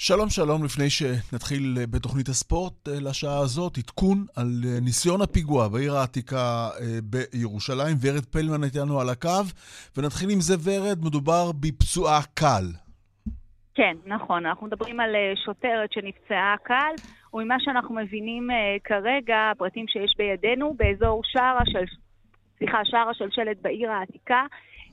שלום 0.00 0.28
שלום, 0.30 0.64
לפני 0.64 0.90
שנתחיל 0.90 1.76
בתוכנית 1.90 2.28
הספורט 2.28 2.88
לשעה 2.88 3.38
הזאת, 3.38 3.78
עדכון 3.78 4.26
על 4.36 4.46
ניסיון 4.82 5.20
הפיגוע 5.20 5.68
בעיר 5.68 5.96
העתיקה 5.96 6.68
בירושלים. 7.02 7.96
ורד 8.02 8.24
פלמן 8.24 8.64
איתנו 8.64 9.00
על 9.00 9.08
הקו, 9.08 9.44
ונתחיל 9.96 10.30
עם 10.30 10.40
זה 10.40 10.54
ורד, 10.64 10.98
מדובר 11.04 11.52
בפצועה 11.60 12.20
קל. 12.34 12.64
כן, 13.74 13.96
נכון. 14.06 14.46
אנחנו 14.46 14.66
מדברים 14.66 15.00
על 15.00 15.10
שוטרת 15.44 15.92
שנפצעה 15.92 16.54
קל, 16.62 16.94
וממה 17.34 17.56
שאנחנו 17.58 17.94
מבינים 17.94 18.48
כרגע, 18.84 19.50
הפרטים 19.52 19.88
שיש 19.88 20.14
בידינו, 20.18 20.74
באזור 20.74 21.22
שער 21.24 21.58
שער 22.84 23.08
השלשלת 23.08 23.62
בעיר 23.62 23.90
העתיקה, 23.90 24.42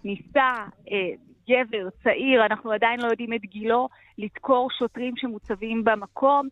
ניסה 0.04 0.54
גבר 1.50 1.90
צעיר, 2.04 2.46
אנחנו 2.46 2.72
עדיין 2.72 3.00
לא 3.02 3.08
יודעים 3.08 3.34
את 3.34 3.42
גילו, 3.42 3.90
לדקור 4.18 4.70
שוטרים 4.72 5.14
שמוצבים 5.18 5.84
במקום. 5.84 6.48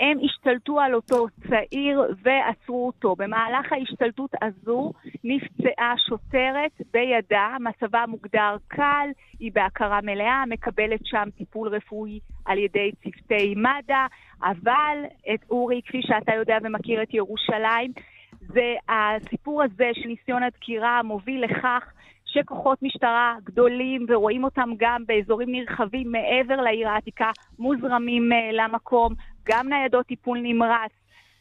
הם 0.00 0.18
השתלטו 0.24 0.80
על 0.80 0.94
אותו 0.94 1.26
צעיר 1.48 2.00
ועצרו 2.22 2.86
אותו. 2.86 3.16
במהלך 3.16 3.72
ההשתלטות 3.72 4.30
הזו 4.42 4.92
נפצעה 5.24 5.94
שוטרת 6.08 6.72
בידה, 6.92 7.56
מצבה 7.60 8.04
מוגדר 8.08 8.56
קל, 8.68 9.08
היא 9.38 9.52
בהכרה 9.54 10.00
מלאה, 10.02 10.44
מקבלת 10.46 11.00
שם 11.04 11.28
טיפול 11.38 11.68
רפואי 11.68 12.20
על 12.44 12.58
ידי 12.58 12.90
צוותי 13.02 13.54
מד"א, 13.56 14.06
אבל 14.42 14.98
את 15.34 15.50
אורי, 15.50 15.80
כפי 15.86 16.02
שאתה 16.02 16.34
יודע 16.34 16.58
ומכיר 16.62 17.02
את 17.02 17.14
ירושלים, 17.14 17.92
זה 18.40 18.74
הסיפור 18.88 19.62
הזה 19.62 19.90
של 19.94 20.08
ניסיון 20.08 20.42
הדקירה 20.42 21.02
מוביל 21.02 21.44
לכך 21.44 21.92
שכוחות 22.32 22.82
משטרה 22.82 23.34
גדולים, 23.44 24.06
ורואים 24.08 24.44
אותם 24.44 24.70
גם 24.76 25.02
באזורים 25.06 25.52
נרחבים 25.52 26.12
מעבר 26.12 26.56
לעיר 26.56 26.88
העתיקה, 26.88 27.30
מוזרמים 27.58 28.32
uh, 28.32 28.34
למקום, 28.52 29.14
גם 29.48 29.68
ניידות 29.68 30.06
טיפול 30.06 30.38
נמרץ 30.42 30.90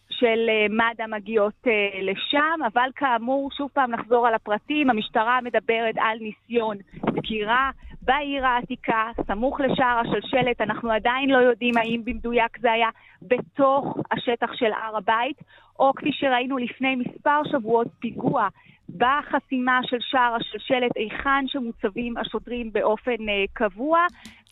של 0.09 0.49
uh, 0.49 0.73
מד"א 0.73 1.07
מגיעות 1.07 1.53
uh, 1.63 1.69
לשם, 2.01 2.59
אבל 2.73 2.89
כאמור, 2.95 3.49
שוב 3.57 3.69
פעם 3.73 3.91
נחזור 3.91 4.27
על 4.27 4.33
הפרטים, 4.33 4.89
המשטרה 4.89 5.39
מדברת 5.41 5.95
על 5.97 6.17
ניסיון 6.19 6.77
דקירה 7.13 7.71
בעיר 8.01 8.45
העתיקה, 8.45 9.11
סמוך 9.27 9.59
לשער 9.59 9.99
השלשלת, 9.99 10.61
אנחנו 10.61 10.91
עדיין 10.91 11.29
לא 11.29 11.37
יודעים 11.37 11.77
האם 11.77 12.01
במדויק 12.05 12.59
זה 12.59 12.71
היה 12.71 12.89
בתוך 13.21 13.97
השטח 14.11 14.53
של 14.53 14.71
הר 14.73 14.97
הבית, 14.97 15.37
או 15.79 15.93
כפי 15.93 16.11
שראינו 16.13 16.57
לפני 16.57 16.95
מספר 16.95 17.41
שבועות, 17.51 17.87
פיגוע 17.99 18.47
בחסימה 18.97 19.79
של 19.85 19.97
שער 19.99 20.35
השלשלת, 20.35 20.91
היכן 20.95 21.45
שמוצבים 21.47 22.17
השוטרים 22.17 22.73
באופן 22.73 23.11
uh, 23.11 23.49
קבוע. 23.53 23.99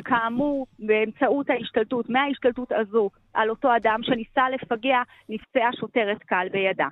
כאמור, 0.04 0.68
באמצעות 0.80 1.50
ההשתלטות, 1.50 2.10
מההשתלטות 2.10 2.72
הזו 2.72 3.10
על 3.34 3.50
אותו 3.50 3.76
אדם 3.76 4.00
שניסה 4.04 4.50
לפגע, 4.50 4.98
נפצעה 5.30 5.70
שוטרת 5.80 6.24
קל 6.24 6.48
בידה. 6.52 6.88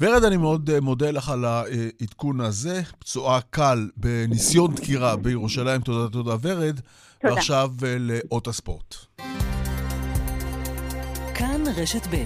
ורד, 0.00 0.24
אני 0.24 0.36
מאוד 0.36 0.70
מודה 0.82 1.10
לך 1.10 1.30
על 1.30 1.44
העדכון 1.44 2.40
הזה. 2.40 2.82
פצועה 2.98 3.40
קל 3.50 3.78
בניסיון 3.96 4.74
דקירה 4.74 5.16
בירושלים. 5.16 5.80
תודה, 5.80 6.12
תודה, 6.12 6.36
ורד. 6.42 6.80
תודה. 7.20 7.34
ועכשיו 7.34 7.68
לאות 7.98 8.46
הספורט. 8.46 8.94
כאן 11.34 11.60
רשת 11.76 12.06
ב' 12.06 12.24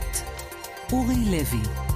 אורי 0.92 1.14
לוי 1.30 1.87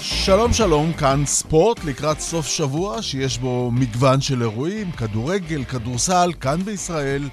שלום 0.00 0.52
שלום, 0.52 0.92
כאן 0.92 1.22
ספורט 1.26 1.84
לקראת 1.84 2.20
סוף 2.20 2.46
שבוע 2.46 3.02
שיש 3.02 3.38
בו 3.38 3.70
מגוון 3.70 4.20
של 4.20 4.42
אירועים, 4.42 4.92
כדורגל, 4.92 5.64
כדורסל, 5.64 6.32
כאן 6.40 6.62
בישראל, 6.64 7.28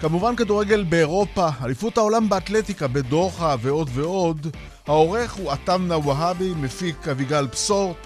כמובן 0.00 0.36
כדורגל 0.36 0.84
באירופה, 0.84 1.48
אליפות 1.64 1.98
העולם 1.98 2.28
באתלטיקה 2.28 2.88
בדוחה 2.88 3.54
ועוד 3.60 3.90
ועוד. 3.92 4.46
העורך 4.86 5.32
הוא 5.32 5.52
עטם 5.52 5.86
נוואהבי, 5.86 6.54
מפיק 6.54 7.08
אביגל 7.08 7.46
בשור, 7.46 7.96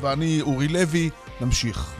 ואני 0.00 0.40
אורי 0.40 0.68
לוי, 0.68 1.10
נמשיך. 1.40 1.92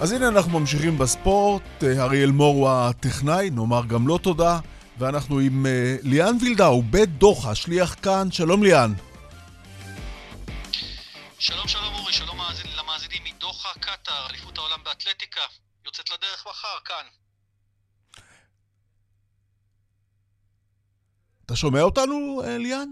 אז 0.00 0.12
הנה 0.12 0.28
אנחנו 0.28 0.60
ממשיכים 0.60 0.98
בספורט, 0.98 1.62
אריאל 1.98 2.30
מור 2.30 2.54
הוא 2.54 2.68
הטכנאי, 2.70 3.50
נאמר 3.50 3.84
גם 3.86 4.06
לו 4.06 4.14
לא 4.14 4.18
תודה, 4.18 4.58
ואנחנו 4.98 5.38
עם 5.38 5.66
uh, 5.66 5.68
ליאן 6.02 6.36
וילדאו, 6.40 6.82
בית 6.82 7.18
דוחה, 7.18 7.54
שליח 7.54 7.94
כאן, 8.02 8.30
שלום 8.30 8.62
ליאן. 8.62 8.92
שלום 11.38 11.68
שלום 11.68 11.94
אורי, 11.94 12.12
שלום 12.12 12.38
למאזינים 12.78 13.22
מדוחה, 13.24 13.68
קטאר, 13.80 14.26
אליפות 14.30 14.58
העולם 14.58 14.78
באתלטיקה, 14.84 15.40
יוצאת 15.86 16.10
לדרך 16.10 16.46
מחר, 16.50 16.78
כאן. 16.84 17.23
אתה 21.46 21.56
שומע 21.56 21.82
אותנו, 21.82 22.42
ליאן? 22.58 22.88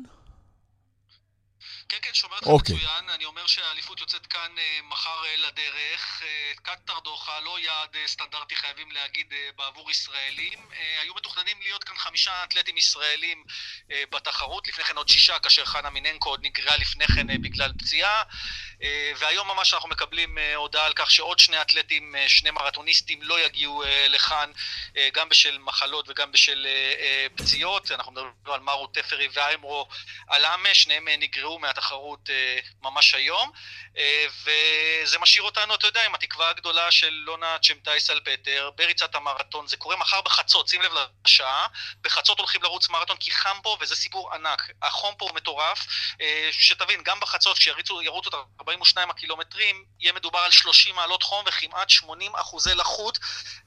כן, 1.92 1.98
כן, 2.02 2.14
שומע 2.14 2.34
אותך 2.36 2.46
okay. 2.46 2.50
אוקיי. 2.50 2.74
מצוין. 2.76 3.10
אני 3.10 3.24
אומר 3.24 3.46
שהאליפות 3.46 4.00
יוצאת 4.00 4.26
כאן 4.26 4.52
uh, 4.56 4.84
מחר 4.84 5.22
uh, 5.22 5.40
לדרך. 5.40 6.22
Uh, 6.22 6.60
קטאר 6.62 6.98
דוחה, 6.98 7.40
לא 7.40 7.58
יעד 7.58 7.94
uh, 7.94 7.98
סטנדרטי 8.06 8.56
חייבים 8.56 8.90
להגיד 8.90 9.32
uh, 9.32 9.56
בעבור 9.56 9.90
ישראלים. 9.90 10.58
Uh, 10.70 10.74
היו 11.02 11.14
מתוכננים 11.14 11.62
להיות 11.62 11.84
כאן 11.84 11.96
חמישה 11.98 12.44
אתלטים 12.44 12.76
ישראלים 12.76 13.44
uh, 13.88 13.92
בתחרות, 14.10 14.68
לפני 14.68 14.84
כן 14.84 14.96
עוד 14.96 15.08
שישה, 15.08 15.38
כאשר 15.38 15.64
חנה 15.64 15.90
מיננקו 15.90 16.28
עוד 16.28 16.40
נגרעה 16.42 16.76
לפני 16.76 17.06
כן 17.06 17.30
uh, 17.30 17.32
בגלל 17.42 17.72
פציעה. 17.78 18.22
Uh, 18.22 18.84
והיום 19.18 19.48
ממש 19.48 19.74
אנחנו 19.74 19.88
מקבלים 19.88 20.38
uh, 20.38 20.56
הודעה 20.56 20.86
על 20.86 20.92
כך 20.92 21.10
שעוד 21.10 21.38
שני 21.38 21.60
אתלטים, 21.60 22.14
uh, 22.14 22.28
שני 22.28 22.50
מרתוניסטים, 22.50 23.22
לא 23.22 23.40
יגיעו 23.40 23.84
uh, 23.84 23.86
לכאן, 24.08 24.52
uh, 24.88 24.98
גם 25.12 25.28
בשל 25.28 25.58
מחלות 25.58 26.08
וגם 26.08 26.32
בשל 26.32 26.66
uh, 26.66 27.36
uh, 27.36 27.42
פציעות. 27.42 27.92
אנחנו 27.92 28.12
מדברים 28.12 28.32
על 28.46 28.60
מרו 28.60 28.86
טפרי 28.86 29.28
ואיימרו 29.32 29.88
אלאמה, 30.32 30.74
שניהם 30.74 31.08
uh, 31.08 31.10
נגרעו 31.18 31.58
מהתחרות. 31.58 31.81
התחרות 31.82 32.30
אה, 32.30 32.58
ממש 32.82 33.14
היום, 33.14 33.50
אה, 33.96 34.26
וזה 34.42 35.18
משאיר 35.18 35.44
אותנו, 35.44 35.74
אתה 35.74 35.86
יודע, 35.86 36.06
עם 36.06 36.14
התקווה 36.14 36.50
הגדולה 36.50 36.90
של 36.90 37.10
לונה 37.10 37.56
צ'מטאי 37.62 38.00
סלפטר 38.00 38.70
בריצת 38.76 39.14
המרתון. 39.14 39.66
זה 39.66 39.76
קורה 39.76 39.96
מחר 39.96 40.20
בחצות, 40.20 40.68
שים 40.68 40.82
לב 40.82 40.92
לשעה, 41.24 41.66
בחצות 42.00 42.38
הולכים 42.38 42.62
לרוץ 42.62 42.88
מרתון 42.88 43.16
כי 43.16 43.30
חם 43.30 43.56
פה 43.62 43.76
וזה 43.80 43.96
סיפור 43.96 44.34
ענק. 44.34 44.62
החום 44.82 45.14
פה 45.18 45.24
הוא 45.24 45.34
מטורף, 45.34 45.86
אה, 46.20 46.48
שתבין, 46.52 47.02
גם 47.02 47.20
בחצות, 47.20 47.58
כשירוצו 47.58 48.00
את 48.28 48.34
42 48.60 49.10
הקילומטרים, 49.10 49.84
יהיה 50.00 50.12
מדובר 50.12 50.38
על 50.38 50.50
30 50.50 50.94
מעלות 50.94 51.22
חום 51.22 51.44
וכמעט 51.48 51.90
80 51.90 52.36
אחוזי 52.36 52.74
לחות, 52.74 53.18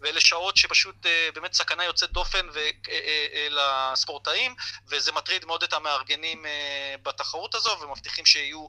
ואלה 0.02 0.22
שעות 0.22 0.58
שפשוט 0.58 0.96
באמת 1.34 1.54
סכנה 1.54 1.84
יוצאת 1.84 2.12
דופן 2.12 2.48
לספורטאים, 3.50 4.56
וזה 4.88 5.12
מטריד 5.12 5.46
מאוד 5.46 5.64
את 5.64 5.74
המארגנים 5.74 6.46
בתחרות 7.04 7.56
הזו, 7.56 7.78
ומבטיחים 8.06 8.26
שיהיו 8.26 8.68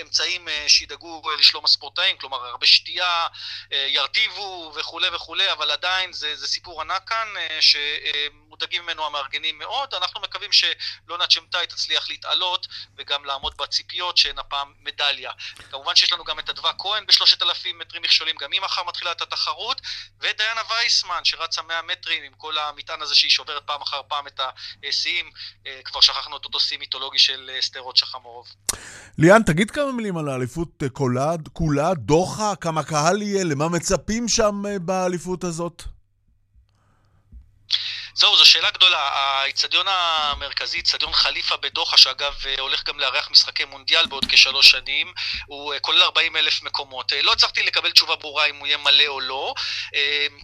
אמצעים 0.00 0.48
אה, 0.48 0.64
שידאגו 0.68 1.22
אה, 1.30 1.36
לשלום 1.36 1.64
הספורטאים, 1.64 2.16
כלומר 2.16 2.36
הרבה 2.46 2.66
שתייה, 2.66 3.26
אה, 3.72 3.86
ירטיבו 3.88 4.72
וכולי 4.76 5.08
וכולי, 5.14 5.52
אבל 5.52 5.70
עדיין 5.70 6.12
זה, 6.12 6.36
זה 6.36 6.46
סיפור 6.46 6.80
ענק 6.80 7.08
כאן, 7.08 7.28
שמודאגים 8.58 8.82
ממנו 8.82 9.06
המארגנים 9.06 9.58
מאוד. 9.58 9.94
אנחנו 9.94 10.20
מקווים 10.20 10.50
שלונה 10.52 11.26
צ'מטאי 11.26 11.66
תצליח 11.66 12.08
להתעלות 12.08 12.66
וגם 12.96 13.24
לעמוד 13.24 13.54
בציפיות 13.58 14.16
שהן 14.16 14.38
הפעם 14.38 14.72
מדליה. 14.80 15.30
כמובן 15.70 15.96
שיש 15.96 16.12
לנו 16.12 16.24
גם 16.24 16.38
את 16.38 16.50
אדווה 16.50 16.72
כהן 16.78 17.06
בשלושת 17.06 17.42
אלפים 17.42 17.78
מטרים 17.78 18.02
מכשולים, 18.02 18.36
גם 18.40 18.52
היא 18.52 18.60
מחר 18.60 18.84
מתחילה 18.84 19.12
את 19.12 19.22
התחרות, 19.22 19.80
ודיינה 20.20 20.60
וייסמן 20.70 21.20
שרצה 21.24 21.62
100 21.62 21.82
מטרים 21.82 22.22
עם 22.24 22.32
כל 22.36 22.58
המטען 22.58 23.02
הזה 23.02 23.14
שהיא 23.14 23.30
שוברת 23.30 23.62
פעם 23.66 23.82
אחר 23.82 24.00
פעם 24.08 24.26
את 24.26 24.40
השיאים, 24.88 25.30
כבר 25.84 26.00
שכחנו 26.00 26.36
את 26.36 26.44
אותו 26.44 26.60
שיא 26.60 26.78
מיתולוגי 26.78 27.18
של 27.18 27.50
אסתר 27.58 27.82
שחמורוב. 27.94 28.46
ליאן, 29.18 29.42
תגיד 29.42 29.70
כמה 29.70 29.92
מילים 29.92 30.16
על 30.16 30.28
האליפות 30.28 30.82
אה, 30.82 30.88
כולה, 30.88 31.32
כולה, 31.52 31.94
דוחה, 31.94 32.56
כמה 32.60 32.82
קהל 32.82 33.22
יהיה, 33.22 33.44
למה 33.44 33.68
מצפים 33.68 34.28
שם 34.28 34.62
אה, 34.66 34.78
באליפות 34.78 35.44
הזאת? 35.44 35.97
זהו, 38.18 38.36
זו 38.36 38.44
שאלה 38.44 38.70
גדולה. 38.70 39.08
האיצטדיון 39.12 39.86
המרכזי, 39.88 40.76
איצטדיון 40.76 41.12
חליפה 41.12 41.56
בדוחה, 41.56 41.96
שאגב 41.96 42.34
אה, 42.46 42.54
הולך 42.58 42.84
גם 42.84 43.00
לארח 43.00 43.30
משחקי 43.30 43.64
מונדיאל 43.64 44.06
בעוד 44.06 44.24
כשלוש 44.28 44.70
שנים, 44.70 45.12
הוא 45.46 45.74
כולל 45.80 46.02
40 46.02 46.36
אלף 46.36 46.62
מקומות. 46.62 47.12
לא 47.22 47.32
הצלחתי 47.32 47.62
לקבל 47.62 47.90
תשובה 47.90 48.16
ברורה 48.16 48.44
אם 48.44 48.56
הוא 48.56 48.66
יהיה 48.66 48.76
מלא 48.76 49.06
או 49.06 49.20
לא. 49.20 49.54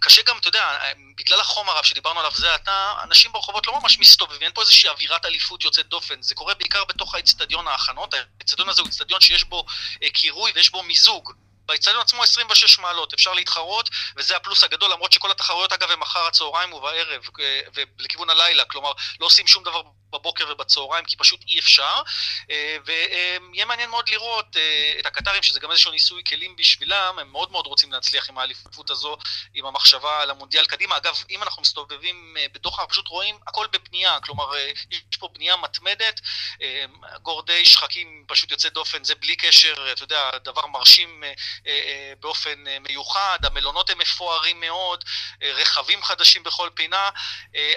קשה 0.01 0.21
גם, 0.21 0.37
אתה 0.37 0.47
יודע, 0.47 0.77
בגלל 1.17 1.39
החום 1.39 1.69
הרב 1.69 1.83
שדיברנו 1.83 2.19
עליו 2.19 2.31
זה 2.35 2.53
עתה, 2.53 2.93
אנשים 3.03 3.31
ברחובות 3.31 3.67
לא 3.67 3.79
ממש 3.81 3.99
מסתובבים, 3.99 4.41
אין 4.41 4.51
פה 4.53 4.61
איזושהי 4.61 4.89
אווירת 4.89 5.25
אליפות 5.25 5.63
יוצאת 5.63 5.87
דופן. 5.87 6.21
זה 6.21 6.35
קורה 6.35 6.53
בעיקר 6.53 6.85
בתוך 6.85 7.15
האיצטדיון 7.15 7.67
ההכנות. 7.67 8.13
האיצטדיון 8.13 8.69
הזה 8.69 8.81
הוא 8.81 8.87
איצטדיון 8.87 9.21
שיש 9.21 9.43
בו 9.43 9.65
קירוי 10.13 10.51
ויש 10.55 10.69
בו 10.69 10.83
מיזוג 10.83 11.33
באיצטדיון 11.65 12.01
עצמו 12.01 12.23
26 12.23 12.79
מעלות, 12.79 13.13
אפשר 13.13 13.33
להתחרות, 13.33 13.89
וזה 14.17 14.35
הפלוס 14.35 14.63
הגדול, 14.63 14.91
למרות 14.91 15.11
שכל 15.13 15.31
התחרויות 15.31 15.73
אגב 15.73 15.91
הם 15.91 15.99
מחר 15.99 16.27
הצהריים 16.27 16.73
ובערב, 16.73 17.21
ולכיוון 17.99 18.29
הלילה, 18.29 18.65
כלומר 18.65 18.91
לא 19.19 19.25
עושים 19.25 19.47
שום 19.47 19.63
דבר 19.63 19.81
בבוקר 20.15 20.45
ובצהריים, 20.51 21.05
כי 21.05 21.17
פשוט 21.17 21.39
אי 21.47 21.59
אפשר. 21.59 22.01
אה, 22.49 22.77
ויהיה 22.85 23.65
מעניין 23.65 23.89
מאוד 23.89 24.09
לראות 24.09 24.57
אה, 24.57 24.93
את 24.99 25.05
הקטרים, 25.05 25.43
שזה 25.43 25.59
גם 25.59 25.71
איזשהו 25.71 25.91
ניסוי 25.91 26.23
כלים 26.23 26.55
בשבילם, 26.55 27.19
הם 27.19 27.31
מאוד 27.31 27.51
מאוד 27.51 27.67
רוצים 27.67 27.91
להצליח 27.91 28.29
עם 28.29 28.37
האליפות 28.37 28.89
הזו, 28.89 29.17
עם 29.53 29.65
המחשבה 29.65 30.21
על 30.21 30.29
המונדיאל 30.29 30.65
קדימה. 30.65 30.97
אגב, 30.97 31.23
אם 31.29 31.43
אנחנו 31.43 31.61
מסתובבים 31.61 32.37
אה, 32.39 32.45
בדוחה, 32.53 32.85
פשוט 32.85 33.07
רואים 33.07 33.39
הכל 33.47 33.67
בבנייה, 33.67 34.19
כלומר, 34.19 34.51
יש 34.91 35.17
פה 35.19 35.27
בנייה 35.33 35.55
מתמדת, 35.57 36.21
גורדי 37.21 37.65
שחקים 37.65 38.25
פשוט 38.27 38.51
יוצא 38.51 38.69
דופן, 38.69 39.03
זה 39.03 39.15
בלי 39.15 39.35
קשר, 39.35 39.91
אתה 39.91 40.03
יודע, 40.03 40.31
דבר 40.43 40.67
מרשים 40.67 41.23
באופן 42.19 42.63
מיוחד, 42.79 43.39
המלונות 43.43 43.89
הם 43.89 43.97
מפוארים 43.97 44.59
מאוד, 44.59 45.03
רכבים 45.41 46.03
חדשים 46.03 46.43
בכל 46.43 46.69
פינה, 46.73 47.09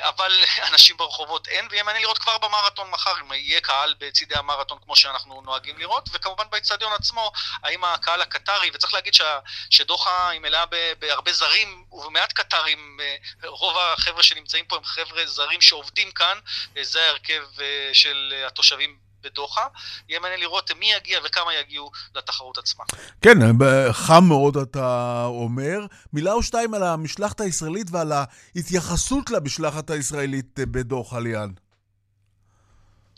אבל 0.00 0.44
אנשים 0.72 0.96
ברחובות 0.96 1.48
אין, 1.48 1.68
ויהיה 1.70 1.82
מעניין 1.82 2.02
לראות 2.02 2.18
כבר 2.28 2.48
במרתון 2.48 2.90
מחר, 2.90 3.12
אם 3.20 3.32
יהיה 3.32 3.60
קהל 3.60 3.94
בצידי 4.00 4.34
המרתון 4.34 4.78
כמו 4.84 4.96
שאנחנו 4.96 5.42
נוהגים 5.42 5.78
לראות, 5.78 6.08
וכמובן 6.12 6.44
באיצטדיון 6.50 6.92
עצמו, 6.92 7.32
האם 7.62 7.84
הקהל 7.84 8.22
הקטרי, 8.22 8.70
וצריך 8.74 8.94
להגיד 8.94 9.14
שה, 9.14 9.38
שדוחה 9.70 10.28
היא 10.28 10.40
מלאה 10.40 10.64
בהרבה 10.98 11.32
זרים 11.32 11.84
ובמעט 11.92 12.32
קטרים, 12.32 12.98
רוב 13.44 13.76
החבר'ה 13.78 14.22
שנמצאים 14.22 14.64
פה 14.64 14.76
הם 14.76 14.84
חבר'ה 14.84 15.26
זרים 15.26 15.60
שעובדים 15.60 16.10
כאן, 16.10 16.38
זה 16.82 17.02
ההרכב 17.02 17.42
אה, 17.60 17.90
של 17.92 18.34
התושבים 18.46 18.96
בדוחה. 19.22 19.66
יהיה 20.08 20.20
מעניין 20.20 20.40
לראות 20.40 20.70
מי 20.78 20.92
יגיע 20.92 21.20
וכמה 21.24 21.54
יגיעו 21.54 21.90
לתחרות 22.14 22.58
עצמה. 22.58 22.84
כן, 23.22 23.38
חם 23.92 24.24
מאוד 24.28 24.56
אתה 24.56 25.22
אומר. 25.26 25.78
מילה 26.12 26.32
או 26.32 26.42
שתיים 26.42 26.74
על 26.74 26.82
המשלחת 26.82 27.40
הישראלית 27.40 27.86
ועל 27.90 28.12
ההתייחסות 28.12 29.30
למשלחת 29.30 29.90
הישראלית 29.90 30.58
בדוחה, 30.58 31.20
ליאן. 31.20 31.50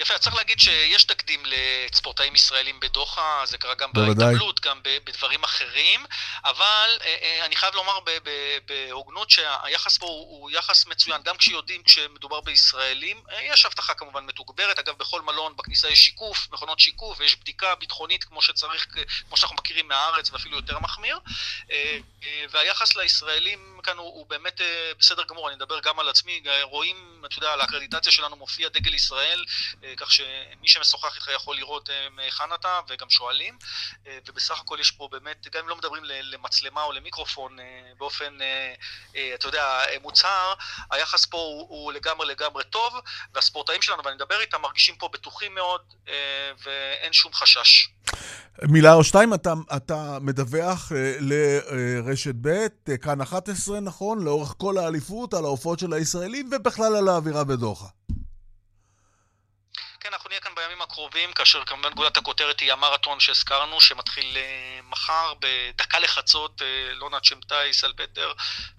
יפה, 0.00 0.18
צריך 0.18 0.36
להגיד 0.36 0.60
שיש 0.60 1.04
תקדים 1.04 1.42
לספורטאים 1.46 2.34
ישראלים 2.34 2.80
בדוחה, 2.80 3.42
זה 3.44 3.58
קרה 3.58 3.74
גם 3.74 3.90
בהתעמלות, 3.92 4.60
גם 4.60 4.80
בדברים 4.82 5.44
אחרים, 5.44 6.04
אבל 6.44 6.98
אה, 7.00 7.16
אה, 7.22 7.44
אני 7.44 7.56
חייב 7.56 7.74
לומר 7.74 7.98
בהוגנות 8.66 9.30
שהיחס 9.30 9.98
פה 9.98 10.06
הוא 10.06 10.50
יחס 10.50 10.86
מצוין, 10.86 11.22
גם 11.22 11.36
כשיודעים, 11.36 11.82
כשמדובר 11.82 12.40
בישראלים, 12.40 13.22
אה, 13.30 13.42
יש 13.42 13.66
הבטחה 13.66 13.94
כמובן 13.94 14.26
מתוגברת, 14.26 14.78
אגב 14.78 14.94
בכל 14.98 15.22
מלון 15.22 15.56
בכניסה 15.56 15.88
יש 15.88 15.98
שיקוף, 15.98 16.48
מכונות 16.52 16.80
שיקוף, 16.80 17.20
ויש 17.20 17.36
בדיקה 17.36 17.74
ביטחונית 17.74 18.24
כמו 18.24 18.42
שצריך, 18.42 18.86
כמו 19.28 19.36
שאנחנו 19.36 19.56
מכירים 19.56 19.88
מהארץ 19.88 20.30
ואפילו 20.32 20.56
יותר 20.56 20.78
מחמיר, 20.78 21.18
והיחש 22.50 22.96
לישראלים 22.96 23.80
כאן 23.82 23.96
הוא, 23.96 24.06
הוא 24.06 24.26
באמת 24.26 24.60
בסדר 24.98 25.22
גמור, 25.28 25.48
אני 25.48 25.56
מדבר 25.56 25.80
גם 25.80 26.00
על 26.00 26.08
עצמי, 26.08 26.42
רואים, 26.62 27.22
אתה 27.26 27.38
יודע, 27.38 27.52
על 27.52 27.60
האקרדיטציה 27.60 28.12
שלנו 28.12 28.36
מופיע 28.36 28.68
דגל 28.68 28.94
ישראל, 28.94 29.44
כך 29.96 30.12
שמי 30.12 30.68
שמשוחח 30.68 31.16
איתך 31.16 31.28
יכול 31.34 31.56
לראות 31.56 31.90
אה, 31.90 32.08
מהיכן 32.10 32.44
אתה, 32.54 32.80
וגם 32.88 33.10
שואלים, 33.10 33.58
אה, 34.06 34.18
ובסך 34.28 34.60
הכל 34.60 34.76
יש 34.80 34.90
פה 34.90 35.08
באמת, 35.12 35.46
גם 35.52 35.62
אם 35.62 35.68
לא 35.68 35.76
מדברים 35.76 36.02
למצלמה 36.04 36.82
או 36.82 36.92
למיקרופון 36.92 37.60
אה, 37.60 37.64
באופן, 37.98 38.38
אתה 39.34 39.48
יודע, 39.48 39.80
מוצהר, 40.02 40.54
היחס 40.90 41.24
פה 41.24 41.36
הוא, 41.36 41.66
הוא 41.68 41.92
לגמרי 41.92 42.26
לגמרי 42.26 42.64
טוב, 42.64 42.94
והספורטאים 43.34 43.82
שלנו, 43.82 44.04
ואני 44.04 44.16
מדבר 44.16 44.40
איתם, 44.40 44.60
מרגישים 44.60 44.94
פה 44.96 45.08
בטוחים 45.12 45.54
מאוד, 45.54 45.80
ואין 46.64 47.12
שום 47.12 47.32
חשש. 47.32 47.88
מילה 48.62 48.94
או 48.94 49.04
שתיים, 49.04 49.34
אתה, 49.34 49.52
אתה 49.76 50.18
מדווח 50.20 50.92
לרשת 51.20 52.34
ב', 52.40 52.66
כאן 53.02 53.20
11, 53.20 53.80
נכון? 53.80 54.24
לאורך 54.24 54.54
כל 54.58 54.78
האליפות, 54.78 55.34
על 55.34 55.44
ההופעות 55.44 55.78
של 55.78 55.92
הישראלים, 55.92 56.50
ובכלל 56.52 56.96
על 56.96 57.08
האווירה 57.08 57.44
בדוחה. 57.44 57.86
כן, 60.02 60.08
אנחנו 60.12 60.28
נהיה 60.28 60.40
כאן 60.40 60.51
בימים 60.62 60.82
הקרובים, 60.82 61.32
כאשר 61.32 61.64
כמובן 61.64 61.90
גולת 61.94 62.16
הכותרת 62.16 62.60
היא 62.60 62.72
המרתון 62.72 63.20
שהזכרנו, 63.20 63.80
שמתחיל 63.80 64.36
uh, 64.36 64.86
מחר 64.90 65.32
בדקה 65.40 65.98
לחצות, 65.98 66.60
uh, 66.60 66.94
לונה 66.94 67.20
צ'מטאי, 67.20 67.72
סלפטר, 67.72 68.32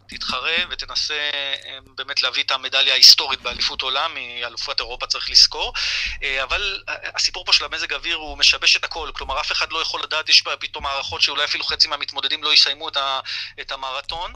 תתחרה 0.07 0.55
ותנסה 0.69 1.29
אמ, 1.65 1.95
באמת 1.95 2.21
להביא 2.21 2.43
את 2.43 2.51
המדליה 2.51 2.93
ההיסטורית 2.93 3.41
באליפות 3.41 3.81
עולם, 3.81 4.13
מאלופת 4.15 4.79
אירופה 4.79 5.07
צריך 5.07 5.29
לזכור. 5.29 5.73
אה, 6.23 6.43
אבל 6.43 6.83
אה, 6.89 6.95
הסיפור 7.15 7.45
פה 7.45 7.53
של 7.53 7.65
המזג 7.65 7.93
אוויר 7.93 8.15
הוא 8.15 8.37
משבש 8.37 8.75
את 8.75 8.83
הכל, 8.83 9.09
כלומר 9.13 9.39
אף 9.39 9.51
אחד 9.51 9.71
לא 9.71 9.81
יכול 9.81 10.03
לדעת, 10.03 10.29
יש 10.29 10.43
פתאום 10.59 10.85
הערכות 10.85 11.21
שאולי 11.21 11.45
אפילו 11.45 11.63
חצי 11.63 11.87
מהמתמודדים 11.87 12.43
לא 12.43 12.53
יסיימו 12.53 12.89
את, 12.89 12.97
את 13.61 13.71
המרתון, 13.71 14.33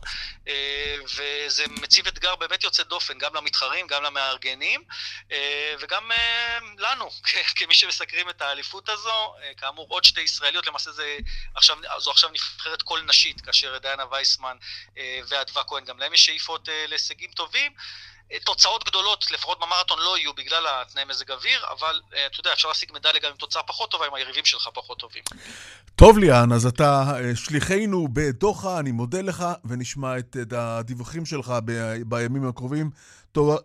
אה, 0.47 0.95
וזה 1.03 1.63
מציב 1.69 2.07
אתגר 2.07 2.35
באמת 2.35 2.63
יוצא 2.63 2.83
דופן, 2.83 3.17
גם 3.17 3.35
למתחרים, 3.35 3.87
גם 3.87 4.03
למארגנים, 4.03 4.83
וגם 5.79 6.11
לנו, 6.77 7.09
כמי 7.57 7.73
שמסקרים 7.73 8.29
את 8.29 8.41
האליפות 8.41 8.89
הזו, 8.89 9.33
כאמור 9.57 9.85
עוד 9.89 10.03
שתי 10.03 10.21
ישראליות, 10.21 10.67
למעשה 10.67 10.91
זה 10.91 11.17
עכשיו, 11.55 11.77
זו 11.97 12.11
עכשיו 12.11 12.29
נבחרת 12.29 12.81
כל 12.81 12.99
נשית, 13.07 13.41
כאשר 13.41 13.77
דיינה 13.77 14.03
וייסמן 14.11 14.57
ואדווה 15.29 15.63
כהן, 15.63 15.85
גם 15.85 15.99
להם 15.99 16.13
יש 16.13 16.25
שאיפות 16.25 16.69
אה, 16.69 16.85
להישגים 16.87 17.31
טובים. 17.31 17.71
אה, 18.31 18.37
תוצאות 18.45 18.83
גדולות, 18.83 19.31
לפחות 19.31 19.59
במרתון, 19.59 19.99
לא 19.99 20.17
יהיו 20.17 20.33
בגלל 20.33 20.63
התנאי 20.67 21.03
מזג 21.05 21.31
אוויר, 21.31 21.59
אבל 21.71 22.01
אה, 22.15 22.25
אתה 22.25 22.39
יודע, 22.39 22.53
אפשר 22.53 22.67
להשיג 22.67 22.91
מדליה 22.93 23.21
גם 23.21 23.31
עם 23.31 23.37
תוצאה 23.37 23.63
פחות 23.63 23.91
טובה, 23.91 24.07
אם 24.07 24.13
היריבים 24.13 24.45
שלך 24.45 24.69
פחות 24.73 24.99
טובים. 24.99 25.23
טוב, 25.95 26.17
ליאן, 26.17 26.51
אז 26.51 26.65
אתה 26.65 27.03
שליחנו 27.35 28.07
בדוחה, 28.13 28.79
אני 28.79 28.91
מודה 28.91 29.21
לך, 29.21 29.45
ונשמע 29.65 30.17
את 30.17 30.53
הדיווחים 30.53 31.25
שלך 31.25 31.53
ב- 31.65 32.01
בימים 32.05 32.49
הקרובים. 32.49 32.89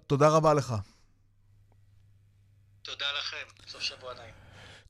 תודה 0.06 0.28
רבה 0.28 0.54
לך. 0.54 0.74
תודה 2.92 3.06
לכם, 3.18 3.66
סוף 3.66 3.80
שבוע 3.80 4.14
נעים. 4.14 4.34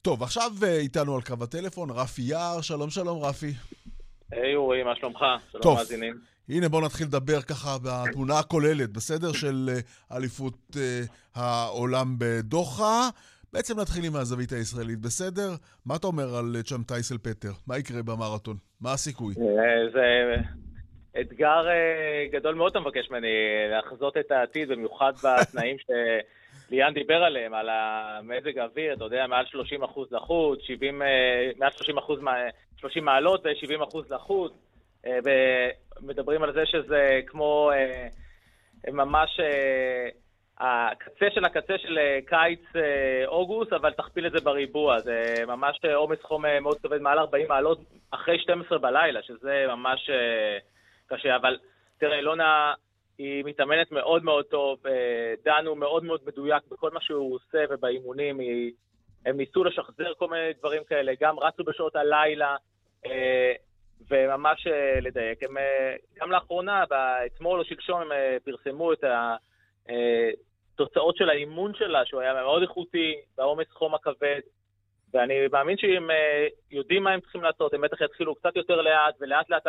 טוב, 0.02 0.22
עכשיו 0.22 0.50
איתנו 0.62 1.14
על 1.16 1.22
קו 1.22 1.34
הטלפון 1.42 1.90
רפי 1.90 2.22
יער, 2.22 2.60
שלום 2.60 2.90
שלום 2.90 3.24
רפי. 3.24 3.52
היי 4.32 4.54
אורי, 4.56 4.82
מה 4.82 4.96
שלומך? 4.96 5.24
שלום 5.52 5.76
מאזינים. 5.76 6.14
הנה 6.48 6.68
בוא 6.68 6.82
נתחיל 6.82 7.06
לדבר 7.06 7.42
ככה 7.42 7.76
בתמונה 7.84 8.38
הכוללת, 8.38 8.92
בסדר? 8.92 9.32
של 9.32 9.70
אה, 9.72 10.16
אליפות 10.16 10.54
אה, 10.76 11.00
העולם 11.34 12.14
בדוחה. 12.18 13.08
בעצם 13.52 13.80
נתחיל 13.80 14.04
עם 14.04 14.16
הזווית 14.16 14.52
הישראלית, 14.52 14.98
בסדר? 14.98 15.50
מה 15.86 15.96
אתה 15.96 16.06
אומר 16.06 16.36
על 16.36 16.56
אה, 16.56 16.62
צ'אם 16.62 16.82
טייסל 16.82 17.18
פטר? 17.18 17.52
מה 17.66 17.78
יקרה 17.78 18.02
במרתון? 18.02 18.56
מה 18.80 18.92
הסיכוי? 18.92 19.34
זה 19.92 20.34
אתגר 21.20 21.64
גדול 22.32 22.54
מאוד 22.54 22.70
אתה 22.70 22.80
מבקש 22.80 23.10
ממני, 23.10 23.28
לחזות 23.78 24.16
את 24.16 24.30
העתיד, 24.30 24.68
במיוחד 24.68 25.12
בתנאים 25.24 25.76
שליאן 26.72 26.94
דיבר 26.94 27.24
עליהם, 27.24 27.54
על 27.54 27.68
המזג 27.70 28.58
האוויר, 28.58 28.94
אתה 28.94 29.04
יודע, 29.04 29.26
מעל 29.26 29.46
30 29.46 29.82
אחוז 29.82 30.12
לחוץ, 30.12 30.60
70, 30.62 31.02
מעל 31.58 31.70
30 31.70 31.98
אחוז, 31.98 32.20
30 32.76 33.04
מעלות 33.04 33.46
ו-70 33.46 33.84
אחוז 33.88 34.12
לחוץ. 34.12 34.52
ומדברים 35.24 36.42
על 36.42 36.52
זה 36.52 36.66
שזה 36.66 37.20
כמו 37.26 37.70
אה, 37.74 38.08
ממש 38.92 39.40
אה, 39.40 40.08
הקצה 40.58 41.26
של 41.34 41.44
הקצה 41.44 41.78
של 41.78 41.98
אה, 41.98 42.18
קיץ-אוגוסט, 42.26 43.72
אבל 43.72 43.92
תכפיל 43.92 44.26
את 44.26 44.32
זה 44.32 44.40
בריבוע. 44.40 44.98
זה 44.98 45.44
ממש 45.46 45.78
עומס 45.94 46.22
חום 46.22 46.44
מאוד 46.60 46.78
כבד, 46.78 47.00
מעל 47.00 47.18
40 47.18 47.48
מעלות 47.48 47.78
אחרי 48.10 48.38
12 48.38 48.78
בלילה, 48.78 49.22
שזה 49.22 49.64
ממש 49.68 50.10
קשה. 51.06 51.36
אבל 51.36 51.58
תראה, 51.98 52.16
אילונה... 52.16 52.74
היא 53.22 53.44
מתאמנת 53.44 53.92
מאוד 53.92 54.24
מאוד 54.24 54.44
טוב, 54.44 54.78
דן 55.44 55.66
הוא 55.66 55.76
מאוד 55.76 56.04
מאוד 56.04 56.20
מדויק 56.26 56.62
בכל 56.70 56.90
מה 56.90 57.00
שהוא 57.00 57.34
עושה 57.34 57.64
ובאימונים, 57.70 58.38
היא, 58.38 58.72
הם 59.26 59.36
ניסו 59.36 59.64
לשחזר 59.64 60.14
כל 60.18 60.28
מיני 60.28 60.52
דברים 60.58 60.84
כאלה, 60.84 61.12
גם 61.20 61.38
רצו 61.38 61.64
בשעות 61.64 61.96
הלילה, 61.96 62.56
וממש 64.10 64.66
אה, 64.66 65.00
לדייק. 65.00 65.42
הם 65.42 65.58
אה, 65.58 65.94
גם 66.20 66.30
לאחרונה, 66.32 66.84
אתמול 67.26 67.60
או 67.60 67.64
שלשום, 67.64 68.00
הם 68.00 68.12
אה, 68.12 68.36
פרסמו 68.44 68.92
את 68.92 69.04
התוצאות 70.74 71.16
של 71.16 71.30
האימון 71.30 71.74
שלה, 71.74 72.06
שהוא 72.06 72.20
היה 72.20 72.34
מאוד 72.34 72.62
איכותי, 72.62 73.14
בעומס 73.36 73.66
חום 73.70 73.94
הכבד, 73.94 74.40
ואני 75.14 75.34
מאמין 75.52 75.76
שהם 75.78 76.10
יודעים 76.70 77.02
מה 77.02 77.10
הם 77.10 77.20
צריכים 77.20 77.42
לעשות, 77.42 77.74
הם 77.74 77.80
בטח 77.80 78.00
יתחילו 78.00 78.34
קצת 78.34 78.56
יותר 78.56 78.80
לאט, 78.80 79.14
ולאט 79.20 79.50
לאט 79.50 79.66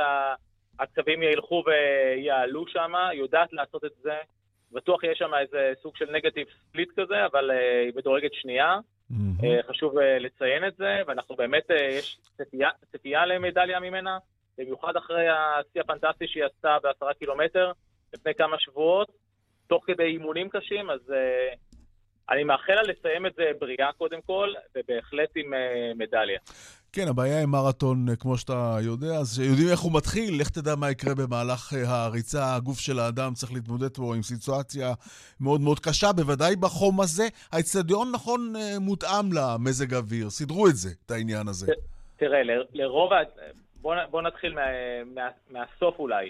הקצבים 0.80 1.24
ילכו 1.24 1.64
ויעלו 1.66 2.68
שם, 2.68 2.96
היא 2.96 3.20
יודעת 3.20 3.54
לעשות 3.54 3.86
את 3.86 3.92
זה. 4.02 4.14
בטוח 4.72 5.04
יש 5.04 5.18
שם 5.18 5.32
איזה 5.42 5.72
סוג 5.82 5.98
של 5.98 6.12
נגטיב 6.12 6.48
ספליט 6.50 6.90
כזה, 7.00 7.26
אבל 7.26 7.52
היא 7.52 7.94
מדורגת 7.96 8.34
שנייה. 8.34 8.78
Mm-hmm. 9.12 9.68
חשוב 9.68 10.00
לציין 10.00 10.68
את 10.68 10.76
זה, 10.76 11.02
ואנחנו 11.08 11.36
באמת, 11.36 11.64
יש 11.70 12.18
ציפייה 12.92 13.26
למדליה 13.26 13.80
ממנה. 13.80 14.18
במיוחד 14.58 14.96
אחרי 14.96 15.28
השיא 15.30 15.82
הפנטסטי 15.82 16.28
שהיא 16.28 16.44
עשתה 16.44 16.78
בעשרה 16.84 17.14
קילומטר 17.14 17.72
לפני 18.14 18.34
כמה 18.36 18.60
שבועות, 18.60 19.12
תוך 19.68 19.84
כדי 19.88 20.04
אימונים 20.04 20.50
קשים, 20.50 20.90
אז 20.90 21.00
uh, 21.10 21.78
אני 22.30 22.44
מאחל 22.44 22.74
לה 22.74 22.82
לסיים 22.82 23.26
את 23.26 23.36
זה 23.36 23.52
בריאה 23.60 23.92
קודם 23.92 24.22
כל, 24.22 24.54
ובהחלט 24.76 25.30
עם 25.36 25.54
uh, 25.54 25.58
מדליה. 25.98 26.40
כן, 26.96 27.08
הבעיה 27.08 27.44
עם 27.44 27.50
מרתון, 27.50 28.10
אה, 28.10 28.16
כמו 28.16 28.38
שאתה 28.38 28.78
יודע, 28.82 29.14
אז 29.22 29.40
יודעים 29.40 29.70
איך 29.72 29.80
הוא 29.80 29.92
מתחיל, 29.96 30.42
לך 30.42 30.50
תדע 30.50 30.76
מה 30.76 30.92
יקרה 30.92 31.14
במהלך 31.16 31.74
אה, 31.74 32.06
הריצה. 32.06 32.56
הגוף 32.56 32.80
של 32.80 33.00
האדם 33.00 33.34
צריך 33.34 33.54
להתמודד 33.54 33.96
פה 33.96 34.16
עם 34.16 34.22
סיטואציה 34.22 34.88
מאוד 35.42 35.62
מאוד 35.62 35.80
קשה, 35.80 36.14
בוודאי 36.16 36.56
בחום 36.56 37.02
הזה. 37.02 37.24
האצטדיון, 37.52 38.12
נכון, 38.12 38.54
אה, 38.56 38.80
מותאם 38.80 39.26
למזג 39.38 39.94
האוויר. 39.94 40.30
סידרו 40.30 40.68
את 40.68 40.76
זה, 40.76 40.90
את 41.06 41.12
העניין 41.12 41.48
הזה. 41.48 41.74
תראה, 42.18 42.42
לרוב... 42.74 43.14
ה... 43.14 43.22
בוא, 43.82 43.96
בוא 44.12 44.22
נתחיל 44.22 44.54
מה, 44.54 44.62
מה, 45.16 45.28
מהסוף 45.50 46.00
אולי. 46.00 46.30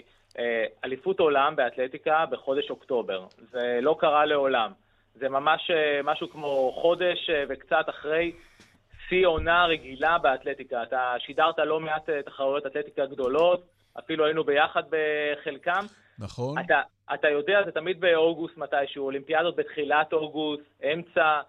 אליפות 0.84 1.20
עולם 1.20 1.56
באתלטיקה 1.56 2.24
בחודש 2.30 2.70
אוקטובר. 2.70 3.26
זה 3.52 3.78
לא 3.82 3.96
קרה 4.00 4.26
לעולם. 4.26 4.72
זה 5.14 5.28
ממש 5.28 5.70
משהו 6.04 6.30
כמו 6.30 6.72
חודש 6.82 7.30
וקצת 7.48 7.86
אחרי 7.88 8.32
שיא 9.08 9.26
עונה 9.26 9.64
רגילה 9.64 10.18
באתלטיקה. 10.18 10.82
אתה 10.82 11.14
שידרת 11.18 11.58
לא 11.58 11.80
מעט 11.80 12.10
אה, 12.10 12.22
תחרויות 12.22 12.66
אתלטיקה 12.66 13.06
גדולות, 13.06 13.64
אפילו 13.98 14.24
היינו 14.24 14.44
ביחד 14.44 14.82
בחלקם. 14.90 15.84
נכון. 16.18 16.58
אתה, 16.58 16.80
אתה 17.14 17.28
יודע, 17.28 17.64
זה 17.64 17.72
תמיד 17.72 18.00
באוגוסט 18.00 18.56
מתישהו, 18.56 19.04
אולימפיאדות 19.04 19.56
בתחילת 19.56 20.12
אוגוסט, 20.12 20.82
אמצע. 20.92 21.40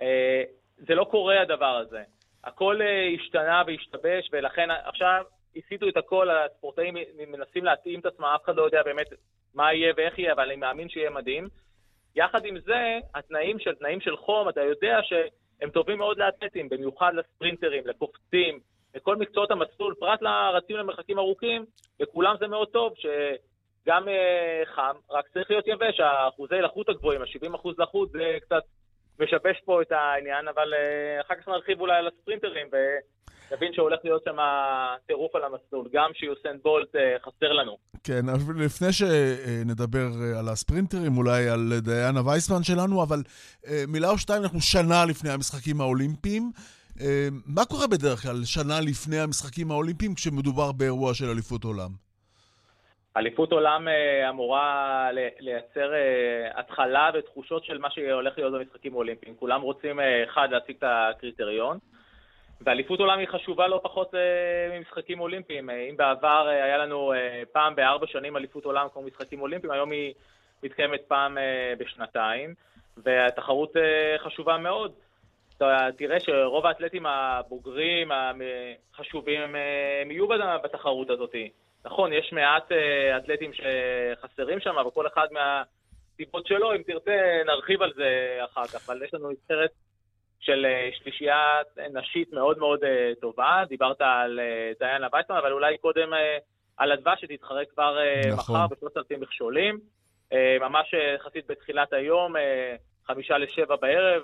אה, 0.00 0.42
זה 0.78 0.94
לא 0.94 1.04
קורה 1.04 1.40
הדבר 1.40 1.76
הזה. 1.86 2.02
הכל 2.44 2.82
אה, 2.82 3.08
השתנה 3.14 3.62
והשתבש, 3.66 4.28
ולכן 4.32 4.68
עכשיו 4.84 5.24
הסיטו 5.56 5.88
את 5.88 5.96
הכל, 5.96 6.28
הספורטאים 6.30 6.94
מנסים 7.28 7.64
להתאים 7.64 8.00
את 8.00 8.06
עצמם, 8.06 8.24
אף 8.24 8.44
אחד 8.44 8.56
לא 8.56 8.62
יודע 8.62 8.82
באמת 8.82 9.06
מה 9.54 9.74
יהיה 9.74 9.92
ואיך 9.96 10.18
יהיה, 10.18 10.32
אבל 10.32 10.44
אני 10.44 10.56
מאמין 10.56 10.88
שיהיה 10.88 11.10
מדהים. 11.10 11.48
יחד 12.16 12.44
עם 12.44 12.58
זה, 12.58 12.98
התנאים 13.14 13.58
של, 13.58 13.74
תנאים 13.74 14.00
של 14.00 14.16
חום, 14.16 14.48
אתה 14.48 14.60
יודע 14.60 14.98
ש... 15.02 15.12
הם 15.62 15.70
טובים 15.70 15.98
מאוד 15.98 16.18
לאתלטים, 16.18 16.68
במיוחד 16.68 17.12
לספרינטרים, 17.14 17.86
לקופצים, 17.86 18.60
לכל 18.94 19.16
מקצועות 19.16 19.50
המסלול, 19.50 19.94
פרט 19.94 20.22
לרצים 20.22 20.76
למרחקים 20.76 21.18
ארוכים, 21.18 21.64
לכולם 22.00 22.34
זה 22.40 22.46
מאוד 22.46 22.68
טוב, 22.68 22.94
שגם 22.96 24.08
uh, 24.08 24.66
חם, 24.74 24.96
רק 25.10 25.28
צריך 25.28 25.50
להיות 25.50 25.66
יבש, 25.66 26.00
האחוזי 26.00 26.54
לחות 26.54 26.88
הגבוהים, 26.88 27.22
ה-70 27.22 27.56
אחוז 27.56 27.78
לחות, 27.78 28.10
זה 28.10 28.36
קצת 28.40 28.62
משבש 29.20 29.60
פה 29.64 29.82
את 29.82 29.92
העניין, 29.92 30.48
אבל 30.48 30.74
uh, 30.74 31.20
אחר 31.26 31.34
כך 31.34 31.48
נרחיב 31.48 31.80
אולי 31.80 31.96
על 31.96 32.06
הספרינטרים, 32.06 32.66
ונבין 32.72 33.72
שהולך 33.72 34.00
להיות 34.04 34.24
שם 34.24 34.36
טירוף 35.06 35.36
על 35.36 35.44
המסלול, 35.44 35.88
גם 35.92 36.10
שיוסן 36.14 36.56
בולט 36.62 36.96
uh, 36.96 36.98
חסר 37.18 37.52
לנו. 37.52 37.91
כן, 38.04 38.22
לפני 38.56 38.92
שנדבר 38.92 40.06
אה, 40.22 40.38
על 40.38 40.48
הספרינטרים, 40.48 41.16
אולי 41.16 41.48
על 41.48 41.72
דיאנה 41.78 42.20
וייסמן 42.26 42.62
שלנו, 42.62 43.02
אבל 43.02 43.22
אה, 43.66 43.84
מילה 43.88 44.10
או 44.10 44.18
שתיים, 44.18 44.42
אנחנו 44.42 44.60
שנה 44.60 45.04
לפני 45.08 45.30
המשחקים 45.30 45.80
האולימפיים. 45.80 46.50
אה, 47.00 47.28
מה 47.46 47.64
קורה 47.64 47.86
בדרך 47.86 48.18
כלל 48.22 48.44
שנה 48.44 48.80
לפני 48.80 49.18
המשחקים 49.20 49.70
האולימפיים 49.70 50.14
כשמדובר 50.14 50.72
באירוע 50.72 51.14
של 51.14 51.24
אליפות 51.24 51.64
עולם? 51.64 51.90
אליפות 53.16 53.52
עולם 53.52 53.88
אמורה 54.28 55.08
לייצר 55.40 55.92
התחלה 56.54 57.10
ותחושות 57.14 57.64
של 57.64 57.78
מה 57.78 57.90
שהולך 57.90 58.38
להיות 58.38 58.52
במשחקים 58.52 58.92
האולימפיים. 58.92 59.34
כולם 59.36 59.60
רוצים, 59.60 60.00
אחד, 60.24 60.48
להציג 60.50 60.76
את 60.76 60.84
הקריטריון. 60.86 61.78
ואליפות 62.64 63.00
עולם 63.00 63.18
היא 63.18 63.28
חשובה 63.28 63.68
לא 63.68 63.80
פחות 63.82 64.14
אה, 64.14 64.78
ממשחקים 64.78 65.20
אולימפיים. 65.20 65.70
אה, 65.70 65.86
אם 65.90 65.96
בעבר 65.96 66.48
אה, 66.48 66.64
היה 66.64 66.78
לנו 66.78 67.12
פעם 67.52 67.74
בארבע 67.74 68.06
שנים 68.06 68.36
אליפות 68.36 68.64
עולם 68.64 68.86
כמו 68.92 69.02
משחקים 69.02 69.40
אולימפיים, 69.40 69.72
היום 69.72 69.90
היא 69.90 70.14
מתקיימת 70.62 71.00
פעם 71.08 71.38
בשנתיים, 71.78 72.54
והתחרות 72.96 73.72
חשובה 74.18 74.58
מאוד. 74.58 74.92
תראה 75.96 76.20
שרוב 76.20 76.66
האתלטים 76.66 77.06
הבוגרים, 77.06 78.10
החשובים, 78.92 79.40
הם 80.02 80.10
יהיו 80.10 80.28
בתחרות 80.64 81.10
הזאת. 81.10 81.34
נכון, 81.84 82.12
יש 82.12 82.32
מעט 82.32 82.72
אתלטים 83.16 83.50
שחסרים 83.52 84.60
שם, 84.60 84.78
אבל 84.78 84.90
כל 84.90 85.06
אחד 85.06 85.26
מהסיבות 85.30 86.46
שלו, 86.46 86.74
אם 86.74 86.82
תרצה, 86.82 87.42
נרחיב 87.46 87.82
על 87.82 87.92
זה 87.96 88.38
אחר 88.44 88.66
כך, 88.66 88.88
אבל 88.88 89.02
יש 89.02 89.14
לנו 89.14 89.30
נבחרת 89.30 89.70
של 90.42 90.66
אה, 90.66 90.90
שלישייה 90.92 91.58
נשית 91.92 92.32
מאוד 92.32 92.58
מאוד 92.58 92.84
אה, 92.84 93.12
טובה. 93.20 93.62
דיברת 93.68 94.00
על 94.00 94.40
אה, 94.40 94.72
דיינה 94.78 95.06
וייסמן, 95.12 95.36
אבל 95.36 95.52
אולי 95.52 95.78
קודם 95.78 96.10
על 96.76 96.92
הדבש 96.92 97.20
שתתחרה 97.20 97.64
כבר 97.64 97.98
נכון. 98.32 98.54
מחר 98.54 98.66
בשלושת 98.66 98.96
אלפים 98.96 99.20
מכשולים. 99.20 99.80
ממש 100.60 100.94
יחסית 101.16 101.46
בתחילת 101.46 101.92
היום, 101.92 102.34
חמישה 103.06 103.38
לשבע 103.38 103.76
בערב. 103.76 104.22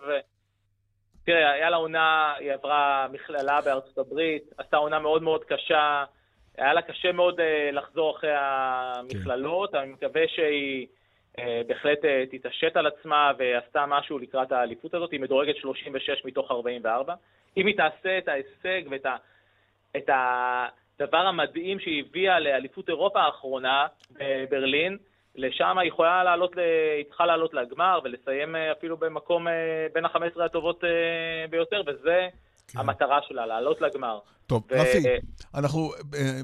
תראה, 1.26 1.52
היה 1.52 1.70
לה 1.70 1.76
עונה, 1.76 2.34
היא 2.38 2.52
עברה 2.52 3.06
מכללה 3.12 3.60
בארצות 3.60 3.98
הברית, 3.98 4.42
עשתה 4.58 4.76
עונה 4.76 4.98
מאוד 4.98 5.22
מאוד 5.22 5.44
קשה, 5.44 6.04
היה 6.56 6.72
לה 6.72 6.82
קשה 6.82 7.12
מאוד 7.12 7.40
לחזור 7.72 8.16
אחרי 8.16 8.30
המכללות, 8.34 9.70
כן. 9.72 9.78
אני 9.78 9.92
מקווה 9.92 10.22
שהיא 10.28 10.86
בהחלט 11.66 12.04
אה, 12.04 12.24
תתעשת 12.30 12.76
על 12.76 12.86
עצמה 12.86 13.32
ועשתה 13.38 13.86
משהו 13.86 14.18
לקראת 14.18 14.52
האליפות 14.52 14.94
הזאת, 14.94 15.12
היא 15.12 15.20
מדורגת 15.20 15.56
36 15.56 16.24
מתוך 16.24 16.50
44. 16.50 17.14
אם 17.56 17.66
היא 17.66 17.76
תעשה 17.76 18.18
את 18.18 18.28
ההישג 18.28 18.82
ואת 18.90 19.06
ה, 19.06 19.16
את 19.96 20.10
הדבר 21.00 21.18
המדהים 21.18 21.80
שהיא 21.80 22.04
הביאה 22.08 22.40
לאליפות 22.40 22.88
אירופה 22.88 23.20
האחרונה 23.20 23.86
בברלין, 24.10 24.98
לשם 25.36 25.78
היא 25.78 25.88
יכולה 25.88 26.24
לעלות, 26.24 26.58
היא 26.96 27.04
צריכה 27.04 27.26
לעלות 27.26 27.54
לגמר 27.54 27.98
ולסיים 28.04 28.56
אה, 28.56 28.72
אפילו 28.72 28.96
במקום 28.96 29.46
בין 29.92 30.04
ה-15 30.04 30.42
הטובות 30.42 30.84
ביותר, 31.50 31.82
וזה 31.86 32.28
כן. 32.68 32.78
המטרה 32.78 33.18
שלה, 33.28 33.46
לעלות 33.46 33.80
לגמר. 33.80 34.18
טוב, 34.46 34.62
ו... 34.70 34.74
רפי, 34.74 35.02
אנחנו, 35.54 35.92
אה, 36.14 36.40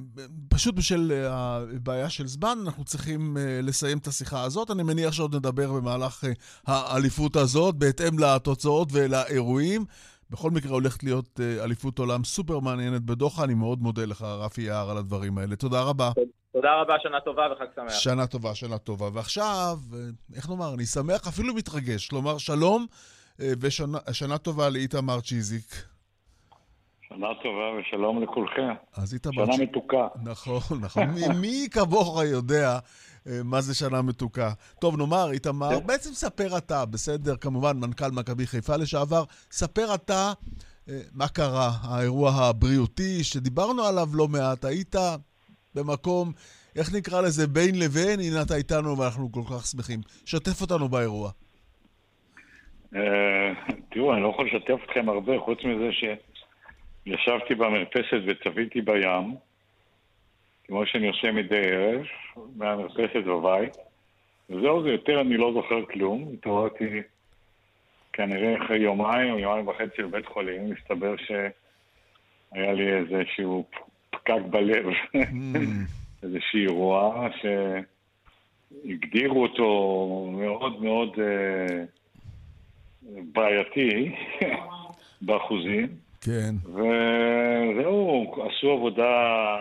פשוט 0.49 0.75
בשל 0.75 1.13
אה, 1.13 1.57
הבעיה 1.77 2.11
של 2.11 2.27
זמן, 2.27 2.59
אנחנו 2.67 2.85
צריכים 2.85 3.37
אה, 3.37 3.61
לסיים 3.63 3.99
את 3.99 4.07
השיחה 4.07 4.43
הזאת. 4.43 4.71
אני 4.71 4.83
מניח 4.83 5.13
שעוד 5.13 5.37
נדבר 5.37 5.73
במהלך 5.73 6.25
האליפות 6.67 7.37
הזאת, 7.37 7.75
בהתאם 7.75 8.19
לתוצאות 8.19 8.89
ולאירועים. 8.93 9.85
בכל 10.31 10.51
מקרה 10.51 10.73
הולכת 10.73 11.03
להיות 11.03 11.41
אליפות 11.65 11.99
עולם 11.99 12.25
סופר 12.25 12.59
מעניינת 12.59 13.03
בדוחה. 13.03 13.45
אני 13.45 13.55
מאוד 13.55 13.83
מודה 13.83 14.05
לך, 14.05 14.23
רפי 14.23 14.63
יער, 14.63 14.91
על 14.91 14.99
הדברים 14.99 15.39
האלה. 15.39 15.57
תודה 15.57 15.83
רבה. 15.83 16.13
תודה 16.53 16.81
רבה, 16.81 16.95
שנה 17.03 17.21
טובה 17.21 17.43
וחג 17.53 17.67
שמח. 17.77 17.93
שנה 17.93 18.27
טובה, 18.27 18.55
שנה 18.55 18.79
טובה. 18.79 19.09
ועכשיו, 19.13 19.79
איך 20.35 20.49
נאמר, 20.49 20.75
אני 20.75 20.87
שמח, 20.87 21.29
אפילו 21.29 21.55
מתרגש, 21.55 22.13
לומר 22.13 22.39
שלום 22.39 22.87
ושנה 23.39 24.39
טובה 24.39 24.69
לאיתמר 24.69 25.21
צ'יזיק. 25.21 25.94
שנה 27.17 27.29
טובה 27.43 27.81
ושלום 27.81 28.23
לכולכם. 28.23 28.75
אז 28.97 29.15
איתמר... 29.15 29.47
שנה 29.47 29.65
מתוקה. 29.65 30.09
נכון, 30.25 30.79
נכון. 30.81 31.05
מי 31.41 31.67
כמוך 31.71 32.23
יודע 32.25 32.79
אה, 33.27 33.41
מה 33.45 33.61
זה 33.61 33.75
שנה 33.75 34.03
מתוקה? 34.03 34.53
טוב, 34.81 34.97
נאמר, 34.97 35.31
איתמר, 35.33 35.81
כן. 35.81 35.87
בעצם 35.87 36.11
ספר 36.11 36.59
אתה, 36.59 36.85
בסדר, 36.87 37.37
כמובן, 37.37 37.77
מנכ"ל 37.77 38.11
מכבי 38.13 38.47
חיפה 38.47 38.77
לשעבר, 38.77 39.25
ספר 39.51 39.95
אתה 39.95 40.33
אה, 40.89 41.01
מה 41.15 41.29
קרה, 41.29 41.71
האירוע 41.83 42.31
הבריאותי 42.31 43.25
שדיברנו 43.25 43.85
עליו 43.85 44.07
לא 44.15 44.29
מעט, 44.29 44.65
היית 44.65 44.95
במקום, 45.75 46.33
איך 46.77 46.95
נקרא 46.95 47.21
לזה, 47.21 47.47
בין 47.47 47.79
לבין, 47.79 48.21
הנה 48.21 48.43
אתה 48.43 48.57
איתנו 48.57 48.99
ואנחנו 48.99 49.33
כל 49.33 49.43
כך 49.51 49.67
שמחים. 49.67 50.01
שתף 50.27 50.61
אותנו 50.61 50.89
באירוע. 50.89 51.31
אה, 52.97 53.53
תראו, 53.91 54.15
אני 54.15 54.23
לא 54.23 54.29
יכול 54.29 54.47
לשתף 54.47 54.85
אתכם 54.85 55.09
הרבה, 55.09 55.33
חוץ 55.45 55.59
מזה 55.65 55.93
ש... 55.93 56.05
ישבתי 57.07 57.55
במרפסת 57.55 58.21
וצפיתי 58.27 58.81
בים, 58.81 59.35
כמו 60.65 60.87
שאני 60.87 61.09
עושה 61.09 61.33
מדי 61.33 61.63
ערב, 61.71 62.03
מהמרפסת 62.57 63.25
בבית. 63.27 63.77
וזהו 64.51 64.83
זה, 64.83 64.89
יותר 64.89 65.21
אני 65.21 65.37
לא 65.37 65.53
זוכר 65.53 65.87
כלום. 65.87 66.31
התעוררתי 66.35 67.03
כנראה 68.13 68.65
אחרי 68.65 68.79
יומיים, 68.79 69.39
יומיים 69.39 69.69
וחצי 69.69 70.03
בבית 70.03 70.27
חולים, 70.27 70.71
מסתבר 70.71 71.15
שהיה 71.17 72.73
לי 72.73 72.93
איזשהו 72.93 73.65
פקק 74.11 74.41
בלב, 74.51 74.87
mm. 74.87 75.19
איזשהו 76.23 76.59
אירוע 76.59 77.29
שהגדירו 78.85 79.43
אותו 79.43 80.29
מאוד 80.33 80.83
מאוד 80.83 81.15
uh, 81.15 81.21
בעייתי 83.33 84.15
באחוזים. 85.23 86.04
כן. 86.25 86.55
וזהו, 86.65 88.35
עשו 88.47 88.71
עבודה, 88.71 89.57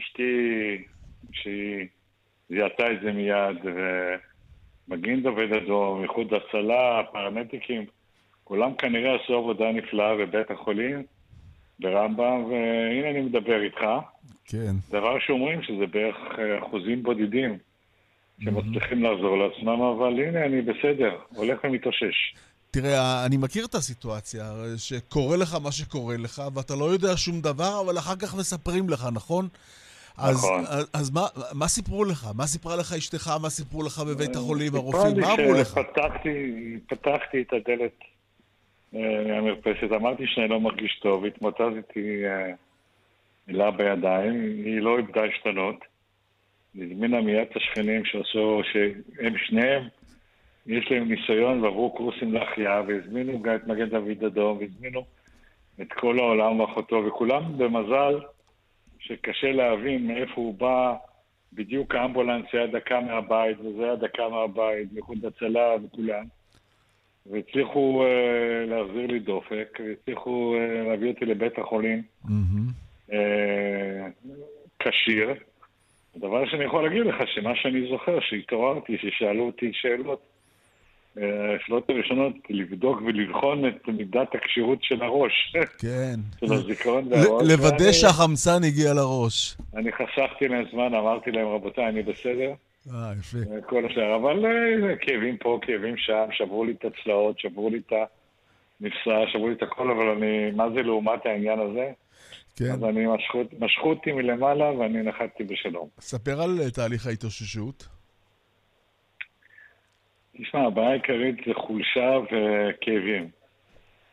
אשתי, 0.00 0.84
שהיא 1.32 1.86
זיהתה 2.48 2.92
את 2.92 3.00
זה 3.02 3.12
מיד, 3.12 3.56
ומגן 4.88 5.22
דוד 5.22 5.52
אדום, 5.62 6.02
איחוד 6.02 6.34
הצלה, 6.34 7.02
פרמדיקים, 7.12 7.84
כולם 8.44 8.74
כנראה 8.74 9.16
עשו 9.22 9.34
עבודה 9.34 9.72
נפלאה 9.72 10.16
בבית 10.16 10.50
החולים, 10.50 11.02
ברמב"ם, 11.80 12.44
והנה 12.44 13.10
אני 13.10 13.20
מדבר 13.20 13.62
איתך. 13.62 13.80
כן. 14.44 14.72
דבר 14.90 15.18
שאומרים 15.18 15.62
שזה 15.62 15.86
בערך 15.86 16.16
אחוזים 16.62 17.02
בודדים 17.02 17.58
שמצליחים 18.40 19.06
mm-hmm. 19.06 19.08
לעזור 19.08 19.36
לעצמם, 19.38 19.82
אבל 19.82 20.20
הנה 20.20 20.44
אני 20.44 20.62
בסדר, 20.62 21.18
הולך 21.28 21.64
ומתאושש. 21.64 22.34
תראה, 22.74 23.26
אני 23.26 23.36
מכיר 23.36 23.64
את 23.64 23.74
הסיטואציה, 23.74 24.44
שקורה 24.76 25.36
לך 25.36 25.54
מה 25.62 25.72
שקורה 25.72 26.16
לך, 26.16 26.42
ואתה 26.54 26.74
לא 26.74 26.84
יודע 26.84 27.16
שום 27.16 27.40
דבר, 27.40 27.80
אבל 27.84 27.98
אחר 27.98 28.16
כך 28.16 28.34
מספרים 28.34 28.90
לך, 28.90 29.06
נכון? 29.12 29.48
נכון. 30.18 30.64
אז, 30.68 30.90
אז 30.94 31.10
מה, 31.10 31.26
מה 31.54 31.68
סיפרו 31.68 32.04
לך? 32.04 32.30
מה 32.36 32.46
סיפרה 32.46 32.76
לך 32.76 32.92
אשתך? 32.92 33.30
מה 33.42 33.50
סיפרו 33.50 33.82
לך 33.82 33.98
בבית 33.98 34.36
החולים 34.36 34.74
הרופאים? 34.74 35.20
מה 35.20 35.34
אמרו 35.34 35.52
לך? 35.52 35.78
פתחתי, 35.78 36.38
פתחתי 36.88 37.42
את 37.42 37.52
הדלת 37.52 37.98
מהמרפסת, 38.92 39.92
אה, 39.92 39.96
אמרתי 39.96 40.22
שאני 40.26 40.48
לא 40.48 40.60
מרגיש 40.60 40.98
טוב, 41.02 41.24
התמוטטתי 41.24 42.22
מילה 43.48 43.70
בידיים, 43.70 44.40
היא 44.64 44.80
לא 44.80 44.98
איבדה 44.98 45.20
עשתונות. 45.24 45.76
הזמינה 46.74 47.20
מיד 47.20 47.46
את 47.50 47.56
השכנים 47.56 48.04
שעשו, 48.04 48.62
שהם 48.72 49.34
שניהם, 49.46 49.88
יש 50.66 50.90
להם 50.90 51.08
ניסיון 51.08 51.64
ועברו 51.64 51.90
קורסים 51.90 52.32
להחייאה, 52.32 52.82
והזמינו 52.86 53.42
גם 53.42 53.54
את 53.54 53.66
מגן 53.66 53.88
דוד 53.88 54.24
אדום, 54.26 54.58
והזמינו 54.58 55.04
את 55.80 55.92
כל 55.92 56.18
העולם 56.18 56.60
ואחותו, 56.60 57.02
וכולם 57.06 57.58
במזל 57.58 58.20
שקשה 58.98 59.52
להבין 59.52 60.06
מאיפה 60.06 60.34
הוא 60.34 60.54
בא, 60.54 60.94
בדיוק 61.52 61.94
האמבולנס 61.94 62.46
היה 62.52 62.66
דקה 62.66 63.00
מהבית, 63.00 63.60
וזה 63.60 63.84
היה 63.84 63.96
דקה 63.96 64.28
מהבית, 64.28 64.92
מאיחוד 64.92 65.24
הצלה 65.24 65.74
וכולם. 65.84 66.24
והצליחו 67.26 68.04
uh, 68.04 68.70
להחזיר 68.70 69.06
לי 69.06 69.18
דופק, 69.18 69.78
והצליחו 69.84 70.54
uh, 70.56 70.88
להביא 70.88 71.08
אותי 71.12 71.24
לבית 71.24 71.58
החולים 71.58 72.02
mm-hmm. 72.24 73.10
uh, 73.10 73.12
כשיר. 74.78 75.34
הדבר 76.16 76.46
שאני 76.46 76.64
יכול 76.64 76.82
להגיד 76.82 77.06
לך, 77.06 77.16
שמה 77.34 77.56
שאני 77.56 77.88
זוכר, 77.88 78.20
שהתעוררתי, 78.20 78.98
ששאלו 78.98 79.46
אותי 79.46 79.70
שאלות, 79.72 80.31
השאלות 81.16 81.90
הראשונות, 81.90 82.32
לבדוק 82.50 83.02
ולבחון 83.06 83.68
את 83.68 83.88
מידת 83.88 84.34
הכשירות 84.34 84.78
של 84.82 85.02
הראש. 85.02 85.56
כן. 85.78 86.20
של 86.46 86.52
הזיכרון 86.52 87.08
והראש. 87.10 87.48
לוודא 87.48 87.92
שהחמצן 87.92 88.64
הגיע 88.64 88.94
לראש. 88.94 89.56
אני 89.76 89.92
חסכתי 89.92 90.48
להם 90.48 90.64
זמן, 90.72 90.94
אמרתי 90.94 91.30
להם, 91.30 91.46
רבותיי, 91.48 91.88
אני 91.88 92.02
בסדר. 92.02 92.52
אה, 92.90 93.12
יפה. 93.20 93.38
כל 93.66 93.86
השאר, 93.86 94.16
אבל 94.16 94.46
אה, 94.46 94.96
כאבים 95.00 95.36
פה, 95.36 95.58
כאבים 95.62 95.96
שם, 95.96 96.24
שברו 96.32 96.64
לי 96.64 96.72
את 96.72 96.84
הצלעות, 96.84 97.38
שברו 97.38 97.70
לי 97.70 97.78
את 97.86 97.92
המפסע, 98.80 99.32
שברו 99.32 99.48
לי 99.48 99.54
את 99.54 99.62
הכל, 99.62 99.90
אבל 99.90 100.08
אני, 100.08 100.50
מה 100.50 100.70
זה 100.74 100.82
לעומת 100.82 101.26
העניין 101.26 101.58
הזה? 101.60 101.90
כן. 102.56 102.72
אז 102.72 102.84
אני 102.84 103.06
משכו, 103.06 103.38
משכו 103.58 103.90
אותי 103.90 104.12
מלמעלה 104.12 104.72
ואני 104.78 105.02
נחתתי 105.02 105.44
בשלום. 105.44 105.88
ספר 106.00 106.42
על 106.42 106.60
אה, 106.60 106.70
תהליך 106.70 107.06
ההתאוששות. 107.06 107.88
תשמע, 110.38 110.60
הבעיה 110.60 110.90
העיקרית 110.90 111.36
זה 111.46 111.54
חולשה 111.54 112.18
וכאבים. 112.24 113.28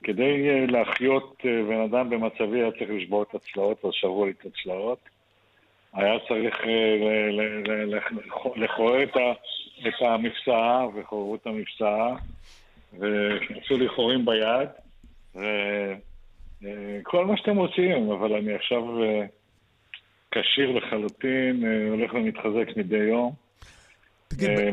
כדי 0.03 0.49
אה, 0.49 0.65
להחיות 0.67 1.41
אה, 1.45 1.63
בן 1.63 1.81
אדם 1.81 2.09
במצבי 2.09 2.59
היה 2.59 2.71
צריך 2.71 2.89
לשבור 2.89 3.23
את 3.23 3.35
הצלעות, 3.35 3.85
אז 3.85 3.91
שברו 3.93 4.25
לי 4.25 4.31
את 4.31 4.45
הצלעות. 4.45 4.99
היה 5.93 6.19
צריך 6.27 6.55
לכורר 8.55 9.03
את 9.03 10.01
המפסעה, 10.01 10.87
וחוררו 10.95 11.35
את 11.35 11.47
המפסעה, 11.47 12.15
ועשו 12.99 13.77
לי 13.77 13.89
חורים 13.89 14.25
ביד. 14.25 14.69
אה, 16.65 16.99
כל 17.03 17.25
מה 17.25 17.37
שאתם 17.37 17.57
רוצים, 17.57 18.11
אבל 18.11 18.33
אני 18.33 18.53
עכשיו 18.53 19.03
אה, 19.03 19.25
כשיר 20.31 20.71
לחלוטין, 20.71 21.65
אה, 21.65 21.89
הולך 21.89 22.13
ומתחזק 22.13 22.77
מדי 22.77 22.97
יום. 22.97 23.33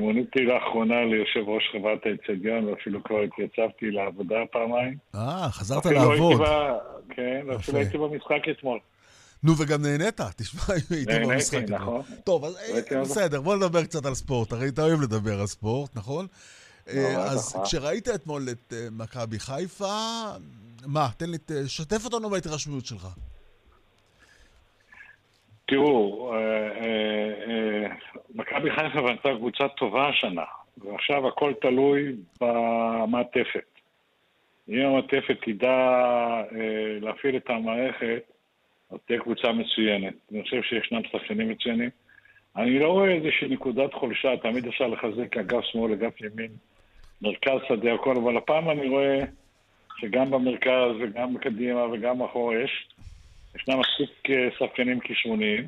מוניתי 0.00 0.40
לאחרונה 0.44 1.04
ליושב 1.04 1.48
ראש 1.48 1.62
חברת 1.72 1.98
האצטדיון, 2.06 2.64
ואפילו 2.64 3.04
כבר 3.04 3.20
התייצבתי 3.20 3.90
לעבודה 3.90 4.36
פעמיים. 4.52 4.96
אה, 5.14 5.48
חזרת 5.50 5.86
לעבוד. 5.86 6.40
כן, 7.10 7.40
ואפילו 7.46 7.78
הייתי 7.78 7.98
במשחק 7.98 8.48
אתמול. 8.50 8.78
נו, 9.42 9.52
וגם 9.58 9.82
נהנית, 9.82 10.20
תשמע, 10.36 10.74
הייתי 10.90 11.20
במשחק. 11.20 11.54
נהניתי, 11.54 11.72
נכון. 11.72 12.02
טוב, 12.24 12.44
אז 12.44 12.56
בסדר, 13.02 13.40
בוא 13.40 13.56
נדבר 13.56 13.84
קצת 13.84 14.06
על 14.06 14.14
ספורט. 14.14 14.52
הרי 14.52 14.68
אתה 14.68 14.82
אוהב 14.82 15.00
לדבר 15.00 15.40
על 15.40 15.46
ספורט, 15.46 15.90
נכון? 15.96 16.26
אז 17.16 17.56
כשראית 17.64 18.08
אתמול 18.08 18.48
את 18.50 18.72
מכבי 18.92 19.38
חיפה, 19.38 20.24
מה? 20.86 21.08
תן 21.16 21.30
לי, 21.30 21.38
שתף 21.66 22.04
אותנו 22.04 22.30
בהתרשמות 22.30 22.86
שלך. 22.86 23.08
תראו, 25.66 26.32
אה, 26.32 26.38
אה, 26.38 27.32
אה, 27.48 27.94
מכבי 28.34 28.70
חיפה 28.70 29.02
בנתה 29.02 29.28
קבוצה 29.36 29.68
טובה 29.68 30.08
השנה, 30.08 30.44
ועכשיו 30.78 31.28
הכל 31.28 31.52
תלוי 31.60 32.12
במעטפת. 32.40 33.64
אם 34.68 34.86
המעטפת 34.86 35.36
תדע 35.42 36.02
להפעיל 37.00 37.36
את 37.36 37.50
המערכת, 37.50 38.22
אז 38.90 38.98
תהיה 39.06 39.20
קבוצה 39.20 39.52
מצוינת. 39.52 40.14
אני 40.32 40.42
חושב 40.42 40.62
שישנם 40.62 41.00
שחקנים 41.12 41.48
מצוינים. 41.48 41.90
אני 42.56 42.78
לא 42.78 42.88
רואה 42.88 43.10
איזושהי 43.10 43.48
נקודת 43.48 43.94
חולשה, 43.94 44.36
תמיד 44.42 44.66
אפשר 44.66 44.86
לחזק 44.86 45.36
אגף 45.36 45.64
שמאל, 45.64 45.92
אגף 45.92 46.20
ימין, 46.20 46.50
מרכז 47.22 47.60
שדה, 47.68 47.94
הכל, 47.94 48.16
אבל 48.16 48.36
הפעם 48.36 48.70
אני 48.70 48.88
רואה... 48.88 49.24
שגם 49.96 50.30
במרכז 50.30 50.90
וגם 51.00 51.34
בקדימה 51.34 51.84
וגם 51.92 52.18
מאחור 52.18 52.54
יש. 52.54 52.88
ישנם 53.56 53.80
מספיק 53.80 54.30
אה, 54.30 54.48
שחקנים 54.58 55.00
כישרוניים, 55.00 55.66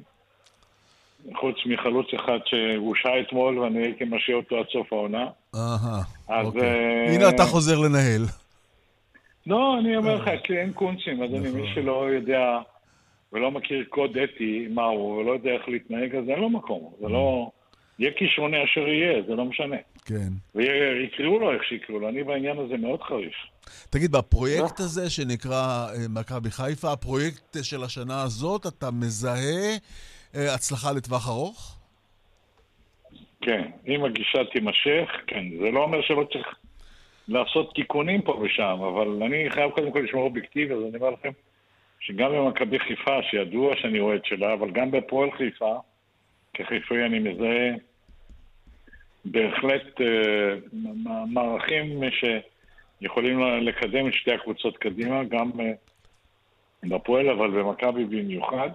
חוץ 1.35 1.57
מחלוץ 1.66 2.07
אחד 2.14 2.38
שהושע 2.44 3.20
אתמול 3.20 3.59
ואני 3.59 3.79
הייתי 3.79 4.05
משאיר 4.05 4.37
אותו 4.37 4.59
עד 4.59 4.66
סוף 4.72 4.92
העונה. 4.92 5.27
אהה, 5.55 6.03
אוקיי. 6.44 6.62
אה, 6.62 7.14
הנה 7.14 7.29
אתה 7.29 7.42
חוזר 7.42 7.79
לנהל. 7.79 8.22
לא, 9.46 9.79
אני 9.79 9.96
אומר 9.96 10.14
לך, 10.14 10.31
כי 10.44 10.59
אין 10.59 10.72
קונצים, 10.72 11.22
אז 11.22 11.31
אני, 11.31 11.38
מי 11.38 11.62
נכון. 11.62 11.74
שלא 11.74 12.11
יודע 12.11 12.59
ולא 13.33 13.51
מכיר 13.51 13.85
קוד 13.88 14.16
אתי 14.16 14.66
מהו, 14.70 15.16
ולא 15.20 15.33
יודע 15.33 15.51
איך 15.51 15.68
להתנהג, 15.68 16.14
אז 16.16 16.29
אין 16.29 16.38
לו 16.38 16.51
מקום. 16.51 16.92
זה 17.01 17.09
לא... 17.09 17.51
יהיה 17.98 18.12
כישרוני 18.12 18.64
אשר 18.64 18.88
יהיה, 18.88 19.22
זה 19.27 19.35
לא 19.35 19.44
משנה. 19.44 19.77
כן. 20.05 20.29
ויקראו 20.55 21.38
לו 21.38 21.53
איך 21.53 21.64
שיקראו 21.64 21.98
לו, 21.98 22.09
אני 22.09 22.24
בעניין 22.24 22.59
הזה 22.59 22.77
מאוד 22.77 23.03
חריף. 23.03 23.35
תגיד, 23.90 24.12
בפרויקט 24.12 24.81
הזה 24.81 25.11
שנקרא 25.11 25.88
אה, 25.88 25.94
מכבי 26.09 26.50
חיפה, 26.50 26.92
הפרויקט 26.92 27.57
של 27.62 27.83
השנה 27.83 28.22
הזאת, 28.22 28.66
אתה 28.66 28.90
מזהה 28.90 29.76
אה, 30.35 30.54
הצלחה 30.54 30.92
לטווח 30.92 31.28
ארוך? 31.28 31.78
כן, 33.40 33.70
אם 33.88 34.04
הגישה 34.04 34.38
תימשך, 34.52 35.11
כן. 35.26 35.44
זה 35.61 35.70
לא 35.70 35.83
אומר 35.83 36.02
שלא 36.02 36.26
צריך 36.33 36.46
לעשות 37.28 37.74
תיקונים 37.74 38.22
פה 38.22 38.33
ושם, 38.33 38.78
אבל 38.88 39.22
אני 39.22 39.50
חייב 39.50 39.70
קודם 39.70 39.92
כל 39.92 39.98
לשמור 39.98 40.24
אובייקטיבי, 40.24 40.74
אז 40.74 40.81
אני 40.88 40.96
אומר 40.96 41.11
לכם 41.11 41.31
שגם 42.00 42.33
במכבי 42.33 42.78
חיפה, 42.78 43.22
שידוע 43.31 43.76
שאני 43.76 44.00
אוהד 44.00 44.24
שלה, 44.24 44.52
אבל 44.52 44.70
גם 44.70 44.90
בפועל 44.90 45.31
חיפה, 45.37 45.78
כחיפאי 46.54 47.04
אני 47.07 47.18
מזהה 47.18 47.70
בהחלט 49.24 50.00
אה, 50.00 50.54
מערכים 51.26 52.00
שיכולים 53.01 53.41
לקדם 53.41 54.09
את 54.09 54.13
שתי 54.13 54.33
הקבוצות 54.33 54.77
קדימה, 54.77 55.25
גם 55.25 55.51
אה, 55.61 55.73
בפועל, 56.83 57.29
אבל 57.31 57.51
במכבי 57.51 58.05
במיוחד. 58.05 58.71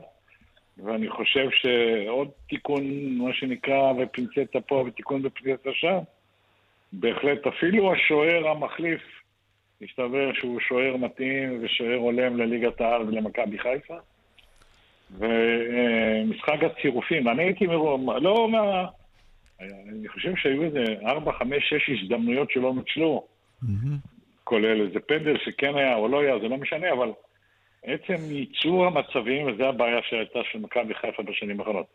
ואני 0.77 1.09
חושב 1.09 1.47
שעוד 1.51 2.29
תיקון, 2.49 2.83
מה 3.17 3.33
שנקרא, 3.33 3.93
בפינצטה 3.93 4.61
פה 4.61 4.83
ותיקון 4.87 5.21
בפינצטה 5.21 5.69
שם, 5.73 5.97
בהחלט 6.93 7.47
אפילו 7.47 7.93
השוער 7.93 8.47
המחליף, 8.47 9.01
הסתבר 9.81 10.33
שהוא 10.33 10.59
שוער 10.59 10.97
מתאים 10.97 11.59
ושוער 11.61 11.95
הולם 11.95 12.37
לליגת 12.37 12.81
העל 12.81 13.01
ולמכבי 13.01 13.59
חיפה. 13.59 13.97
ומשחק 15.17 16.63
הצירופים, 16.63 17.27
אני 17.27 17.43
הייתי 17.43 17.67
מרום, 17.67 18.09
לא 18.21 18.49
מה... 18.51 18.85
אני 19.61 20.07
חושב 20.07 20.35
שהיו 20.35 20.63
איזה 20.63 20.83
4, 21.05 21.31
5, 21.31 21.49
6 21.69 21.89
הזדמנויות 21.89 22.51
שלא 22.51 22.73
נוצלו, 22.73 23.27
כולל 24.43 24.87
איזה 24.87 24.99
פנדל 24.99 25.37
שכן 25.45 25.75
היה 25.75 25.95
או 25.95 26.07
לא 26.07 26.21
היה, 26.21 26.39
זה 26.39 26.47
לא 26.47 26.57
משנה, 26.57 26.93
אבל 26.93 27.11
עצם 27.83 28.31
ייצור 28.31 28.85
המצבים, 28.85 29.47
וזו 29.47 29.63
הבעיה 29.63 29.99
שהייתה 30.09 30.39
של 30.51 30.59
מכבי 30.59 30.93
חיפה 30.93 31.23
בשנים 31.23 31.59
האחרונות. 31.59 31.85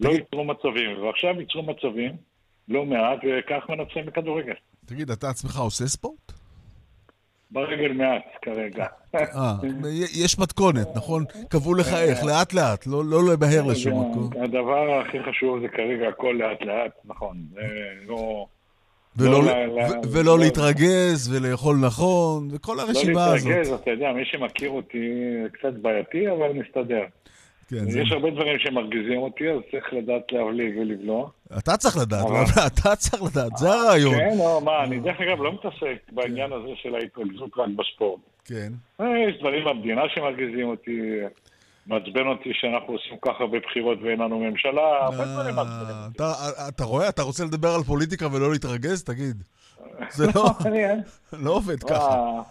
לא 0.00 0.10
ייצרו 0.10 0.44
מצבים, 0.44 1.02
ועכשיו 1.02 1.40
ייצרו 1.40 1.62
מצבים, 1.62 2.16
לא 2.68 2.84
מעט, 2.84 3.18
וכך 3.22 3.68
מנצחים 3.68 4.06
בכדורגל. 4.06 4.54
תגיד, 4.86 5.10
אתה 5.10 5.28
עצמך 5.28 5.58
עושה 5.58 5.86
ספורט? 5.86 6.32
ברגל 7.50 7.92
מעט 7.92 8.24
כרגע. 8.42 8.86
אה, 9.14 9.54
יש 10.24 10.38
מתכונת, 10.38 10.88
נכון? 10.96 11.24
קבעו 11.48 11.74
לך 11.74 11.88
איך, 11.92 12.24
לאט 12.24 12.52
לאט, 12.52 12.86
לא, 12.86 13.04
לא 13.04 13.32
לבהר 13.32 13.62
לשום 13.66 14.10
מקום. 14.10 14.42
הדבר 14.42 15.00
הכי 15.00 15.18
חשוב 15.22 15.60
זה 15.60 15.68
כרגע 15.68 16.08
הכל 16.08 16.34
לאט 16.38 16.62
לאט, 16.62 16.92
נכון. 17.04 17.36
זה 17.52 17.62
לא... 18.06 18.46
ולא, 19.16 19.44
לא, 19.44 19.52
ולא 20.12 20.24
לא, 20.24 20.38
להתרגז 20.38 21.32
ולאכול 21.32 21.76
נכון, 21.76 22.48
וכל 22.52 22.80
הרשימה 22.80 23.24
הזאת. 23.24 23.46
לא 23.46 23.50
להתרגז, 23.50 23.72
אתה 23.72 23.90
יודע, 23.90 24.12
מי 24.12 24.24
שמכיר 24.24 24.70
אותי 24.70 25.10
קצת 25.52 25.72
בעייתי, 25.72 26.30
אבל 26.30 26.52
מסתדר. 26.52 27.04
כן, 27.68 27.88
יש 27.88 27.94
זה... 27.94 28.14
הרבה 28.14 28.30
דברים 28.30 28.58
שמרגיזים 28.58 29.18
אותי, 29.18 29.50
אז 29.50 29.58
צריך 29.70 29.92
לדעת 29.92 30.32
להבליג 30.32 30.78
ולבלוע. 30.78 31.28
אתה 31.58 31.76
צריך 31.76 31.96
לדעת, 31.96 32.24
אבל... 32.26 32.34
לא, 32.34 32.66
אתה 32.66 32.96
צריך 32.96 33.22
לדעת, 33.22 33.56
זה 33.56 33.68
הרעיון. 33.68 34.14
כן, 34.14 34.38
לא, 34.38 34.60
מה, 34.64 34.84
אני 34.84 34.98
דרך 35.00 35.20
אגב 35.20 35.42
לא 35.42 35.52
מתעסק 35.52 36.12
בעניין 36.12 36.52
הזה 36.52 36.68
של 36.82 36.94
ההתרכזות 36.94 37.50
רק 37.56 37.68
בספורט. 37.76 38.20
כן. 38.44 38.72
אה, 39.00 39.06
יש 39.28 39.40
דברים 39.40 39.64
במדינה 39.64 40.02
שמרגיזים 40.14 40.68
אותי, 40.68 41.00
מעצבן 41.88 42.26
אותי 42.26 42.50
שאנחנו 42.52 42.92
עושים 42.92 43.16
כל 43.20 43.32
כך 43.32 43.40
הרבה 43.40 43.58
בחירות 43.60 43.98
ואין 44.02 44.20
לנו 44.20 44.38
ממשלה, 44.38 45.04
הרבה 45.04 45.24
דברים 45.24 45.54
מעצבנים 45.54 45.96
אותי. 46.06 46.22
אתה 46.68 46.84
רואה, 46.84 47.08
אתה 47.08 47.22
רוצה 47.22 47.44
לדבר 47.44 47.68
על 47.68 47.82
פוליטיקה 47.82 48.26
ולא 48.32 48.52
להתרגז? 48.52 49.04
תגיד. 49.04 49.42
זה 50.10 50.26
לא, 50.34 50.44
לא 51.32 51.50
עובד 51.50 51.82
ככה. 51.82 52.42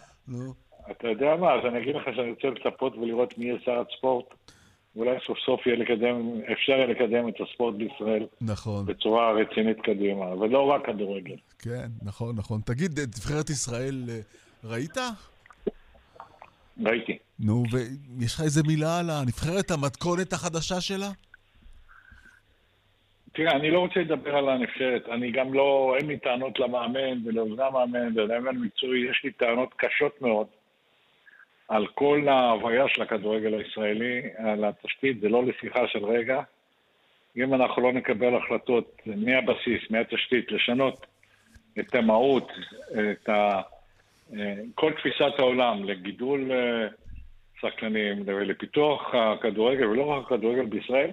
אתה 0.91 1.07
יודע 1.07 1.35
מה, 1.35 1.53
אז 1.53 1.65
אני 1.65 1.81
אגיד 1.81 1.95
לך 1.95 2.03
שאני 2.15 2.29
רוצה 2.29 2.47
לצפות 2.47 2.95
ולראות 2.97 3.37
מי 3.37 3.45
יהיה 3.45 3.57
שר 3.65 3.83
הספורט. 3.89 4.25
אולי 4.95 5.17
סוף 5.27 5.37
סוף 5.45 5.67
יהיה 5.67 5.77
לקדם, 5.77 6.41
אפשר 6.53 6.71
יהיה 6.71 6.87
לקדם 6.87 7.27
את 7.27 7.33
הספורט 7.41 7.75
בישראל. 7.75 8.25
נכון. 8.41 8.85
בצורה 8.85 9.31
רצינית 9.31 9.77
קדימה, 9.81 10.25
ולא 10.25 10.65
רק 10.65 10.85
כדורגל. 10.85 11.35
כן, 11.59 11.87
נכון, 12.01 12.35
נכון. 12.35 12.61
תגיד, 12.65 12.99
נבחרת 12.99 13.49
ישראל 13.49 14.03
אה, 14.09 14.19
ראית? 14.63 14.97
ראיתי. 16.85 17.17
נו, 17.39 17.63
ויש 17.71 18.33
לך 18.33 18.41
איזה 18.41 18.61
מילה 18.67 18.99
על 18.99 19.09
הנבחרת, 19.09 19.71
המתכונת 19.71 20.33
החדשה 20.33 20.81
שלה? 20.81 21.09
תראה, 23.33 23.51
אני 23.51 23.71
לא 23.71 23.79
רוצה 23.79 23.99
לדבר 23.99 24.35
על 24.35 24.49
הנבחרת. 24.49 25.09
אני 25.09 25.31
גם 25.31 25.53
לא, 25.53 25.95
אין 25.97 26.07
לי 26.07 26.17
טענות 26.17 26.59
למאמן 26.59 27.27
ולעובדי 27.27 27.63
המאמן 27.63 28.19
ולאמן 28.19 28.55
מקצועי. 28.55 29.09
יש 29.09 29.21
לי 29.23 29.31
טענות 29.31 29.73
קשות 29.77 30.21
מאוד 30.21 30.47
על 31.67 31.87
כל 31.87 32.27
ההוויה 32.29 32.85
של 32.87 33.01
הכדורגל 33.01 33.53
הישראלי, 33.53 34.21
על 34.37 34.65
התשתית, 34.65 35.19
זה 35.21 35.29
לא 35.29 35.43
לשיחה 35.45 35.87
של 35.87 36.05
רגע. 36.05 36.41
אם 37.37 37.53
אנחנו 37.53 37.81
לא 37.81 37.93
נקבל 37.93 38.35
החלטות 38.35 39.01
מהבסיס, 39.05 39.81
מהתשתית, 39.89 40.51
לשנות 40.51 41.05
את 41.79 41.95
המהות, 41.95 42.51
את 42.91 43.29
ה... 43.29 43.61
כל 44.75 44.93
תפיסת 44.93 45.39
העולם 45.39 45.83
לגידול 45.83 46.51
אה, 46.51 46.87
שחקנים 47.61 48.23
ולפיתוח 48.25 49.15
הכדורגל, 49.15 49.85
ולא 49.85 50.03
רק 50.03 50.25
הכדורגל 50.25 50.65
בישראל, 50.65 51.11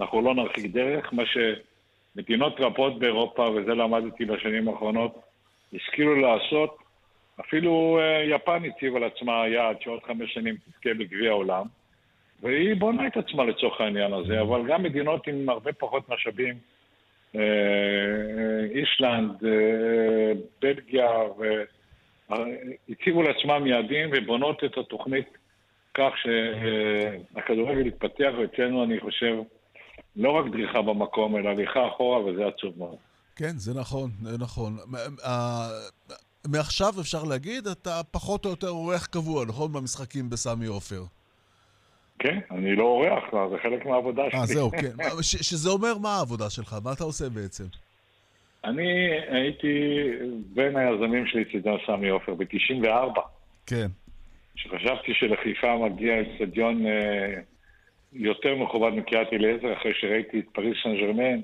אנחנו 0.00 0.22
לא 0.22 0.34
נרחיק 0.34 0.72
דרך. 0.72 1.12
מה 1.12 1.22
שמדינות 1.26 2.60
רבות 2.60 2.98
באירופה, 2.98 3.42
וזה 3.42 3.74
למדתי 3.74 4.24
בשנים 4.24 4.68
האחרונות, 4.68 5.22
השכילו 5.74 6.14
לעשות, 6.14 6.78
אפילו 7.40 7.98
אה, 8.00 8.24
יפן 8.24 8.62
הציב 8.64 8.96
על 8.96 9.04
עצמה 9.04 9.48
יעד 9.48 9.76
שעוד 9.80 10.00
חמש 10.06 10.34
שנים 10.34 10.56
תזכה 10.56 10.94
בגביע 10.94 11.30
העולם, 11.30 11.66
והיא 12.42 12.74
בונה 12.74 13.06
את 13.06 13.16
עצמה 13.16 13.44
לצורך 13.44 13.80
העניין 13.80 14.12
הזה, 14.12 14.40
אבל 14.40 14.66
גם 14.68 14.82
מדינות 14.82 15.26
עם 15.26 15.48
הרבה 15.48 15.72
פחות 15.72 16.08
משאבים, 16.08 16.54
אה, 17.36 17.40
איסלנד, 18.74 19.30
בלגיה, 20.60 21.08
הציבו 22.88 23.22
לעצמם 23.22 23.66
יעדים 23.66 24.10
ובונות 24.12 24.64
את 24.64 24.78
התוכנית 24.78 25.28
כך 25.94 26.10
שהכדורגל 26.16 27.86
יתפתח, 27.86 28.30
ואצלנו 28.38 28.84
אני 28.84 29.00
חושב 29.00 29.36
לא 30.16 30.30
רק 30.30 30.44
דריכה 30.52 30.82
במקום, 30.82 31.36
אלא 31.36 31.48
הליכה 31.48 31.88
אחורה, 31.88 32.24
וזה 32.24 32.46
עצוב 32.46 32.78
מאוד. 32.78 32.96
כן, 33.36 33.52
זה 33.56 33.80
נכון, 33.80 34.10
זה 34.22 34.38
נכון. 34.38 34.76
מעכשיו 36.46 36.92
אפשר 37.00 37.24
להגיד, 37.24 37.66
אתה 37.66 38.00
פחות 38.10 38.44
או 38.44 38.50
יותר 38.50 38.68
אורח 38.68 39.06
קבוע, 39.06 39.44
נכון? 39.44 39.72
במשחקים 39.72 40.30
בסמי 40.30 40.66
עופר. 40.66 41.02
כן, 42.18 42.38
אני 42.50 42.76
לא 42.76 42.82
אורח, 42.82 43.24
זה 43.50 43.56
חלק 43.62 43.86
מהעבודה 43.86 44.22
שלי. 44.30 44.40
אה, 44.40 44.46
זהו, 44.46 44.70
כן. 44.70 44.96
שזה 45.22 45.70
אומר 45.70 45.98
מה 45.98 46.16
העבודה 46.16 46.50
שלך? 46.50 46.76
מה 46.84 46.92
אתה 46.92 47.04
עושה 47.04 47.28
בעצם? 47.28 47.64
אני 48.64 49.10
הייתי 49.28 50.04
בין 50.54 50.76
היזמים 50.76 51.26
של 51.26 51.38
אצטדיון 51.42 51.78
סמי 51.86 52.08
עופר 52.08 52.34
ב-94. 52.34 53.20
כן. 53.66 53.86
שחשבתי 54.56 55.14
שלחיפה 55.14 55.76
מגיע 55.76 56.14
אצטדיון 56.22 56.86
אה, 56.86 57.34
יותר 58.12 58.56
מכובד 58.56 58.92
מקריית 58.92 59.32
אליעזר, 59.32 59.72
אחרי 59.72 59.92
שראיתי 59.94 60.38
את 60.38 60.44
פריס 60.52 60.76
סן 60.82 60.96
ג'רמן 60.96 61.40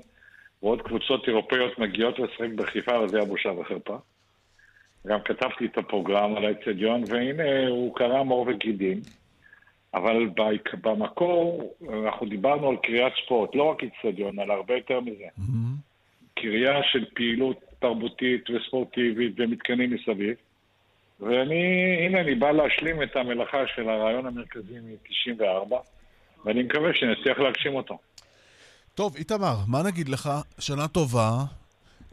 ועוד 0.63 0.81
קבוצות 0.81 1.27
אירופאיות 1.27 1.79
מגיעות 1.79 2.19
לשחק 2.19 2.49
בחיפה, 2.55 2.99
וזה 2.99 3.17
היה 3.17 3.25
בושה 3.25 3.49
וחרפה. 3.49 3.97
גם 5.07 5.19
כתבתי 5.25 5.65
את 5.65 5.77
הפרוגרם 5.77 6.35
על 6.35 6.45
האצטדיון, 6.45 7.03
והנה 7.07 7.67
הוא 7.67 7.95
קרם 7.95 8.27
עור 8.27 8.47
וגידים. 8.47 9.01
אבל 9.93 10.29
במקור 10.81 11.73
אנחנו 12.03 12.25
דיברנו 12.27 12.69
על 12.69 12.75
קריאת 12.83 13.11
ספורט, 13.25 13.55
לא 13.55 13.63
רק 13.63 13.77
אצטדיון, 13.83 14.39
אלא 14.39 14.53
הרבה 14.53 14.73
יותר 14.73 14.99
מזה. 14.99 15.23
Mm-hmm. 15.39 15.90
קריה 16.41 16.83
של 16.91 17.05
פעילות 17.13 17.57
תרבותית 17.79 18.49
וספורטיבית 18.49 19.33
ומתקנים 19.37 19.93
מסביב. 19.93 20.35
ואני, 21.19 21.63
הנה, 22.05 22.21
אני 22.21 22.35
בא 22.35 22.51
להשלים 22.51 23.03
את 23.03 23.15
המלאכה 23.15 23.57
של 23.75 23.89
הרעיון 23.89 24.25
המרכזי 24.25 24.79
מ-94, 24.79 25.75
ואני 26.45 26.63
מקווה 26.63 26.89
שנצליח 26.93 27.39
להגשים 27.39 27.75
אותו. 27.75 27.97
טוב, 28.95 29.15
איתמר, 29.15 29.55
מה 29.67 29.83
נגיד 29.83 30.09
לך? 30.09 30.29
שנה 30.59 30.87
טובה, 30.87 31.29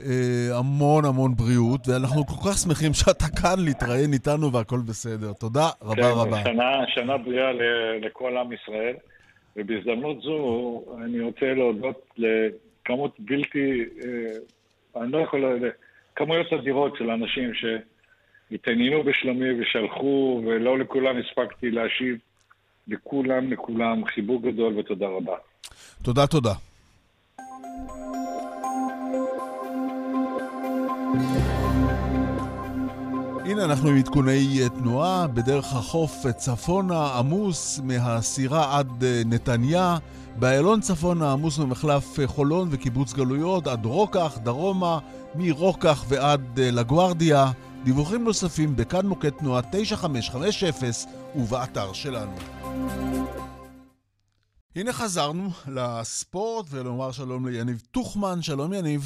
אה, 0.02 0.58
המון 0.58 1.04
המון 1.04 1.34
בריאות, 1.36 1.88
ואנחנו 1.88 2.26
כל 2.26 2.50
כך 2.50 2.58
שמחים 2.58 2.92
שאתה 2.94 3.24
כאן 3.42 3.64
להתראיין 3.64 4.12
איתנו 4.12 4.52
והכל 4.52 4.80
בסדר. 4.88 5.32
תודה 5.32 5.68
רבה 5.82 6.02
כן, 6.02 6.18
רבה. 6.18 6.42
שנה, 6.44 6.84
שנה 6.88 7.16
בריאה 7.16 7.52
לכל 8.00 8.36
עם 8.36 8.52
ישראל, 8.52 8.94
ובהזדמנות 9.56 10.22
זו 10.22 10.84
אני 11.04 11.20
רוצה 11.20 11.54
להודות 11.54 12.18
כמות 12.88 13.16
בלתי, 13.18 13.84
אה, 14.04 15.02
אני 15.02 15.12
לא 15.12 15.18
יכול, 15.18 15.44
כמויות 16.16 16.52
אדירות 16.52 16.96
של 16.96 17.10
אנשים 17.10 17.50
שהתעניינו 17.54 19.02
בשלומי 19.02 19.60
ושלחו, 19.60 20.42
ולא 20.46 20.78
לכולם 20.78 21.16
הספקתי 21.16 21.70
להשיב. 21.70 22.18
לכולם, 22.88 23.52
לכולם, 23.52 24.04
חיבוק 24.04 24.42
גדול 24.44 24.78
ותודה 24.78 25.06
רבה. 25.06 25.36
תודה, 26.02 26.26
תודה. 26.26 26.52
הנה 33.48 33.64
אנחנו 33.64 33.88
עם 33.88 33.96
עדכוני 33.96 34.58
אה, 34.62 34.68
תנועה, 34.68 35.26
בדרך 35.26 35.64
החוף 35.64 36.26
צפונה 36.36 37.18
עמוס 37.18 37.80
מהסירה 37.84 38.78
עד 38.78 39.04
אה, 39.04 39.22
נתניה. 39.26 39.96
באיילון 40.36 40.80
צפון 40.80 41.22
העמוס 41.22 41.58
ממחלף 41.58 42.04
חולון 42.26 42.68
וקיבוץ 42.70 43.12
גלויות 43.12 43.66
עד 43.66 43.84
רוקח, 43.84 44.38
דרומה, 44.38 44.98
מרוקח 45.34 46.04
ועד 46.08 46.58
אה, 46.60 46.70
לגוארדיה. 46.70 47.46
דיווחים 47.84 48.24
נוספים 48.24 48.76
בכאן 48.76 49.06
מוקד 49.06 49.30
תנועה 49.30 49.62
9550 49.72 51.08
ובאתר 51.34 51.92
שלנו. 51.92 52.36
הנה 54.76 54.92
חזרנו 54.92 55.48
לספורט 55.68 56.66
ולומר 56.70 57.12
שלום 57.12 57.46
ליניב 57.46 57.82
טוחמן. 57.90 58.42
שלום 58.42 58.72
יניב. 58.72 59.02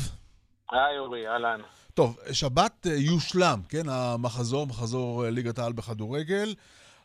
היי 0.72 0.98
אורי, 0.98 1.28
אהלן. 1.28 1.60
טוב, 1.94 2.18
שבת 2.32 2.86
אה, 2.86 2.92
יושלם, 2.92 3.58
כן? 3.68 3.88
המחזור, 3.88 4.66
מחזור 4.66 5.24
אה, 5.24 5.30
ליגת 5.30 5.58
העל 5.58 5.72
בכדורגל. 5.72 6.54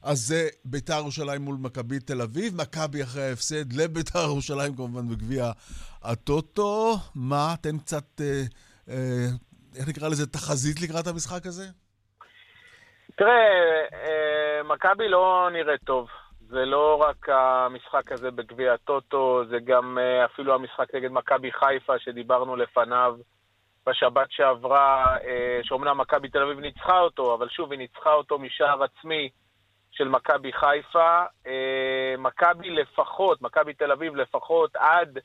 אז 0.04 0.17
זה 0.17 0.47
ביתר 0.65 0.97
ירושלים 0.97 1.41
מול 1.41 1.56
מכבי 1.60 2.00
תל 2.00 2.21
אביב, 2.21 2.62
מכבי 2.62 3.04
אחרי 3.04 3.23
ההפסד 3.23 3.73
לביתר 3.73 4.19
ירושלים 4.19 4.76
כמובן 4.76 5.10
בגביע 5.10 5.52
הטוטו. 6.04 6.95
מה, 7.15 7.56
תן 7.62 7.78
קצת, 7.78 8.21
אה, 8.21 8.41
אה, 8.89 9.28
איך 9.78 9.88
נקרא 9.88 10.08
לזה, 10.08 10.28
תחזית 10.28 10.82
לקראת 10.82 11.08
המשחק 11.08 11.45
הזה? 11.45 11.63
תראה, 13.15 13.32
אה, 13.93 14.63
מכבי 14.63 15.10
לא 15.10 15.50
נראית 15.54 15.82
טוב. 15.84 16.08
זה 16.50 16.65
לא 16.65 17.04
רק 17.08 17.30
המשחק 17.30 18.12
הזה 18.12 18.32
בגביע 18.32 18.73
הטוטו, 18.73 19.43
זה 19.50 19.58
גם 19.65 19.97
אה, 19.97 20.26
אפילו 20.26 20.56
המשחק 20.56 20.95
נגד 20.95 21.12
מכבי 21.12 21.52
חיפה 21.52 22.00
שדיברנו 22.00 22.56
לפניו 22.56 23.15
בשבת 23.88 24.32
שעברה, 24.32 25.17
אה, 25.23 25.60
שאומנם 25.63 25.97
מכבי 25.97 26.30
תל 26.30 26.41
אביב 26.41 26.60
ניצחה 26.60 27.00
אותו, 27.00 27.36
אבל 27.36 27.50
שוב, 27.50 27.71
היא 27.71 27.80
ניצחה 27.80 28.13
אותו 28.13 28.39
משער 28.39 28.84
עצמי. 28.84 29.30
של 29.97 30.08
מכבי 30.08 30.54
חיפה. 30.54 31.23
אה, 31.47 32.15
מכבי 32.17 32.69
לפחות, 32.69 33.41
מכבי 33.41 33.73
תל 33.73 33.91
אביב 33.91 34.15
לפחות, 34.15 34.76
עד 34.76 35.17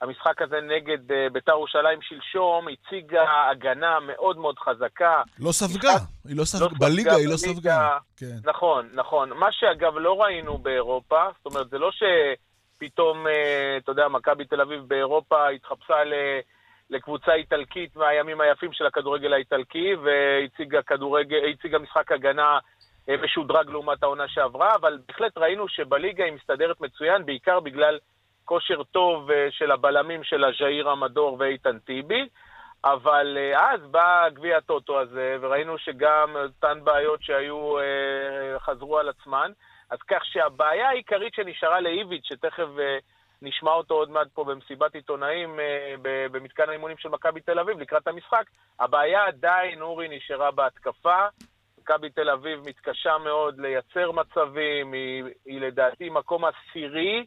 המשחק 0.00 0.42
הזה 0.42 0.60
נגד 0.60 1.12
אה, 1.12 1.26
בית"ר 1.32 1.52
ירושלים 1.52 2.02
שלשום, 2.02 2.66
הציגה 2.68 3.50
הגנה 3.50 4.00
מאוד 4.00 4.38
מאוד 4.38 4.58
חזקה. 4.58 5.22
לא 5.38 5.52
ספגה, 5.52 5.94
היא 6.28 6.36
לא 6.36 6.44
ספגה, 6.44 6.64
לא 6.64 6.86
בליגה 6.86 7.14
היא 7.14 7.28
לא 7.28 7.36
ספגה. 7.36 7.98
כן. 8.16 8.36
נכון, 8.44 8.88
נכון. 8.94 9.30
מה 9.30 9.52
שאגב 9.52 9.92
לא 9.96 10.22
ראינו 10.22 10.58
באירופה, 10.58 11.24
זאת 11.36 11.46
אומרת, 11.46 11.70
זה 11.70 11.78
לא 11.78 11.90
שפתאום, 11.92 13.26
אתה 13.82 13.92
יודע, 13.92 14.08
מכבי 14.08 14.44
תל 14.44 14.60
אביב 14.60 14.80
באירופה 14.88 15.48
התחפשה 15.48 16.04
ל... 16.04 16.14
לקבוצה 16.90 17.34
איטלקית 17.34 17.96
מהימים 17.96 18.40
היפים 18.40 18.72
של 18.72 18.86
הכדורגל 18.86 19.32
האיטלקי, 19.32 19.94
והציגה 19.94 20.82
כדורגל, 20.82 21.54
משחק 21.80 22.12
הגנה 22.12 22.58
משודרג 23.22 23.70
לעומת 23.70 24.02
העונה 24.02 24.28
שעברה, 24.28 24.74
אבל 24.74 24.98
בהחלט 25.08 25.38
ראינו 25.38 25.68
שבליגה 25.68 26.24
היא 26.24 26.32
מסתדרת 26.32 26.80
מצוין, 26.80 27.26
בעיקר 27.26 27.60
בגלל 27.60 27.98
כושר 28.44 28.82
טוב 28.82 29.30
של 29.50 29.70
הבלמים 29.70 30.24
שלה, 30.24 30.48
ז'איר 30.58 30.88
המדור 30.88 31.36
ואיתן 31.40 31.78
טיבי. 31.78 32.28
אבל 32.84 33.38
אז 33.56 33.80
בא 33.90 34.28
גביע 34.28 34.56
הטוטו 34.56 35.00
הזה, 35.00 35.36
וראינו 35.40 35.78
שגם 35.78 36.36
אותן 36.36 36.84
בעיות 36.84 37.22
שהיו, 37.22 37.74
חזרו 38.58 38.98
על 38.98 39.08
עצמן. 39.08 39.52
אז 39.90 39.98
כך 40.08 40.24
שהבעיה 40.24 40.88
העיקרית 40.88 41.34
שנשארה 41.34 41.80
לאיביץ', 41.80 42.24
שתכף 42.24 42.66
נשמע 43.42 43.70
אותו 43.70 43.94
עוד 43.94 44.10
מעט 44.10 44.26
פה 44.34 44.44
במסיבת 44.44 44.94
עיתונאים 44.94 45.58
במתקן 46.32 46.68
האימונים 46.68 46.96
של 46.98 47.08
מכבי 47.08 47.40
תל 47.40 47.58
אביב 47.58 47.78
לקראת 47.78 48.08
המשחק, 48.08 48.44
הבעיה 48.80 49.26
עדיין, 49.26 49.80
אורי, 49.82 50.08
נשארה 50.16 50.50
בהתקפה. 50.50 51.26
מכבי 51.82 52.10
תל 52.10 52.30
אביב 52.30 52.60
מתקשה 52.68 53.18
מאוד 53.24 53.60
לייצר 53.60 54.12
מצבים, 54.12 54.92
היא, 54.92 55.24
היא 55.46 55.60
לדעתי 55.60 56.08
מקום 56.10 56.42
עשירי 56.44 57.26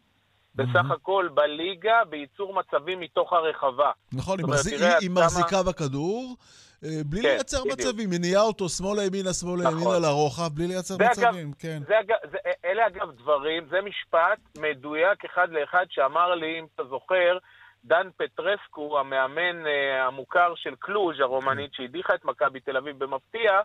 בסך 0.55 0.91
הכל 0.91 1.29
בליגה 1.33 2.05
בייצור 2.09 2.53
מצבים 2.53 2.99
מתוך 2.99 3.33
הרחבה. 3.33 3.91
נכון, 4.13 4.39
היא, 4.39 4.47
מחזיק, 4.47 4.81
היא, 4.81 4.89
היא 5.01 5.09
מחזיקה 5.09 5.63
בכדור. 5.63 6.35
בלי 6.81 7.21
כן, 7.21 7.27
לייצר 7.27 7.61
בדיוק. 7.61 7.79
מצבים, 7.79 8.09
מניעה 8.09 8.41
אותו 8.41 8.69
שמאלה 8.69 9.03
ימינה, 9.03 9.33
שמאלה 9.33 9.63
נכון. 9.63 9.73
ימינה 9.73 9.99
לרוחב, 9.99 10.49
בלי 10.55 10.67
לייצר 10.67 10.95
מצבים, 10.99 11.47
אגב, 11.47 11.55
כן. 11.59 11.79
זה 11.87 11.99
אגב, 11.99 12.17
זה, 12.31 12.37
אלה 12.65 12.87
אגב 12.87 13.11
דברים, 13.11 13.67
זה 13.69 13.81
משפט 13.81 14.39
מדויק 14.57 15.25
אחד 15.25 15.49
לאחד 15.49 15.85
שאמר 15.89 16.35
לי, 16.35 16.59
אם 16.59 16.65
אתה 16.75 16.83
זוכר, 16.83 17.37
דן 17.85 18.07
פטרסקו, 18.17 18.99
המאמן 18.99 19.65
uh, 19.65 19.69
המוכר 20.07 20.53
של 20.55 20.75
קלוז' 20.79 21.19
הרומנית, 21.19 21.73
שהדיחה 21.73 22.15
את 22.15 22.25
מכבי 22.25 22.59
תל 22.59 22.77
אביב 22.77 23.03
במפתיע, 23.03 23.61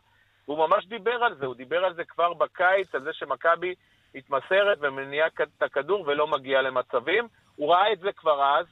והוא 0.49 0.59
ממש 0.59 0.87
דיבר 0.87 1.25
על 1.25 1.35
זה, 1.39 1.47
הוא 1.47 1.55
דיבר 1.55 1.85
על 1.85 1.95
זה 1.95 2.05
כבר 2.05 2.33
בקיץ, 2.33 2.95
על 2.95 3.03
זה 3.03 3.11
שמכבי 3.13 3.75
מתמסרת 4.15 4.79
ומניעה 4.81 5.27
את 5.27 5.63
הכדור 5.63 6.05
ולא 6.07 6.27
מגיעה 6.27 6.63
למצבים. 6.63 7.29
הוא 7.57 7.75
ראה 7.75 7.93
את 7.93 7.99
זה 8.01 8.13
כבר 8.17 8.59
אז, 8.59 8.67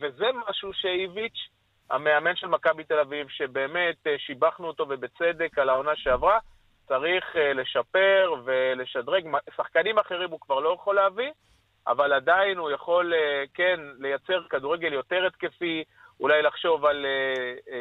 וזה 0.00 0.26
משהו 0.48 0.72
שאיביץ', 0.72 1.48
המאמן 1.90 2.36
של 2.36 2.46
מכבי 2.46 2.84
תל 2.84 2.98
אביב, 2.98 3.28
שבאמת 3.28 4.06
שיבחנו 4.18 4.66
אותו 4.66 4.86
ובצדק 4.88 5.58
על 5.58 5.68
העונה 5.68 5.96
שעברה, 5.96 6.38
צריך 6.88 7.24
לשפר 7.54 8.34
ולשדרג. 8.44 9.26
שחקנים 9.56 9.98
אחרים 9.98 10.30
הוא 10.30 10.40
כבר 10.40 10.60
לא 10.60 10.74
יכול 10.74 10.94
להביא, 10.94 11.30
אבל 11.86 12.12
עדיין 12.12 12.58
הוא 12.58 12.70
יכול, 12.70 13.12
כן, 13.54 13.80
לייצר 13.98 14.42
כדורגל 14.50 14.92
יותר 14.92 15.26
התקפי, 15.26 15.84
אולי 16.20 16.42
לחשוב 16.42 16.84
על 16.84 17.06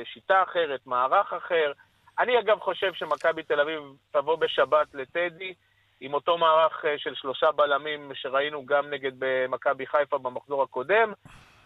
שיטה 0.03 0.43
אחרת, 0.43 0.87
מערך 0.87 1.33
אחר. 1.33 1.71
אני 2.19 2.39
אגב 2.39 2.59
חושב 2.59 2.93
שמכבי 2.93 3.43
תל 3.43 3.59
אביב 3.59 3.81
תבוא 4.11 4.35
בשבת 4.35 4.87
לטדי, 4.93 5.53
עם 6.01 6.13
אותו 6.13 6.37
מערך 6.37 6.85
של 6.97 7.15
שלושה 7.15 7.51
בלמים 7.51 8.11
שראינו 8.13 8.65
גם 8.65 8.89
נגד 8.89 9.11
מכבי 9.49 9.87
חיפה 9.87 10.17
במחזור 10.17 10.63
הקודם. 10.63 11.13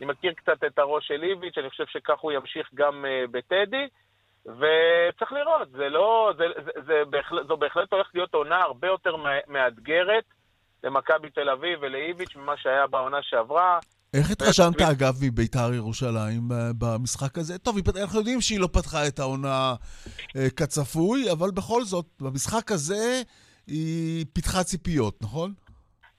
אני 0.01 0.09
מכיר 0.09 0.33
קצת 0.33 0.63
את 0.67 0.79
הראש 0.79 1.07
של 1.07 1.23
איביץ', 1.23 1.57
אני 1.57 1.69
חושב 1.69 1.83
שכך 1.87 2.19
הוא 2.19 2.31
ימשיך 2.31 2.69
גם 2.75 3.05
בטדי. 3.31 3.87
וצריך 4.45 5.31
לראות, 5.31 5.71
זה 5.71 5.89
לא, 5.89 6.33
זה, 6.37 6.43
זה, 6.65 6.71
זה 6.87 6.93
בהחלט, 7.09 7.47
זו 7.47 7.57
בהחלט 7.57 7.93
הולכת 7.93 8.15
להיות 8.15 8.33
עונה 8.33 8.61
הרבה 8.61 8.87
יותר 8.87 9.15
מאתגרת 9.47 10.23
למכבי 10.83 11.29
תל 11.29 11.49
אביב 11.49 11.79
ולאיביץ' 11.81 12.35
ממה 12.35 12.57
שהיה 12.57 12.87
בעונה 12.87 13.17
שעברה. 13.21 13.79
איך 14.13 14.31
התרשמת, 14.31 14.81
אגב, 14.81 15.13
מביתר 15.23 15.73
ירושלים 15.73 16.41
במשחק 16.77 17.37
הזה? 17.37 17.57
טוב, 17.57 17.77
אנחנו 18.01 18.19
יודעים 18.19 18.41
שהיא 18.41 18.59
לא 18.59 18.69
פתחה 18.73 19.07
את 19.07 19.19
העונה 19.19 19.73
כצפוי, 20.57 21.31
אבל 21.31 21.51
בכל 21.51 21.83
זאת, 21.83 22.05
במשחק 22.21 22.71
הזה 22.71 23.21
היא 23.67 24.25
פיתחה 24.33 24.63
ציפיות, 24.63 25.21
נכון? 25.21 25.53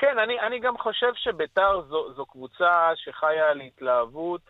כן, 0.02 0.18
אני, 0.18 0.40
אני 0.40 0.58
גם 0.58 0.78
חושב 0.78 1.12
שביתר 1.14 1.82
זו, 1.88 2.12
זו 2.12 2.26
קבוצה 2.26 2.90
שחיה 2.96 3.50
על 3.50 3.60
התלהבות 3.60 4.40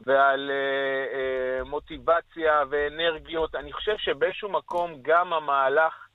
ועל 0.00 0.50
אה, 0.50 1.18
אה, 1.18 1.64
מוטיבציה 1.64 2.62
ואנרגיות. 2.70 3.54
אני 3.54 3.72
חושב 3.72 3.96
שבאיזשהו 3.98 4.48
מקום 4.48 4.94
גם 5.02 5.32
המהלך 5.32 6.08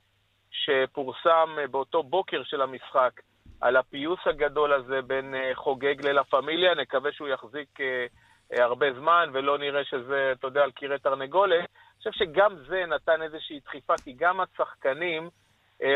שפורסם 0.50 1.56
באותו 1.70 2.02
בוקר 2.02 2.42
של 2.44 2.62
המשחק, 2.62 3.20
על 3.60 3.76
הפיוס 3.76 4.20
הגדול 4.26 4.72
הזה 4.72 5.02
בין 5.02 5.34
אה, 5.34 5.50
חוגג 5.54 6.06
ללה 6.06 6.24
פמיליה, 6.24 6.74
נקווה 6.74 7.12
שהוא 7.12 7.28
יחזיק 7.28 7.80
אה, 7.80 8.06
אה, 8.52 8.64
הרבה 8.64 8.86
זמן 8.92 9.30
ולא 9.32 9.58
נראה 9.58 9.84
שזה, 9.84 10.32
אתה 10.32 10.46
יודע, 10.46 10.62
על 10.62 10.70
קירי 10.70 10.98
תרנגולת. 10.98 11.58
אני 11.58 11.98
חושב 11.98 12.24
שגם 12.24 12.56
זה 12.68 12.84
נתן 12.86 13.22
איזושהי 13.22 13.60
דחיפה, 13.64 13.94
כי 14.04 14.12
גם 14.12 14.40
השחקנים 14.40 15.30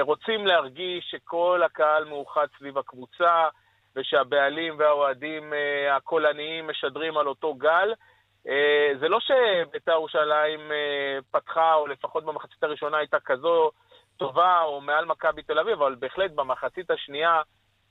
רוצים 0.00 0.46
להרגיש 0.46 1.04
שכל 1.10 1.62
הקהל 1.64 2.04
מאוחד 2.04 2.46
סביב 2.58 2.78
הקבוצה, 2.78 3.48
ושהבעלים 3.96 4.78
והאוהדים 4.78 5.52
אה, 5.52 5.96
הקולניים 5.96 6.66
משדרים 6.66 7.16
על 7.16 7.26
אותו 7.26 7.54
גל. 7.54 7.92
אה, 8.48 8.92
זה 9.00 9.08
לא 9.08 9.18
שבית"ר 9.20 9.92
ירושלים 9.92 10.72
אה, 10.72 11.18
פתחה, 11.30 11.74
או 11.74 11.86
לפחות 11.86 12.24
במחצית 12.24 12.62
הראשונה 12.62 12.98
הייתה 12.98 13.20
כזו 13.20 13.70
טובה, 14.16 14.62
או 14.62 14.80
מעל 14.80 15.04
מכבי 15.04 15.42
תל 15.42 15.58
אביב, 15.58 15.72
אבל 15.72 15.94
בהחלט 15.94 16.30
במחצית 16.30 16.90
השנייה, 16.90 17.42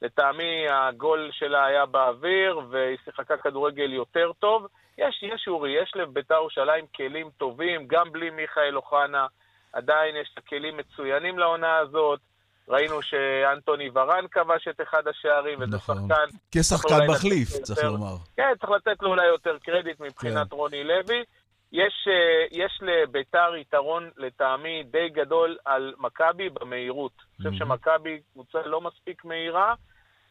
לטעמי 0.01 0.65
הגול 0.69 1.29
שלה 1.31 1.65
היה 1.65 1.85
באוויר, 1.85 2.61
והיא 2.69 2.97
שיחקה 3.05 3.37
כדורגל 3.37 3.93
יותר 3.93 4.31
טוב. 4.39 4.67
יש, 4.97 5.23
יש 5.23 5.47
אורי, 5.47 5.71
יש 5.71 5.91
לבית"ר 5.95 6.33
ירושלים 6.33 6.85
כלים 6.95 7.29
טובים, 7.37 7.87
גם 7.87 8.11
בלי 8.11 8.29
מיכאל 8.29 8.75
אוחנה, 8.75 9.27
עדיין 9.75 10.15
יש 10.15 10.35
כלים 10.49 10.77
מצוינים 10.77 11.39
לעונה 11.39 11.77
הזאת. 11.77 12.19
ראינו 12.67 13.01
שאנטוני 13.01 13.89
ורן 13.93 14.25
כבש 14.31 14.67
את 14.67 14.81
אחד 14.81 15.07
השערים, 15.07 15.59
וזה 15.61 15.75
נכון. 15.75 15.97
שחקן... 15.97 16.37
כשחקן 16.51 17.07
מחליף, 17.07 17.49
צריך 17.49 17.79
יותר, 17.79 17.91
לומר. 17.91 18.15
כן, 18.37 18.53
צריך 18.59 18.71
לתת 18.71 19.01
לו 19.01 19.09
אולי 19.09 19.27
יותר 19.27 19.57
קרדיט 19.63 19.99
מבחינת 19.99 20.49
כן. 20.49 20.55
רוני 20.55 20.83
לוי. 20.83 21.23
יש, 21.71 22.07
אה, 22.07 22.45
יש 22.51 22.79
לביתר 22.81 23.55
יתרון 23.55 24.09
לטעמי 24.17 24.83
די 24.83 25.09
גדול 25.09 25.57
על 25.65 25.93
מכבי 25.97 26.49
במהירות. 26.49 27.11
אני 27.17 27.49
חושב 27.49 27.65
שמכבי 27.65 28.19
קבוצה 28.33 28.59
לא 28.65 28.81
מספיק 28.81 29.25
מהירה. 29.25 29.73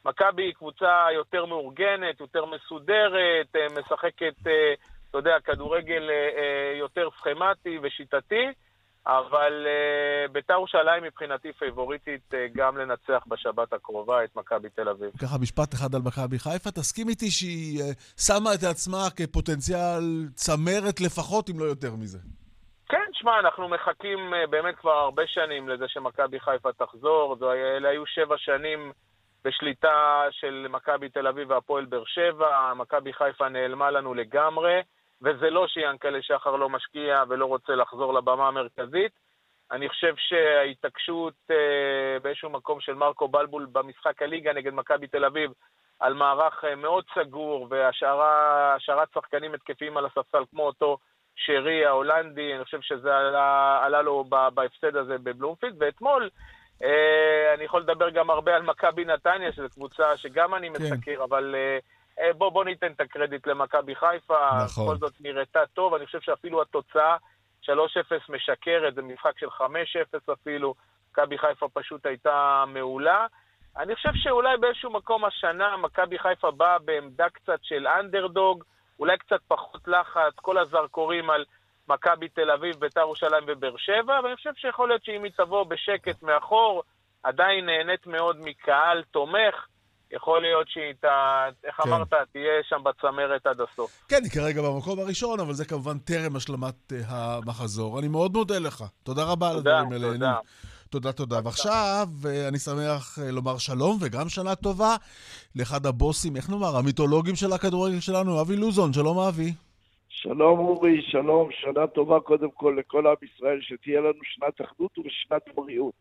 מכבי 0.04 0.42
היא 0.42 0.54
קבוצה 0.54 1.06
יותר 1.14 1.44
מאורגנת, 1.44 2.20
יותר 2.20 2.44
מסודרת, 2.44 3.56
אה, 3.56 3.66
משחקת, 3.78 4.46
אה, 4.46 4.74
אתה 5.10 5.18
יודע, 5.18 5.36
כדורגל 5.44 6.10
יותר 6.78 7.08
סכמטי 7.20 7.78
ושיטתי. 7.82 8.46
אבל 9.06 9.66
uh, 9.66 10.32
ביתר 10.32 10.52
ירושלים 10.52 11.02
מבחינתי 11.02 11.52
פייבוריטית 11.52 12.34
uh, 12.34 12.36
גם 12.54 12.76
לנצח 12.76 13.24
בשבת 13.26 13.72
הקרובה 13.72 14.24
את 14.24 14.36
מכבי 14.36 14.68
תל 14.70 14.88
אביב. 14.88 15.10
ככה 15.22 15.38
משפט 15.38 15.74
אחד 15.74 15.94
על 15.94 16.00
מכבי 16.04 16.38
חיפה, 16.38 16.70
תסכים 16.70 17.08
איתי 17.08 17.30
שהיא 17.30 17.82
uh, 17.82 18.22
שמה 18.22 18.54
את 18.54 18.62
עצמה 18.70 19.08
כפוטנציאל 19.16 20.28
צמרת 20.34 21.00
לפחות, 21.00 21.50
אם 21.50 21.58
לא 21.58 21.64
יותר 21.64 21.94
מזה. 21.96 22.18
כן, 22.88 23.08
שמע, 23.12 23.40
אנחנו 23.40 23.68
מחכים 23.68 24.34
uh, 24.34 24.46
באמת 24.50 24.76
כבר 24.76 24.92
הרבה 24.92 25.22
שנים 25.26 25.68
לזה 25.68 25.84
שמכבי 25.88 26.40
חיפה 26.40 26.72
תחזור. 26.72 27.36
זו, 27.38 27.52
אלה 27.52 27.88
היו 27.88 28.06
שבע 28.06 28.34
שנים 28.38 28.92
בשליטה 29.44 30.24
של 30.30 30.66
מכבי 30.70 31.08
תל 31.08 31.26
אביב 31.26 31.50
והפועל 31.50 31.84
באר 31.84 32.04
שבע. 32.06 32.72
מכבי 32.76 33.12
חיפה 33.12 33.48
נעלמה 33.48 33.90
לנו 33.90 34.14
לגמרי. 34.14 34.80
וזה 35.22 35.50
לא 35.50 35.66
שיאנקלה 35.68 36.22
שחר 36.22 36.56
לא 36.56 36.68
משקיע 36.68 37.22
ולא 37.28 37.46
רוצה 37.46 37.74
לחזור 37.74 38.14
לבמה 38.14 38.48
המרכזית. 38.48 39.12
אני 39.72 39.88
חושב 39.88 40.14
שההתעקשות 40.16 41.34
אה, 41.50 42.18
באיזשהו 42.22 42.50
מקום 42.50 42.80
של 42.80 42.94
מרקו 42.94 43.28
בלבול 43.28 43.66
במשחק 43.72 44.22
הליגה 44.22 44.52
נגד 44.52 44.74
מכבי 44.74 45.06
תל 45.06 45.24
אביב 45.24 45.50
על 46.00 46.14
מערך 46.14 46.64
אה, 46.64 46.74
מאוד 46.74 47.04
סגור 47.14 47.66
והשארת 47.70 49.08
שחקנים 49.14 49.54
התקפיים 49.54 49.96
על 49.96 50.06
הספסל 50.06 50.44
כמו 50.50 50.66
אותו 50.66 50.98
שרי 51.36 51.86
ההולנדי, 51.86 52.54
אני 52.54 52.64
חושב 52.64 52.80
שזה 52.80 53.16
עלה, 53.16 53.80
עלה 53.84 54.02
לו 54.02 54.24
בהפסד 54.54 54.96
הזה 54.96 55.18
בבלומפילד, 55.18 55.76
ואתמול 55.78 56.30
אה, 56.82 57.54
אני 57.54 57.64
יכול 57.64 57.80
לדבר 57.80 58.10
גם 58.10 58.30
הרבה 58.30 58.56
על 58.56 58.62
מכבי 58.62 59.04
נתניה, 59.04 59.52
שזו 59.52 59.68
קבוצה 59.74 60.16
שגם 60.16 60.54
אני 60.54 60.70
כן. 60.70 60.82
מסקר, 60.82 61.24
אבל... 61.24 61.54
אה, 61.54 61.60
אה, 61.60 61.78
בוא, 62.36 62.48
בוא 62.48 62.64
ניתן 62.64 62.92
את 62.92 63.00
הקרדיט 63.00 63.46
למכבי 63.46 63.94
חיפה, 63.94 64.48
נכון. 64.64 64.84
בכל 64.86 64.96
זאת 64.96 65.12
נראתה 65.20 65.66
טוב, 65.74 65.94
אני 65.94 66.06
חושב 66.06 66.20
שאפילו 66.20 66.62
התוצאה 66.62 67.16
3-0 67.62 67.68
משקרת, 68.28 68.94
זה 68.94 69.02
משחק 69.02 69.38
של 69.38 69.48
5-0 69.48 70.32
אפילו, 70.32 70.74
מכבי 71.10 71.38
חיפה 71.38 71.68
פשוט 71.72 72.06
הייתה 72.06 72.64
מעולה. 72.66 73.26
אני 73.76 73.94
חושב 73.94 74.10
שאולי 74.14 74.56
באיזשהו 74.56 74.90
מקום 74.90 75.24
השנה 75.24 75.76
מכבי 75.76 76.18
חיפה 76.18 76.50
באה 76.50 76.78
בעמדה 76.78 77.28
קצת 77.28 77.58
של 77.62 77.86
אנדרדוג, 77.86 78.64
אולי 78.98 79.18
קצת 79.18 79.40
פחות 79.48 79.88
לחץ, 79.88 80.32
כל 80.36 80.58
הזרקורים 80.58 81.30
על 81.30 81.44
מכבי 81.88 82.28
תל 82.28 82.50
אביב, 82.50 82.76
ביתר 82.76 83.00
ירושלים 83.00 83.44
ובאר 83.46 83.76
שבע, 83.76 84.20
ואני 84.24 84.36
חושב 84.36 84.54
שיכול 84.56 84.88
להיות 84.88 85.04
שאם 85.04 85.24
היא 85.24 85.32
תבוא 85.36 85.64
בשקט 85.64 86.22
מאחור, 86.22 86.82
עדיין 87.22 87.66
נהנית 87.66 88.06
מאוד 88.06 88.36
מקהל 88.44 89.02
תומך, 89.10 89.66
יכול 90.14 90.42
להיות 90.42 90.68
שהיא, 90.68 90.92
ת, 91.00 91.04
איך 91.64 91.76
כן. 91.76 91.88
אמרת, 91.88 92.12
תהיה 92.32 92.62
שם 92.68 92.80
בצמרת 92.84 93.46
עד 93.46 93.60
הסוף. 93.60 94.06
כן, 94.08 94.20
היא 94.22 94.30
כרגע 94.30 94.62
במקום 94.62 94.98
הראשון, 94.98 95.40
אבל 95.40 95.52
זה 95.52 95.64
כמובן 95.64 95.98
טרם 95.98 96.36
השלמת 96.36 96.92
uh, 96.92 96.94
המחזור. 97.08 97.98
אני 97.98 98.08
מאוד 98.08 98.32
מודה 98.32 98.58
לך. 98.58 98.84
תודה 99.02 99.24
רבה 99.24 99.52
תודה, 99.52 99.78
על 99.78 99.84
הדברים 99.84 100.02
האלה. 100.02 100.12
תודה. 100.12 100.34
תודה, 100.90 101.12
תודה. 101.12 101.40
ועכשיו 101.44 102.06
אני 102.48 102.58
שמח 102.58 103.18
לומר 103.32 103.58
שלום 103.58 103.96
וגם 104.00 104.28
שנה 104.28 104.54
טובה 104.54 104.96
לאחד 105.56 105.86
הבוסים, 105.86 106.36
איך 106.36 106.50
נאמר, 106.50 106.76
המיתולוגים 106.76 107.34
של 107.34 107.52
הכדורגל 107.52 108.00
שלנו, 108.00 108.40
אבי 108.40 108.56
לוזון. 108.56 108.92
שלום, 108.92 109.18
אבי. 109.18 109.52
שלום 110.08 110.58
אורי, 110.58 111.02
שלום, 111.02 111.48
שנה 111.52 111.86
טובה 111.86 112.20
קודם 112.20 112.50
כל 112.50 112.76
לכל 112.78 113.06
עם 113.06 113.14
ישראל, 113.22 113.58
שתהיה 113.62 114.00
לנו 114.00 114.20
שנת 114.22 114.60
אחדות 114.60 114.98
ושנת 114.98 115.42
בריאות. 115.54 115.94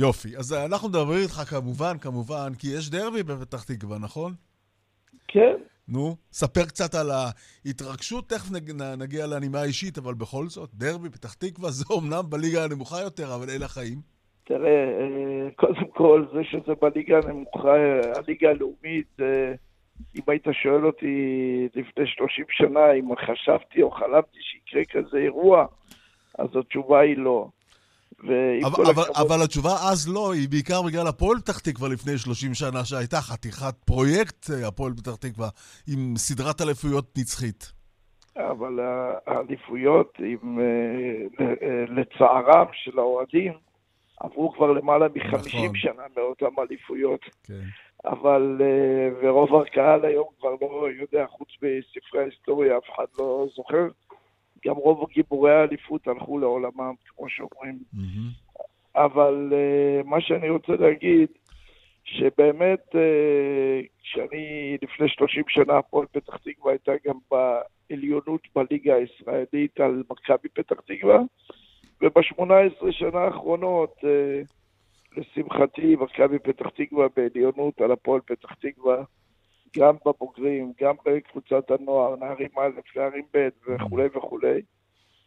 יופי, 0.00 0.36
אז 0.36 0.52
אנחנו 0.52 0.88
מדברים 0.88 1.20
איתך 1.22 1.34
כמובן, 1.34 1.98
כמובן, 2.00 2.48
כי 2.58 2.66
יש 2.76 2.90
דרבי 2.90 3.22
בפתח 3.22 3.64
תקווה, 3.64 3.98
נכון? 3.98 4.32
כן. 5.28 5.56
נו, 5.88 6.16
ספר 6.32 6.64
קצת 6.64 6.94
על 6.94 7.10
ההתרגשות, 7.10 8.28
תכף 8.28 8.50
נגיע 8.98 9.26
לנימה 9.26 9.64
אישית, 9.64 9.98
אבל 9.98 10.14
בכל 10.14 10.46
זאת, 10.46 10.70
דרבי 10.74 11.10
פתח 11.10 11.34
תקווה 11.34 11.70
זה 11.78 11.84
אומנם 11.90 12.22
בליגה 12.28 12.64
הנמוכה 12.64 13.00
יותר, 13.00 13.34
אבל 13.34 13.50
אלה 13.50 13.64
החיים. 13.64 13.98
תראה, 14.44 14.84
אה, 15.00 15.50
קודם 15.56 15.88
כל, 15.94 16.24
זה 16.32 16.44
שזה 16.44 16.72
בליגה 16.82 17.18
הנמוכה, 17.18 17.74
הליגה 18.16 18.50
הלאומית, 18.50 19.20
אה, 19.20 19.52
אם 20.16 20.22
היית 20.26 20.46
שואל 20.62 20.86
אותי 20.86 21.16
לפני 21.74 22.06
30 22.06 22.44
שנה 22.50 22.92
אם 22.92 23.08
חשבתי 23.16 23.82
או 23.82 23.90
חלמתי 23.90 24.38
שיקרה 24.40 24.82
כזה 24.84 25.18
אירוע, 25.18 25.66
אז 26.38 26.48
התשובה 26.56 27.00
היא 27.00 27.16
לא. 27.16 27.48
אבל, 28.22 28.30
אבל, 28.64 28.90
הכבוד... 28.90 29.06
אבל 29.16 29.42
התשובה 29.44 29.70
אז 29.90 30.08
לא, 30.14 30.32
היא 30.32 30.48
בעיקר 30.48 30.82
בגלל 30.82 31.06
הפועל 31.06 31.38
פתח 31.38 31.58
תקווה 31.58 31.88
לפני 31.88 32.18
30 32.18 32.54
שנה, 32.54 32.84
שהייתה 32.84 33.16
חתיכת 33.16 33.74
פרויקט 33.84 34.50
אה, 34.50 34.68
הפועל 34.68 34.92
פתח 34.92 35.16
תקווה, 35.16 35.48
עם 35.88 36.16
סדרת 36.16 36.60
אליפויות 36.60 37.18
נצחית. 37.18 37.72
אבל 38.36 38.78
האליפויות, 39.26 40.18
עם, 40.18 40.60
אה, 40.60 41.44
אה, 41.46 41.84
לצערם 41.88 42.66
של 42.72 42.98
האוהדים, 42.98 43.52
עברו 44.20 44.52
כבר 44.52 44.72
למעלה 44.72 45.06
מ-50 45.08 45.36
נכון. 45.36 45.74
שנה 45.74 46.02
מאותן 46.16 46.46
אליפויות. 46.58 47.20
כן. 47.44 47.54
אבל, 48.04 48.60
ורוב 49.22 49.62
הקהל 49.62 50.04
היום 50.04 50.26
כבר 50.38 50.50
לא 50.60 50.86
יודע, 51.00 51.26
חוץ 51.26 51.48
מספרי 51.48 52.20
ההיסטוריה, 52.20 52.78
אף 52.78 52.84
אחד 52.94 53.04
לא 53.18 53.46
זוכר. 53.56 53.88
גם 54.66 54.74
רוב 54.74 55.08
גיבורי 55.10 55.54
האליפות 55.54 56.08
הלכו 56.08 56.38
לעולמם, 56.38 56.94
כמו 57.06 57.28
שאומרים. 57.28 57.78
Mm-hmm. 57.94 58.48
אבל 58.96 59.52
uh, 59.52 60.06
מה 60.08 60.20
שאני 60.20 60.50
רוצה 60.50 60.72
להגיד, 60.72 61.28
שבאמת, 62.04 62.80
uh, 62.92 63.86
כשאני 64.02 64.76
לפני 64.82 65.08
30 65.08 65.44
שנה, 65.48 65.78
הפועל 65.78 66.06
פתח 66.12 66.36
תקווה 66.36 66.72
הייתה 66.72 66.92
גם 67.06 67.18
בעליונות 67.30 68.40
בליגה 68.56 68.94
הישראלית 68.94 69.80
על 69.80 70.02
מכבי 70.10 70.48
פתח 70.48 70.80
תקווה, 70.80 71.18
וב-18 72.00 72.90
שנה 72.90 73.18
האחרונות, 73.18 73.94
uh, 73.98 74.52
לשמחתי, 75.16 75.96
מכבי 75.96 76.38
פתח 76.38 76.68
תקווה 76.68 77.06
בעליונות 77.16 77.80
על 77.80 77.92
הפועל 77.92 78.20
פתח 78.20 78.54
תקווה. 78.54 79.04
גם 79.76 79.94
בבוגרים, 80.06 80.72
גם 80.80 80.94
בקבוצת 81.06 81.70
הנוער, 81.70 82.16
נערים 82.16 82.48
א', 82.56 82.98
נערים 82.98 83.24
ב' 83.34 83.48
וכולי 83.66 84.06
וכולי. 84.16 84.60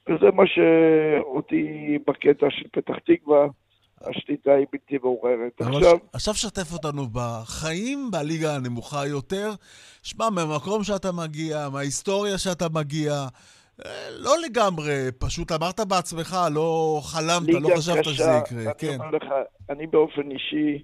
וזה 0.09 0.31
מה 0.33 0.43
שאותי 0.47 1.97
בקטע 2.07 2.47
של 2.49 2.67
פתח 2.71 2.95
תקווה, 3.05 3.47
השליטה 4.01 4.53
היא 4.53 4.65
בלתי 4.71 4.97
מעוררת. 5.03 5.61
עכשיו... 5.61 5.97
עכשיו 6.13 6.33
שתף 6.33 6.73
אותנו 6.73 7.01
בחיים 7.11 8.11
בליגה 8.11 8.55
הנמוכה 8.55 9.07
יותר. 9.07 9.49
שמע, 10.03 10.29
מהמקום 10.29 10.83
שאתה 10.83 11.11
מגיע, 11.11 11.69
מההיסטוריה 11.73 12.37
שאתה 12.37 12.65
מגיע, 12.73 13.11
אה, 13.85 14.09
לא 14.19 14.31
לגמרי, 14.45 15.07
פשוט 15.19 15.51
אמרת 15.51 15.79
בעצמך, 15.79 16.37
לא 16.53 16.99
חלמת, 17.03 17.61
לא 17.61 17.69
חשבת 17.77 17.99
קשה, 17.99 18.13
שזה 18.13 18.31
יקרה. 18.45 18.61
אני 18.61 18.73
כן. 18.77 18.97
אומר 18.99 19.11
לך, 19.11 19.25
אני 19.69 19.87
באופן 19.87 20.31
אישי, 20.31 20.83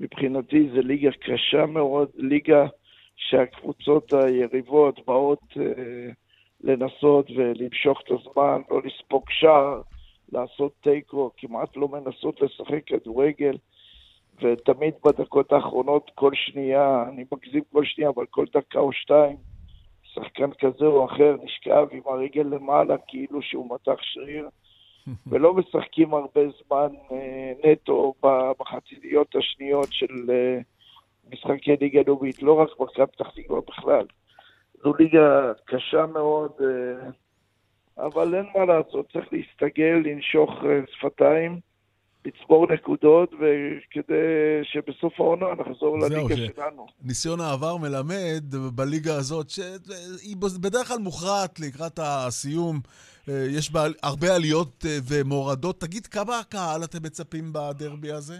מבחינתי 0.00 0.68
זה 0.74 0.80
ליגה 0.80 1.10
קשה 1.10 1.66
מאוד, 1.66 2.08
ליגה 2.14 2.66
שהקבוצות 3.20 4.12
היריבות 4.12 5.00
באות 5.06 5.42
אה, 5.56 6.12
לנסות 6.60 7.30
ולמשוך 7.36 8.00
את 8.04 8.10
הזמן, 8.10 8.60
לא 8.70 8.80
לספוג 8.84 9.24
שער, 9.30 9.80
לעשות 10.32 10.72
תיקו, 10.80 11.30
כמעט 11.36 11.76
לא 11.76 11.88
מנסות 11.88 12.40
לשחק 12.40 12.80
כדורגל, 12.86 13.56
ותמיד 14.42 14.94
בדקות 15.04 15.52
האחרונות 15.52 16.10
כל 16.14 16.30
שנייה, 16.34 17.04
אני 17.08 17.24
מגזים 17.32 17.62
כל 17.72 17.84
שנייה, 17.84 18.10
אבל 18.10 18.26
כל 18.30 18.44
דקה 18.54 18.78
או 18.78 18.92
שתיים, 18.92 19.36
שחקן 20.02 20.50
כזה 20.60 20.84
או 20.84 21.04
אחר 21.04 21.36
נשכב 21.42 21.86
עם 21.92 22.02
הרגל 22.06 22.42
למעלה 22.42 22.96
כאילו 23.08 23.42
שהוא 23.42 23.74
מתח 23.74 24.02
שריר, 24.02 24.48
ולא 25.30 25.54
משחקים 25.54 26.14
הרבה 26.14 26.40
זמן 26.40 26.88
אה, 27.12 27.52
נטו 27.64 28.14
בחציות 28.58 29.36
השניות 29.36 29.88
של... 29.90 30.30
אה, 30.30 30.58
משחקי 31.32 31.76
ליגה 31.80 32.00
לאומית, 32.06 32.42
לא 32.42 32.52
רק 32.52 32.68
מכבי 32.80 33.06
פתח 33.06 33.30
תקווה 33.36 33.60
בכלל. 33.68 34.06
זו 34.84 34.92
ליגה 34.98 35.52
קשה 35.64 36.06
מאוד, 36.06 36.50
אה, 36.60 37.10
אבל 38.06 38.34
אין 38.34 38.46
מה 38.56 38.64
לעשות, 38.64 39.12
צריך 39.12 39.26
להסתגל, 39.32 40.02
לנשוך 40.04 40.50
אה, 40.50 40.80
שפתיים, 40.92 41.60
לצבור 42.24 42.66
נקודות, 42.72 43.32
וכדי 43.32 44.14
שבסוף 44.62 45.20
העונה 45.20 45.46
נחזור 45.58 45.98
לליגה 45.98 46.36
ש... 46.36 46.50
שלנו. 46.56 46.86
ניסיון 47.02 47.40
העבר 47.40 47.76
מלמד 47.76 48.44
בליגה 48.74 49.14
הזאת, 49.14 49.50
שהיא 49.50 50.36
בדרך 50.60 50.88
כלל 50.88 50.98
מוכרעת 50.98 51.60
לקראת 51.60 51.98
הסיום. 52.02 52.80
אה, 53.28 53.46
יש 53.50 53.72
בה 53.72 53.86
הרבה 54.02 54.34
עליות 54.34 54.84
ומורדות. 55.08 55.80
תגיד, 55.80 56.06
כמה 56.06 56.40
קהל 56.48 56.84
אתם 56.84 56.98
מצפים 57.02 57.52
בדרבי 57.52 58.12
הזה? 58.12 58.36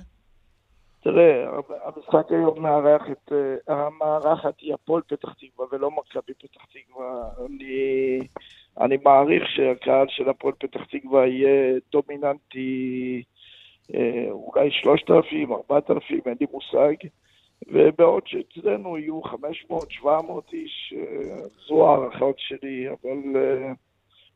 תראה, 1.03 1.47
המשחק 1.85 2.33
היום 2.33 2.63
מארח 2.63 3.03
את, 3.13 3.33
אה, 3.33 3.87
המארחת 3.87 4.61
היא 4.61 4.75
הפועל 4.75 5.03
פתח 5.03 5.33
תקווה 5.33 5.67
ולא 5.73 5.91
מכבי 5.91 6.33
פתח 6.35 6.65
תקווה. 6.65 7.29
אני, 7.47 8.19
אני 8.81 8.97
מעריך 9.05 9.43
שהקהל 9.49 10.07
של 10.09 10.29
הפועל 10.29 10.55
פתח 10.59 10.81
תקווה 10.85 11.27
יהיה 11.27 11.79
דומיננטי 11.93 13.23
אה, 13.95 14.27
אולי 14.31 14.71
3,000, 14.71 15.53
4,000, 15.53 16.21
אין 16.27 16.37
לי 16.41 16.47
מושג. 16.53 16.95
ובעוד 17.67 18.23
שאצלנו 18.27 18.99
יהיו 18.99 19.21
500-700 20.03 20.07
איש, 20.53 20.95
אה, 20.97 21.37
זו 21.67 21.89
הערכה 21.89 22.27
שלי, 22.37 22.89
אבל... 22.89 23.19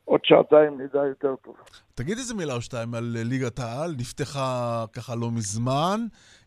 עוד 0.05 0.19
שעתיים 0.23 0.81
נדע 0.81 0.99
יותר 1.05 1.35
טוב. 1.35 1.55
תגיד 1.95 2.17
איזה 2.17 2.33
מילה 2.33 2.53
או 2.53 2.61
שתיים 2.61 2.93
על 2.93 3.15
ליגת 3.23 3.59
העל, 3.59 3.91
נפתחה 3.99 4.85
ככה 4.93 5.15
לא 5.15 5.31
מזמן. 5.31 5.99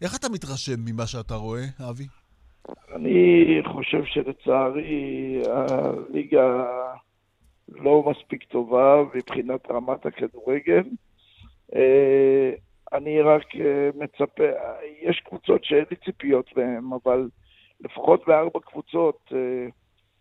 איך 0.02 0.16
אתה 0.18 0.28
מתרשם 0.28 0.80
ממה 0.86 1.06
שאתה 1.06 1.34
רואה, 1.34 1.64
אבי? 1.90 2.06
אני 2.94 3.60
חושב 3.72 4.04
שלצערי 4.04 5.42
הליגה 5.46 6.64
לא 7.68 8.04
מספיק 8.10 8.44
טובה 8.44 9.02
מבחינת 9.14 9.70
רמת 9.70 10.06
הכדורגל. 10.06 10.84
אה, 11.74 12.50
אני 12.92 13.20
רק 13.20 13.56
אה, 13.56 13.90
מצפה, 13.94 14.44
יש 15.02 15.20
קבוצות 15.20 15.64
שאין 15.64 15.84
לי 15.90 15.96
ציפיות 16.04 16.56
מהן, 16.56 16.84
אבל 17.04 17.28
לפחות 17.80 18.22
בארבע 18.26 18.60
קבוצות 18.60 19.32
אה, 19.32 19.66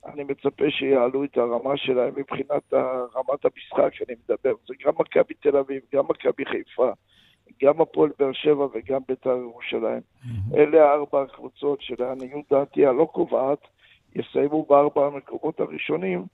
אני 0.08 0.24
מצפה 0.24 0.66
שיעלו 0.70 1.24
את 1.24 1.38
הרמה 1.38 1.78
שלהם 1.78 2.14
מבחינת 2.16 2.74
רמת 3.16 3.46
המשחק 3.46 3.94
שאני 3.94 4.16
מדבר. 4.24 4.54
זה 4.68 4.74
גם 4.86 4.94
מכבי 5.00 5.34
תל 5.34 5.58
אביב, 5.58 5.82
גם 5.94 6.04
מכבי 6.10 6.46
חיפה, 6.46 6.92
גם 7.64 7.82
הפועל 7.82 8.12
באר 8.20 8.34
שבע 8.34 8.68
וגם 8.74 9.02
בית"ר 9.08 9.38
ירושלים. 9.38 10.02
אלה 10.56 10.94
ארבע 10.94 11.22
הקבוצות 11.22 11.82
שלעניות 11.82 12.46
דעתי 12.52 12.86
הלא 12.86 13.10
קובעת, 13.12 13.60
יסיימו 14.16 14.66
בארבע 14.66 15.06
המקומות 15.06 15.60
הראשונים, 15.60 16.26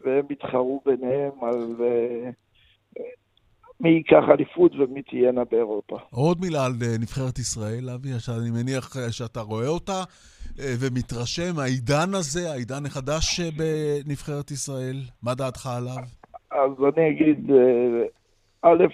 והם 0.00 0.26
יתחרו 0.30 0.82
ביניהם 0.86 1.32
על 1.42 1.74
uh, 1.78 3.00
מי 3.80 3.88
ייקח 3.88 4.22
אליפות 4.30 4.72
ומי 4.74 5.02
תהיינה 5.02 5.44
באירופה. 5.50 5.98
עוד 6.10 6.40
מילה 6.40 6.66
על 6.66 6.72
אה, 6.82 6.98
נבחרת 7.00 7.38
ישראל, 7.38 7.90
אבי, 7.94 8.08
שאני 8.18 8.50
מניח 8.50 8.96
אה, 8.96 9.12
שאתה 9.12 9.40
רואה 9.40 9.68
אותה. 9.68 10.04
אה, 10.60 10.74
ומתרשם, 10.80 11.58
העידן 11.58 12.14
הזה, 12.14 12.50
העידן 12.50 12.86
החדש 12.86 13.40
בנבחרת 13.40 14.50
ישראל, 14.50 14.96
מה 15.22 15.34
דעתך 15.34 15.66
עליו? 15.66 16.02
אז 16.50 16.70
אני 16.96 17.10
אגיד, 17.10 17.50
א', 18.62 18.84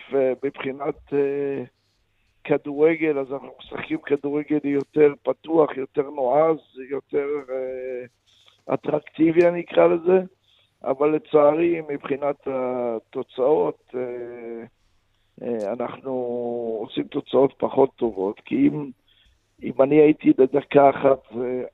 מבחינת 0.44 1.12
כדורגל, 2.44 3.18
אז 3.18 3.32
אנחנו 3.32 3.50
משחקים 3.60 3.98
כדורגל 4.06 4.58
יותר 4.64 5.12
פתוח, 5.22 5.76
יותר 5.76 6.10
נועז, 6.10 6.58
יותר 6.90 7.26
אטרקטיבי, 8.74 9.48
אני 9.48 9.60
אקרא 9.60 9.86
לזה, 9.86 10.18
אבל 10.84 11.14
לצערי, 11.14 11.80
מבחינת 11.88 12.36
התוצאות, 12.46 13.94
אנחנו 15.72 16.10
עושים 16.80 17.04
תוצאות 17.04 17.54
פחות 17.58 17.90
טובות, 17.96 18.40
כי 18.44 18.68
אם... 18.68 18.90
אם 19.62 19.82
אני 19.82 19.96
הייתי 19.96 20.32
לדקה 20.38 20.90
אחת 20.90 21.22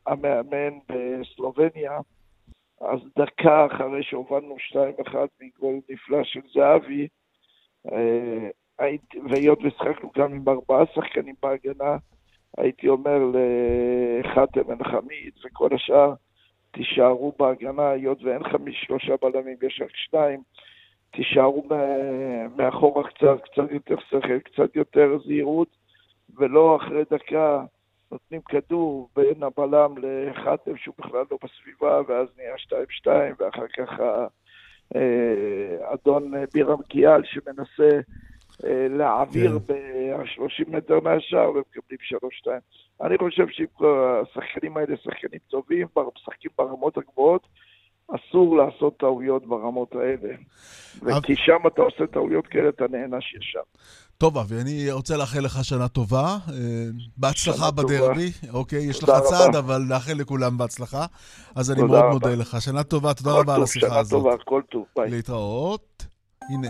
המאמן 0.07 0.79
בסלובניה, 0.89 1.99
אז 2.81 3.01
דקה 3.19 3.67
אחרי 3.67 4.03
שהובלנו 4.03 4.57
2-1 5.09 5.15
מגול 5.41 5.81
נפלא 5.91 6.25
של 6.25 6.41
זהבי, 6.55 7.09
אה, 7.93 8.49
והיות 9.31 9.59
ושחקנו 9.65 10.11
גם 10.19 10.33
עם 10.33 10.49
ארבעה 10.49 10.85
שחקנים 10.95 11.35
בהגנה, 11.43 11.97
הייתי 12.59 12.89
אומר 12.89 13.19
לחתם 14.25 14.71
אל 14.71 14.85
חמיד 14.85 15.33
וכל 15.45 15.69
השאר, 15.75 16.15
תישארו 16.79 17.33
בהגנה, 17.39 17.91
היות 17.91 18.23
ואין 18.23 18.45
חמיש 18.45 18.85
שלושה 18.87 19.15
בלמים, 19.23 19.57
יש 19.63 19.81
רק 19.85 19.97
שניים, 19.97 20.43
תישארו 21.11 21.69
מאחורה 22.57 23.11
קצת, 23.11 23.41
קצת 23.45 23.71
יותר 23.71 23.97
שכל, 24.09 24.39
קצת 24.39 24.77
יותר 24.77 25.19
זהירות, 25.27 25.69
ולא 26.37 26.77
אחרי 26.77 27.03
דקה 27.11 27.65
נותנים 28.13 28.41
כדור 28.49 29.09
בין 29.17 29.43
הבלם 29.43 29.95
לחתם 29.99 30.77
שהוא 30.77 30.95
בכלל 30.99 31.25
לא 31.31 31.39
בסביבה, 31.45 32.01
ואז 32.09 32.29
נהיה 32.37 32.55
2-2, 33.03 33.07
ואחר 33.39 33.67
כך 33.77 34.01
האדון 35.81 36.33
בירם 36.55 36.83
קיאל 36.83 37.25
שמנסה 37.25 37.83
אה, 37.83 38.01
להעביר 38.91 39.59
כן. 39.59 39.75
ב-30 39.75 40.77
מטר 40.77 41.01
מהשאר 41.01 41.51
ומקבלים 41.51 41.99
3-2. 42.47 42.51
אני 43.07 43.19
חושב 43.19 43.47
שאם 43.51 43.87
השחקנים 44.23 44.77
האלה 44.77 44.97
שחקנים 44.97 45.41
טובים, 45.49 45.87
משחקים 46.17 46.51
ברמות 46.59 46.99
הגבוהות, 46.99 47.47
אסור 48.09 48.57
לעשות 48.57 48.97
טעויות 48.97 49.47
ברמות 49.47 49.95
האלה. 49.95 50.35
כי 51.23 51.37
שם 51.37 51.67
אתה 51.67 51.83
עושה 51.83 52.07
טעויות 52.07 52.47
כאלה, 52.47 52.69
אתה 52.69 52.85
נענש 52.91 53.35
ישר. 53.35 53.61
טוב, 54.19 54.39
אבי, 54.39 54.55
אני 54.61 54.93
רוצה 54.93 55.17
לאחל 55.17 55.41
לך 55.41 55.65
שנה 55.65 55.89
טובה. 55.89 56.37
אה, 56.49 56.85
בהצלחה 57.17 57.71
בדרבי. 57.71 58.31
אוקיי, 58.53 58.79
יש 58.79 59.03
לך 59.03 59.11
צעד, 59.11 59.57
אבל 59.57 59.83
נאחל 59.89 60.13
לכולם 60.13 60.59
בהצלחה. 60.59 61.07
אז 61.55 61.71
אני 61.71 61.83
מאוד 61.83 62.05
מודה 62.13 62.35
לך. 62.35 62.57
שנה 62.61 62.85
טובה, 62.85 63.15
תודה 63.15 63.33
רבה 63.33 63.55
על 63.55 63.63
השיחה 63.63 63.99
הזאת. 63.99 64.11
שנה 64.11 64.31
טובה, 64.31 64.45
כל 64.45 64.63
טוב, 64.71 64.85
ביי. 64.97 65.11
להתראות. 65.11 66.07
הנה. 66.51 66.69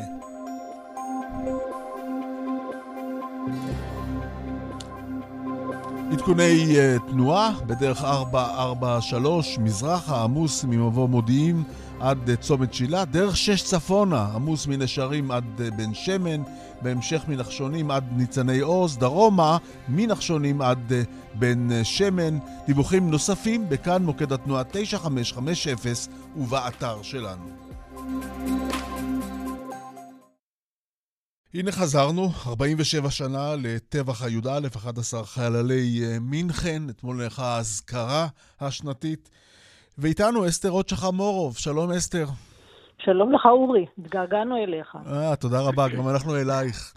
עדכוני 6.12 6.76
uh, 6.76 7.10
תנועה 7.10 7.52
בדרך 7.66 8.04
443, 8.04 9.58
מזרחה 9.58 10.22
עמוס 10.22 10.64
ממבוא 10.64 11.08
מודיעין 11.08 11.62
עד 12.00 12.30
uh, 12.30 12.36
צומת 12.36 12.74
שילה, 12.74 13.04
דרך 13.04 13.36
6 13.36 13.62
צפונה 13.62 14.28
עמוס 14.34 14.66
מנשרים 14.66 15.30
עד 15.30 15.44
uh, 15.58 15.74
בן 15.74 15.94
שמן, 15.94 16.42
בהמשך 16.82 17.24
מנחשונים 17.28 17.90
עד 17.90 18.04
ניצני 18.12 18.60
עוז, 18.60 18.98
דרומה 18.98 19.56
מנחשונים 19.88 20.62
עד 20.62 20.92
uh, 20.92 21.38
בן 21.38 21.68
uh, 21.70 21.84
שמן. 21.84 22.38
דיווחים 22.66 23.10
נוספים 23.10 23.68
בכאן 23.68 24.02
מוקד 24.02 24.32
התנועה 24.32 24.62
9550 24.64 25.76
ובאתר 26.36 27.02
שלנו. 27.02 27.48
הנה 31.54 31.72
חזרנו, 31.72 32.30
47 32.46 33.10
שנה 33.10 33.54
לטבח 33.62 34.22
הי"א, 34.22 34.60
11 34.76 35.24
חללי 35.24 36.00
אה, 36.04 36.18
מינכן, 36.20 36.82
אתמול 36.90 37.16
נערכה 37.16 37.56
האזכרה 37.56 38.26
השנתית. 38.60 39.30
ואיתנו 39.98 40.48
אסתר 40.48 40.68
רוטשחה 40.68 41.10
מורוב, 41.10 41.56
שלום 41.56 41.92
אסתר. 41.92 42.26
שלום 42.98 43.32
לך 43.32 43.46
אורי, 43.46 43.86
התגעגענו 43.98 44.56
אליך. 44.56 44.96
אה, 45.06 45.36
תודה 45.36 45.60
רבה, 45.60 45.88
גם 45.88 46.08
אנחנו 46.08 46.36
אלייך. 46.36 46.94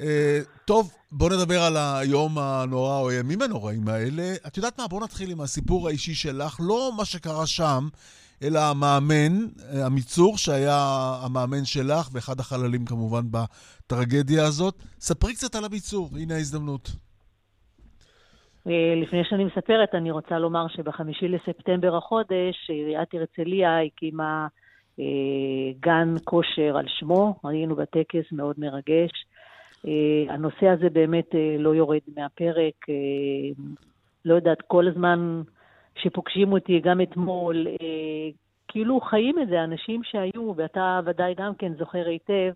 אה, 0.00 0.40
טוב, 0.64 0.92
בוא 1.12 1.30
נדבר 1.30 1.62
על 1.62 1.76
היום 1.76 2.38
הנורא 2.38 2.98
או 2.98 3.10
הימים 3.10 3.42
הנוראים 3.42 3.88
האלה. 3.88 4.34
את 4.46 4.56
יודעת 4.56 4.78
מה? 4.78 4.88
בוא 4.88 5.00
נתחיל 5.04 5.30
עם 5.30 5.40
הסיפור 5.40 5.88
האישי 5.88 6.14
שלך, 6.14 6.56
לא 6.60 6.90
מה 6.96 7.04
שקרה 7.04 7.46
שם, 7.46 7.88
אלא 8.42 8.58
המאמן, 8.70 9.34
אה, 9.72 9.86
המיצור, 9.86 10.36
שהיה 10.36 10.80
המאמן 11.24 11.64
שלך, 11.64 12.08
ואחד 12.12 12.40
החללים 12.40 12.84
כמובן 12.84 13.22
בטרגדיה 13.30 14.44
הזאת. 14.44 14.74
ספרי 15.00 15.32
קצת 15.34 15.54
על 15.54 15.64
המיצור, 15.64 16.08
הנה 16.20 16.34
ההזדמנות. 16.34 16.88
אה, 18.66 18.94
לפני 19.02 19.24
שאני 19.24 19.44
מספרת, 19.44 19.94
אני 19.94 20.10
רוצה 20.10 20.38
לומר 20.38 20.66
שבחמישי 20.68 21.28
לספטמבר 21.28 21.96
החודש, 21.96 22.56
עיריית 22.68 23.14
הרצליה 23.14 23.82
הקימה 23.82 24.46
אה, 25.00 25.04
גן 25.80 26.14
כושר 26.24 26.76
על 26.76 26.84
שמו, 26.88 27.34
היינו 27.44 27.76
בטקס 27.76 28.32
מאוד 28.32 28.56
מרגש. 28.58 29.10
הנושא 30.28 30.66
הזה 30.68 30.90
באמת 30.90 31.30
לא 31.58 31.74
יורד 31.74 32.00
מהפרק. 32.16 32.86
לא 34.24 34.34
יודעת, 34.34 34.62
כל 34.66 34.88
הזמן 34.88 35.42
שפוגשים 35.98 36.52
אותי 36.52 36.80
גם 36.80 37.00
אתמול, 37.00 37.66
אה, 37.68 38.30
כאילו 38.68 39.00
חיים 39.00 39.38
את 39.42 39.48
זה, 39.48 39.64
אנשים 39.64 40.02
שהיו, 40.04 40.56
ואתה 40.56 41.00
ודאי 41.04 41.34
גם 41.34 41.54
כן 41.54 41.74
זוכר 41.74 42.06
היטב. 42.06 42.52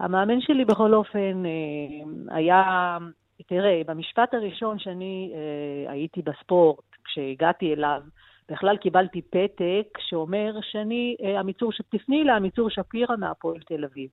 המאמן 0.00 0.40
שלי 0.40 0.64
בכל 0.64 0.94
אופן 0.94 1.42
אה, 1.46 2.36
היה, 2.36 2.98
תראה, 3.46 3.82
במשפט 3.86 4.34
הראשון 4.34 4.78
שאני 4.78 5.32
אה, 5.34 5.92
הייתי 5.92 6.22
בספורט, 6.22 6.84
כשהגעתי 7.04 7.74
אליו, 7.74 8.02
בכלל 8.50 8.76
קיבלתי 8.76 9.22
פתק 9.22 9.98
שאומר 9.98 10.54
שאני, 10.62 11.16
אה, 11.24 11.40
עמיצור, 11.40 11.72
שתפני 11.72 12.24
לעמיצור 12.24 12.70
שפירא 12.70 13.16
מהפועל 13.16 13.60
תל 13.60 13.84
אביב. 13.84 14.08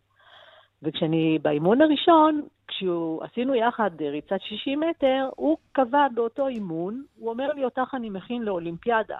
וכשאני, 0.84 1.40
באימון 1.42 1.82
הראשון, 1.82 2.42
כשעשינו 2.68 3.56
יחד 3.56 3.92
ריצת 4.02 4.42
60 4.42 4.80
מטר, 4.80 5.30
הוא 5.36 5.58
קבע 5.72 6.08
באותו 6.14 6.48
אימון, 6.48 7.04
הוא 7.20 7.30
אומר 7.30 7.54
לי, 7.54 7.64
אותך 7.66 7.94
אני 7.94 8.10
מכין 8.10 8.42
לאולימפיאדה. 8.42 9.18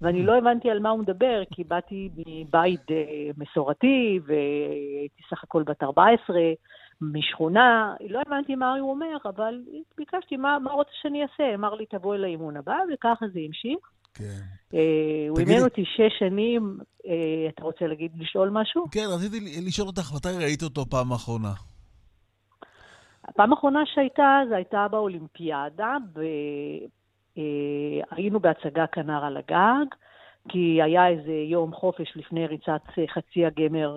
ואני 0.00 0.22
לא 0.22 0.38
הבנתי 0.38 0.70
על 0.70 0.78
מה 0.78 0.90
הוא 0.90 1.00
מדבר, 1.00 1.42
כי 1.50 1.64
באתי 1.64 2.10
מבית 2.16 2.90
אה, 2.90 3.30
מסורתי, 3.36 4.20
והייתי 4.26 5.22
סך 5.30 5.44
הכל 5.44 5.62
בת 5.62 5.82
14, 5.82 6.36
משכונה, 7.00 7.94
לא 8.08 8.20
הבנתי 8.26 8.54
מה 8.54 8.74
הוא 8.74 8.90
אומר, 8.90 9.16
אבל 9.24 9.60
ביקשתי, 9.98 10.36
מה, 10.36 10.58
מה 10.58 10.72
רוצה 10.72 10.90
שאני 11.02 11.22
אעשה? 11.22 11.54
אמר 11.54 11.74
לי, 11.74 11.86
תבוא 11.86 12.14
אל 12.14 12.24
האימון 12.24 12.56
הבא, 12.56 12.76
וככה 12.94 13.26
זה 13.32 13.40
המשיך. 13.46 13.90
כן. 14.14 14.40
אה, 14.74 15.26
הוא 15.28 15.38
אימן 15.38 15.64
אותי 15.64 15.84
שש 15.84 16.18
שנים, 16.18 16.78
אתה 17.48 17.64
רוצה 17.64 17.86
להגיד, 17.86 18.12
לשאול 18.18 18.50
משהו? 18.50 18.86
כן, 18.90 19.04
רציתי 19.08 19.40
לשאול 19.66 19.88
אותך, 19.88 20.12
מתי 20.14 20.28
ראית 20.44 20.62
אותו 20.62 20.86
פעם 20.86 21.12
אחרונה? 21.12 21.52
הפעם 23.28 23.52
האחרונה 23.52 23.82
שהייתה, 23.86 24.40
זה 24.48 24.56
הייתה 24.56 24.86
באולימפיאדה, 24.90 25.96
והיינו 27.36 28.38
אה, 28.38 28.42
בהצגה 28.42 28.86
כנר 28.86 29.24
על 29.24 29.36
הגג, 29.36 29.86
כי 30.48 30.82
היה 30.82 31.08
איזה 31.08 31.32
יום 31.32 31.72
חופש 31.72 32.16
לפני 32.16 32.46
ריצת 32.46 32.82
חצי 33.14 33.46
הגמר 33.46 33.96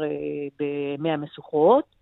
במאה 0.59 1.13
המשוכות. 1.13 1.97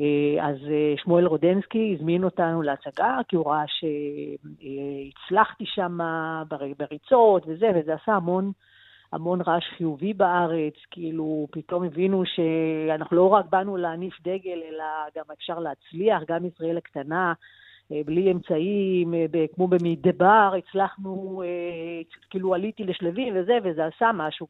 אה, 0.00 0.48
אז 0.48 0.56
אה, 0.70 0.94
שמואל 0.96 1.26
רודנסקי 1.26 1.96
הזמין 1.98 2.24
אותנו 2.24 2.62
להצגה, 2.62 3.18
כי 3.28 3.36
הוא 3.36 3.46
ראה 3.46 3.64
שהצלחתי 3.66 5.64
שם 5.66 5.98
בריצות 6.78 7.42
וזה, 7.46 7.70
וזה 7.74 7.94
עשה 7.94 8.12
המון, 8.12 8.52
המון 9.12 9.40
רעש 9.40 9.64
חיובי 9.76 10.14
בארץ, 10.14 10.74
כאילו 10.90 11.46
פתאום 11.50 11.84
הבינו 11.84 12.22
שאנחנו 12.26 13.16
לא 13.16 13.28
רק 13.28 13.44
באנו 13.50 13.76
להניף 13.76 14.20
דגל, 14.20 14.60
אלא 14.68 14.84
גם 15.16 15.24
אפשר 15.32 15.58
להצליח, 15.58 16.22
גם 16.28 16.44
ישראל 16.44 16.76
הקטנה, 16.76 17.32
אה, 17.92 18.00
בלי 18.06 18.32
אמצעים, 18.32 19.14
כמו 19.54 19.68
במדבר, 19.68 20.52
הצלחנו, 20.58 21.42
כאילו 22.30 22.54
עליתי 22.54 22.84
לשלבים 22.84 23.34
וזה, 23.36 23.58
וזה 23.64 23.86
עשה 23.86 24.10
משהו 24.14 24.46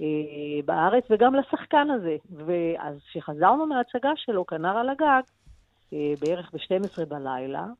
אה, 0.00 0.60
בארץ, 0.64 1.04
וגם 1.10 1.34
לשחקן 1.34 1.90
הזה. 1.90 2.16
ואז 2.46 2.98
כשחזרנו 3.08 3.66
מההצגה 3.66 4.10
שלו, 4.16 4.46
כנר 4.46 4.78
על 4.78 4.88
הגג, 4.88 5.22
אה, 5.92 6.14
בערך 6.20 6.50
ב-12 6.54 7.04
בלילה, 7.04 7.58
אה, 7.58 7.72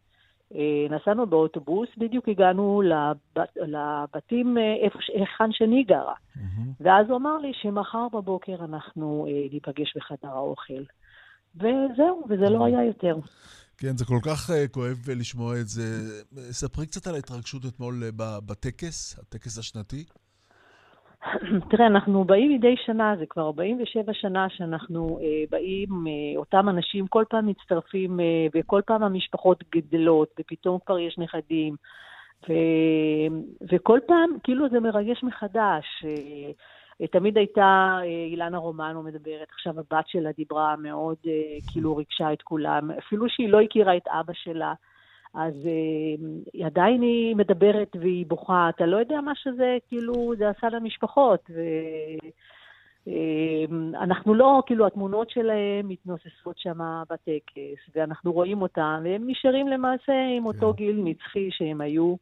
נסענו 0.90 1.26
באוטובוס, 1.26 1.88
בדיוק 1.98 2.28
הגענו 2.28 2.82
לבת, 2.82 3.57
לבתים 3.57 4.57
איפה, 4.84 4.98
היכן 5.14 5.53
שאני 5.53 5.84
גרה. 5.84 6.14
Mm-hmm. 6.14 6.40
ואז 6.80 7.07
הוא 7.09 7.16
אמר 7.16 7.38
לי 7.38 7.53
שמחר 7.55 8.09
בבוקר 8.12 8.57
אנחנו 8.64 9.26
ניפגש 9.53 9.96
בחדר 9.96 10.28
האוכל. 10.28 10.82
וזהו, 11.57 12.24
וזה 12.28 12.48
לא 12.50 12.64
היה 12.64 12.84
יותר. 12.84 13.16
כן, 13.78 13.96
זה 13.96 14.05
כל 14.05 14.18
כך 14.22 14.50
uh, 14.50 14.68
כואב 14.70 15.11
לשמוע 15.16 15.61
את 15.61 15.68
זה. 15.68 15.82
ספרי 16.50 16.86
קצת 16.86 17.07
על 17.07 17.14
ההתרגשות 17.14 17.66
אתמול 17.66 18.03
בטקס, 18.16 19.18
הטקס 19.18 19.59
השנתי. 19.59 20.05
תראה, 21.70 21.87
אנחנו 21.87 22.25
באים 22.25 22.55
מדי 22.55 22.75
שנה, 22.77 23.14
זה 23.18 23.27
כבר 23.27 23.43
47 23.43 24.12
שנה 24.14 24.47
שאנחנו 24.49 25.18
אה, 25.23 25.45
באים, 25.51 25.89
אה, 26.07 26.39
אותם 26.39 26.68
אנשים 26.68 27.07
כל 27.07 27.25
פעם 27.31 27.47
מצטרפים, 27.47 28.20
אה, 28.20 28.47
וכל 28.55 28.81
פעם 28.87 29.03
המשפחות 29.03 29.64
גדלות, 29.75 30.29
ופתאום 30.41 30.79
כבר 30.87 30.99
יש 30.99 31.18
נכדים, 31.18 31.77
ו, 32.49 32.53
וכל 33.73 33.99
פעם, 34.07 34.31
כאילו 34.45 34.68
זה 34.68 34.81
מרגש 34.81 35.23
מחדש. 35.23 35.85
אה, 36.05 37.07
תמיד 37.07 37.39
הייתה 37.39 37.99
אה, 38.03 38.05
אילנה 38.31 38.59
רומנו 38.59 39.03
מדברת, 39.03 39.49
עכשיו 39.51 39.75
הבת 39.81 40.09
שלה 40.09 40.31
דיברה 40.37 40.77
מאוד, 40.77 41.16
אה, 41.27 41.59
כאילו 41.66 41.97
ריגשה 41.97 42.33
את 42.33 42.43
כולם, 42.43 42.91
אפילו 42.91 43.29
שהיא 43.29 43.49
לא 43.49 43.61
הכירה 43.61 43.97
את 43.97 44.09
אבא 44.09 44.33
שלה. 44.33 44.73
אז 45.35 45.55
אה, 45.66 46.66
עדיין 46.66 47.03
היא 47.03 47.37
מדברת 47.37 47.97
והיא 48.01 48.26
בוכה, 48.26 48.68
אתה 48.68 48.87
לא 48.87 48.97
יודע 48.97 49.20
מה 49.20 49.33
שזה, 49.35 49.76
כאילו, 49.89 50.33
זה 50.39 50.49
עשה 50.49 50.68
למשפחות. 50.68 51.41
ו... 51.51 51.61
אה, 53.09 53.64
אנחנו 54.03 54.35
לא, 54.35 54.62
כאילו, 54.66 54.87
התמונות 54.87 55.30
שלהם 55.30 55.89
מתנוססות 55.89 56.59
שם 56.59 56.78
בטקס, 57.11 57.95
ואנחנו 57.95 58.33
רואים 58.33 58.62
אותם, 58.62 59.01
והם 59.05 59.22
נשארים 59.26 59.68
למעשה 59.68 60.12
עם 60.37 60.47
אותו 60.47 60.70
כן. 60.70 60.76
גיל 60.76 61.01
נצחי 61.05 61.49
שהם 61.51 61.80
היו. 61.80 62.14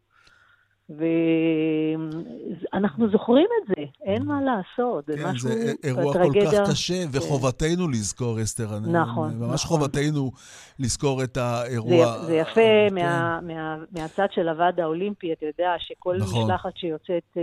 ואנחנו 2.73 3.09
זוכרים 3.11 3.47
את 3.63 3.67
זה, 3.69 3.85
אין 4.03 4.23
מה 4.23 4.41
לעשות. 4.43 5.07
כן, 5.07 5.13
משהו, 5.27 5.49
זה 5.49 5.73
אירוע 5.85 6.13
טרגדיה. 6.13 6.51
כל 6.51 6.57
כך 6.57 6.71
קשה, 6.71 6.95
כן. 6.95 7.09
וחובתנו 7.19 7.89
לזכור, 7.89 8.43
אסתר. 8.43 8.79
נכון. 8.79 9.35
ממש 9.39 9.65
נכון. 9.65 9.79
חובתנו 9.79 10.31
לזכור 10.79 11.25
את 11.25 11.37
האירוע. 11.37 12.19
זה, 12.19 12.27
זה 12.27 12.37
יפה 12.37 12.61
כן. 12.89 12.95
מה, 12.95 13.41
מה, 13.43 13.77
מהצד 13.93 14.27
של 14.31 14.49
הוועד 14.49 14.81
האולימפי, 14.81 15.33
אתה 15.33 15.47
יודע 15.47 15.75
שכל 15.79 16.17
נכון. 16.17 16.45
משלחת 16.45 16.77
שיוצאת 16.77 17.37
אה, 17.37 17.43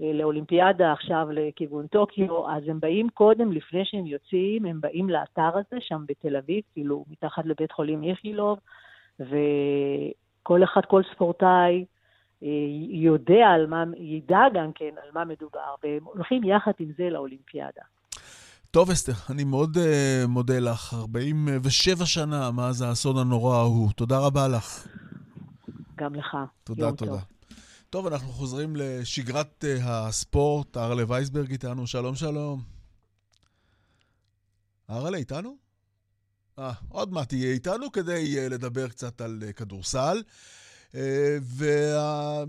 אה, 0.00 0.12
לאולימפיאדה 0.12 0.92
עכשיו 0.92 1.28
לכיוון 1.32 1.86
טוקיו, 1.86 2.50
אז 2.50 2.62
הם 2.66 2.80
באים 2.80 3.08
קודם, 3.08 3.52
לפני 3.52 3.84
שהם 3.84 4.06
יוצאים, 4.06 4.64
הם 4.64 4.80
באים 4.80 5.10
לאתר 5.10 5.50
הזה, 5.54 5.76
שם 5.80 6.04
בתל 6.08 6.36
אביב, 6.36 6.62
כאילו 6.72 7.04
מתחת 7.10 7.46
לבית 7.46 7.72
חולים 7.72 8.02
איכילוב, 8.04 8.58
וכל 9.20 10.64
אחד, 10.64 10.80
כל 10.86 11.02
ספורטאי, 11.14 11.84
יודע 12.90 13.46
על 13.54 13.66
מה, 13.66 13.84
ידע 13.98 14.40
גם 14.54 14.72
כן 14.74 14.90
על 15.04 15.10
מה 15.14 15.24
מדובר, 15.24 15.74
והם 15.82 16.04
הולכים 16.04 16.44
יחד 16.44 16.72
עם 16.78 16.92
זה 16.98 17.10
לאולימפיאדה. 17.10 17.82
טוב, 18.70 18.90
אסתר, 18.90 19.12
אני 19.30 19.44
מאוד 19.44 19.76
uh, 19.76 20.26
מודה 20.26 20.58
לך. 20.58 20.94
47 20.94 22.06
שנה 22.06 22.50
מאז 22.50 22.82
האסון 22.82 23.18
הנורא 23.18 23.56
ההוא. 23.56 23.92
תודה 23.92 24.18
רבה 24.18 24.48
לך. 24.48 24.86
גם 25.96 26.14
לך. 26.14 26.36
תודה, 26.64 26.84
יום 26.84 26.96
תודה. 26.96 27.10
טוב. 27.10 27.20
טוב, 27.90 28.06
אנחנו 28.06 28.32
חוזרים 28.32 28.76
לשגרת 28.76 29.64
uh, 29.64 29.82
הספורט. 29.84 30.76
ארלה 30.76 31.02
וייסברג 31.08 31.50
איתנו, 31.50 31.86
שלום 31.86 32.14
שלום. 32.14 32.62
ארלה 34.90 35.18
איתנו? 35.18 35.56
אה, 36.58 36.72
עוד 36.88 37.12
מעט 37.12 37.28
תהיה 37.28 37.52
איתנו 37.52 37.92
כדי 37.92 38.36
uh, 38.36 38.52
לדבר 38.52 38.88
קצת 38.88 39.20
על 39.20 39.42
uh, 39.48 39.52
כדורסל. 39.52 40.22
אה, 40.94 41.38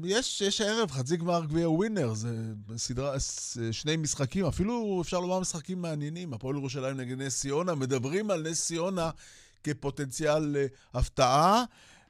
ויש 0.01 0.61
הערב 0.61 0.91
חצי 0.91 1.17
גמר 1.17 1.45
גביע 1.45 1.69
ווינר, 1.69 2.13
זה 2.13 2.35
סדרה, 2.77 3.15
שני 3.71 3.97
משחקים, 3.97 4.45
אפילו 4.45 4.99
אפשר 5.01 5.19
לומר 5.19 5.39
משחקים 5.39 5.81
מעניינים. 5.81 6.33
הפועל 6.33 6.55
ירושלים 6.55 6.97
נגד 6.97 7.21
נס 7.21 7.39
ציונה, 7.39 7.75
מדברים 7.75 8.31
על 8.31 8.49
נס 8.49 8.65
ציונה 8.65 9.09
כפוטנציאל 9.63 10.55
אה, 10.55 10.65
הפתעה. 10.93 11.63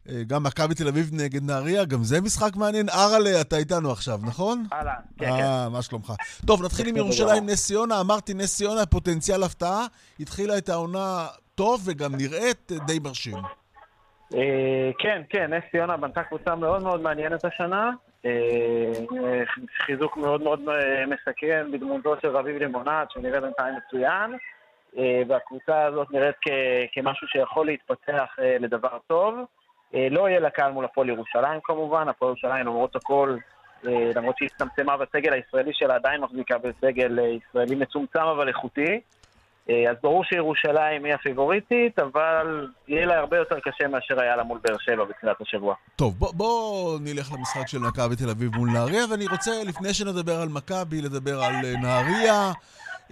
אה, 0.09 0.23
גם 0.27 0.43
מכבי 0.43 0.75
תל 0.75 0.88
אביב 0.88 1.09
נגד 1.13 1.43
נהריה, 1.43 1.86
גם 1.86 2.03
זה 2.03 2.21
משחק 2.21 2.55
מעניין. 2.55 2.89
אראלה, 2.89 3.41
אתה 3.41 3.57
איתנו 3.57 3.91
עכשיו, 3.91 4.19
נכון? 4.23 4.65
אהלן, 4.73 4.93
כן, 5.17 5.25
כן. 5.25 5.32
אה, 5.32 5.69
מה 5.69 5.82
שלומך? 5.82 6.13
טוב, 6.45 6.63
נתחיל 6.63 6.88
עם 6.88 6.97
ירושלים, 6.97 7.49
נס 7.49 7.65
ציונה. 7.65 7.99
אמרתי, 7.99 8.34
נס 8.34 8.55
ציונה, 8.55 8.86
פוטנציאל 8.86 9.43
הפתעה. 9.43 9.86
התחילה 10.19 10.57
את 10.57 10.69
העונה 10.69 11.27
טוב 11.55 11.82
וגם 11.86 12.15
נראית 12.15 12.71
די 12.86 12.99
מרשים. 12.99 13.38
אה, 14.36 14.91
כן, 14.99 15.21
כן, 15.29 15.53
נס 15.53 15.63
ציונה 15.71 15.97
בנתה 15.97 16.23
קבוצה 16.23 16.55
מאוד 16.55 16.84
מאוד 16.84 17.01
מעניינת 17.01 17.45
השנה. 17.45 17.91
אה, 18.25 18.32
חיזוק 19.86 20.17
מאוד 20.17 20.41
מאוד 20.41 20.59
אה, 20.69 21.05
מסכן 21.05 21.71
בדמותו 21.71 22.15
של 22.21 22.27
רביב 22.27 22.57
לימונד, 22.57 23.07
שנראה 23.09 23.41
בינתיים 23.41 23.75
מצוין. 23.75 24.38
והקבוצה 25.27 25.86
הזאת 25.86 26.11
נראית 26.11 26.36
כמשהו 26.91 27.27
שיכול 27.27 27.65
להתפתח 27.65 28.36
לדבר 28.59 28.97
טוב. 29.07 29.36
לא 29.93 30.29
יהיה 30.29 30.39
לה 30.39 30.49
קהל 30.49 30.71
מול 30.71 30.86
הפועל 30.86 31.09
ירושלים 31.09 31.59
כמובן, 31.63 32.09
הפועל 32.09 32.29
ירושלים 32.29 32.65
למרות 32.65 32.95
הכל, 32.95 33.38
למרות 33.84 34.38
שהיא 34.38 34.49
הצטמצמה 34.51 34.97
בסגל 34.97 35.34
הישראלי 35.34 35.73
שלה, 35.73 35.95
עדיין 35.95 36.21
מחזיקה 36.21 36.57
בסגל 36.57 37.19
ישראלי 37.19 37.75
מצומצם 37.75 38.19
אבל 38.19 38.47
איכותי. 38.47 39.01
אה, 39.70 39.91
אז 39.91 39.95
ברור 40.03 40.24
שירושלים 40.24 41.05
היא 41.05 41.14
הפיבוריטית, 41.14 41.99
אבל 41.99 42.68
יהיה 42.88 43.05
לה 43.05 43.20
הרבה 43.20 43.38
יותר 43.38 43.59
קשה 43.59 43.88
מאשר 43.88 44.22
היה 44.22 44.36
לה 44.36 44.43
מול 44.43 44.59
באר 44.64 44.78
שבע 44.80 45.03
בתחילת 45.05 45.41
השבוע. 45.41 45.76
טוב, 45.95 46.16
בוא, 46.20 46.34
בוא 46.34 46.99
נלך 47.01 47.32
למשחק 47.34 47.68
של 47.68 47.80
מכבי 47.80 48.16
תל 48.16 48.30
אביב 48.30 48.55
מול 48.55 48.70
נהריה, 48.70 49.03
ואני 49.12 49.26
רוצה, 49.32 49.51
לפני 49.66 49.93
שנדבר 49.93 50.41
על 50.41 50.49
מכבי, 50.49 51.01
לדבר 51.01 51.43
על 51.43 51.53
אה, 51.66 51.74
נהריה. 51.82 52.51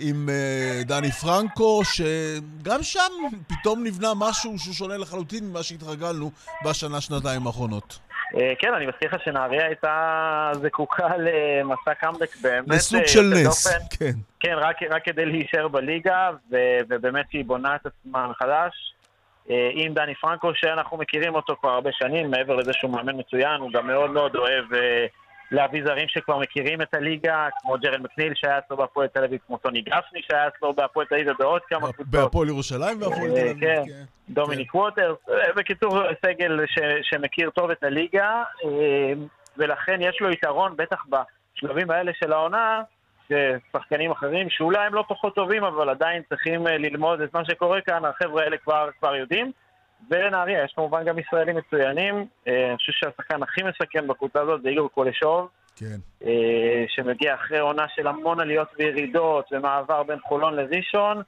עם 0.01 0.29
uh, 0.29 0.87
דני 0.87 1.11
פרנקו, 1.11 1.81
שגם 1.83 2.83
שם 2.83 3.11
פתאום 3.47 3.83
נבנה 3.83 4.13
משהו 4.15 4.59
שהוא 4.59 4.73
שונה 4.73 4.97
לחלוטין 4.97 5.49
ממה 5.49 5.63
שהתרגלנו 5.63 6.31
בשנה-שנתיים 6.65 7.47
האחרונות. 7.47 7.99
אה, 8.35 8.53
כן, 8.59 8.73
אני 8.73 8.85
מזכיר 8.85 9.09
לך 9.15 9.23
שנהריה 9.23 9.65
הייתה 9.65 10.51
זקוקה 10.53 11.07
למסע 11.17 11.93
קאמבק 11.93 12.35
באמת... 12.41 12.69
לסוג 12.69 13.05
של 13.05 13.33
אה, 13.35 13.43
נס, 13.47 13.67
כן. 13.99 14.11
כן, 14.39 14.53
רק, 14.57 14.83
רק 14.89 15.05
כדי 15.05 15.25
להישאר 15.25 15.67
בליגה, 15.67 16.29
ו, 16.51 16.57
ובאמת 16.89 17.25
היא 17.33 17.45
בונה 17.45 17.75
את 17.75 17.85
עצמה 17.85 18.27
מחדש. 18.27 18.93
אה, 19.49 19.69
עם 19.73 19.93
דני 19.93 20.15
פרנקו, 20.15 20.51
שאנחנו 20.55 20.97
מכירים 20.97 21.35
אותו 21.35 21.55
כבר 21.61 21.69
הרבה 21.69 21.89
שנים, 21.93 22.31
מעבר 22.31 22.55
לזה 22.55 22.73
שהוא 22.73 22.91
מאמן 22.91 23.19
מצוין, 23.19 23.61
הוא 23.61 23.71
גם 23.71 23.87
מאוד 23.87 24.11
מאוד 24.11 24.35
אוהב 24.35 24.65
להביא 25.51 25.83
זרים 25.85 26.07
שכבר 26.07 26.37
מכירים 26.37 26.81
את 26.81 26.93
הליגה, 26.93 27.47
כמו 27.61 27.75
ג'רן 27.81 28.01
מקניל 28.01 28.33
שהיה 28.35 28.57
אצלו 28.57 28.77
בהפועל 28.77 29.07
תל 29.07 29.23
אביב, 29.23 29.39
כמו 29.47 29.57
טוני 29.57 29.81
גפני 29.81 30.21
שהיה 30.21 30.47
אצלו 30.47 30.73
בהפועל 30.73 31.05
תל 31.05 31.15
אביב 31.15 31.27
ובעוד 31.27 31.61
כמה 31.69 31.93
קבוצות. 31.93 32.07
בהפועל 32.07 32.47
ירושלים 32.47 33.01
והפועל 33.01 33.31
תל 33.31 33.39
אביב, 33.41 33.59
כן. 33.59 33.83
כן. 33.87 34.03
דומיניק 34.29 34.75
ווטרס, 34.75 35.17
אה, 35.29 35.53
בקיצור, 35.55 36.01
סגל 36.25 36.59
שמכיר 37.01 37.49
טוב 37.49 37.71
את 37.71 37.83
הליגה, 37.83 38.43
אה, 38.65 39.13
ולכן 39.57 40.01
יש 40.01 40.17
לו 40.21 40.31
יתרון, 40.31 40.73
בטח 40.77 41.05
בשלבים 41.09 41.91
האלה 41.91 42.11
של 42.13 42.33
העונה, 42.33 42.81
ששחקנים 43.27 44.11
אחרים, 44.11 44.49
שאולי 44.49 44.85
הם 44.85 44.93
לא 44.93 45.03
פחות 45.07 45.35
טובים, 45.35 45.63
אבל 45.63 45.89
עדיין 45.89 46.21
צריכים 46.29 46.67
אה, 46.67 46.77
ללמוד 46.77 47.21
את 47.21 47.33
מה 47.33 47.45
שקורה 47.45 47.81
כאן, 47.81 48.05
החבר'ה 48.05 48.43
האלה 48.43 48.57
כבר, 48.57 48.89
כבר 48.99 49.15
יודעים. 49.15 49.51
ולנהריה 50.11 50.63
יש 50.63 50.73
כמובן 50.75 51.05
גם 51.05 51.19
ישראלים 51.19 51.55
מצוינים. 51.55 52.25
אני 52.47 52.77
חושב 52.77 52.91
שהשחקן 52.91 53.43
הכי 53.43 53.61
מסכן 53.63 54.07
בקבוצה 54.07 54.41
הזאת 54.41 54.61
זה 54.61 54.69
איגור 54.69 54.89
קולשוב. 54.89 55.47
כן. 55.75 56.25
שמגיע 56.87 57.35
אחרי 57.35 57.59
עונה 57.59 57.85
של 57.95 58.07
המון 58.07 58.39
עליות 58.39 58.67
וירידות 58.79 59.45
ומעבר 59.51 60.03
בין 60.03 60.19
חולון 60.19 60.55
לראשון. 60.55 61.21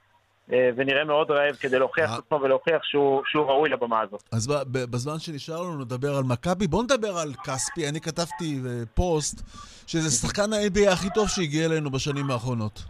אה, 0.52 0.70
ונראה 0.76 1.04
מאוד 1.04 1.30
רעב 1.30 1.54
כדי 1.54 1.78
להוכיח 1.78 2.14
את 2.14 2.18
עצמו 2.18 2.40
ולהוכיח 2.42 2.82
שהוא, 2.82 3.22
שהוא 3.26 3.46
ראוי 3.46 3.68
לבמה 3.68 4.00
הזאת. 4.00 4.22
אז 4.32 4.46
בזמן 4.66 5.18
שנשאר 5.18 5.60
לנו 5.62 5.84
נדבר 5.84 6.16
על 6.16 6.24
מכבי, 6.24 6.66
בואו 6.66 6.82
נדבר 6.82 7.18
על 7.18 7.32
כספי. 7.44 7.88
אני 7.88 8.00
כתבתי 8.00 8.60
אה, 8.66 8.70
פוסט 8.94 9.42
שזה 9.86 10.10
שחקן 10.10 10.52
ה-NBA 10.52 10.90
הכי 10.92 11.10
טוב 11.14 11.28
שהגיע 11.28 11.66
אלינו 11.66 11.90
בשנים 11.90 12.30
האחרונות. 12.30 12.82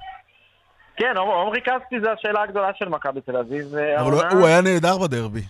כן, 0.96 1.14
עמרי 1.16 1.60
כספי 1.60 2.00
זה 2.00 2.12
השאלה 2.12 2.42
הגדולה 2.42 2.70
של 2.74 2.88
מכבי 2.88 3.20
תל 3.20 3.36
אביב. 3.36 3.76
אה, 3.76 4.00
אבל. 4.00 4.36
הוא 4.36 4.46
היה 4.46 4.60
נהדר 4.60 4.98
בדרבי. 4.98 5.42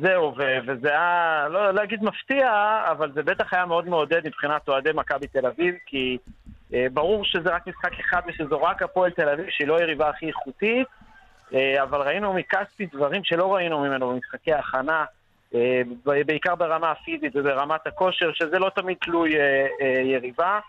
זהו, 0.00 0.34
וזה 0.66 0.88
היה, 0.88 1.46
לא 1.50 1.74
להגיד 1.74 2.04
מפתיע, 2.04 2.50
אבל 2.90 3.12
זה 3.12 3.22
בטח 3.22 3.54
היה 3.54 3.66
מאוד 3.66 3.88
מעודד 3.88 4.26
מבחינת 4.26 4.68
אוהדי 4.68 4.90
מכבי 4.94 5.26
תל 5.26 5.46
אביב, 5.46 5.74
כי 5.86 6.18
אה, 6.74 6.86
ברור 6.92 7.24
שזה 7.24 7.50
רק 7.50 7.66
משחק 7.66 8.00
אחד 8.00 8.20
ושזו 8.26 8.62
רק 8.62 8.82
הפועל 8.82 9.10
תל 9.10 9.28
אביב, 9.28 9.46
שהיא 9.50 9.68
לא 9.68 9.78
היריבה 9.78 10.08
הכי 10.08 10.26
איכותית, 10.26 10.86
אה, 11.54 11.82
אבל 11.82 12.00
ראינו 12.00 12.32
מקספי 12.32 12.86
דברים 12.86 13.24
שלא 13.24 13.54
ראינו 13.54 13.80
ממנו 13.80 14.10
במשחקי 14.10 14.52
ההכנה, 14.52 15.04
אה, 15.54 15.82
בעיקר 16.26 16.54
ברמה 16.54 16.90
הפיזית 16.90 17.32
וברמת 17.36 17.86
הכושר, 17.86 18.32
שזה 18.32 18.58
לא 18.58 18.70
תמיד 18.74 18.96
תלוי 19.00 19.36
אה, 19.36 19.66
יריבה. 20.04 20.60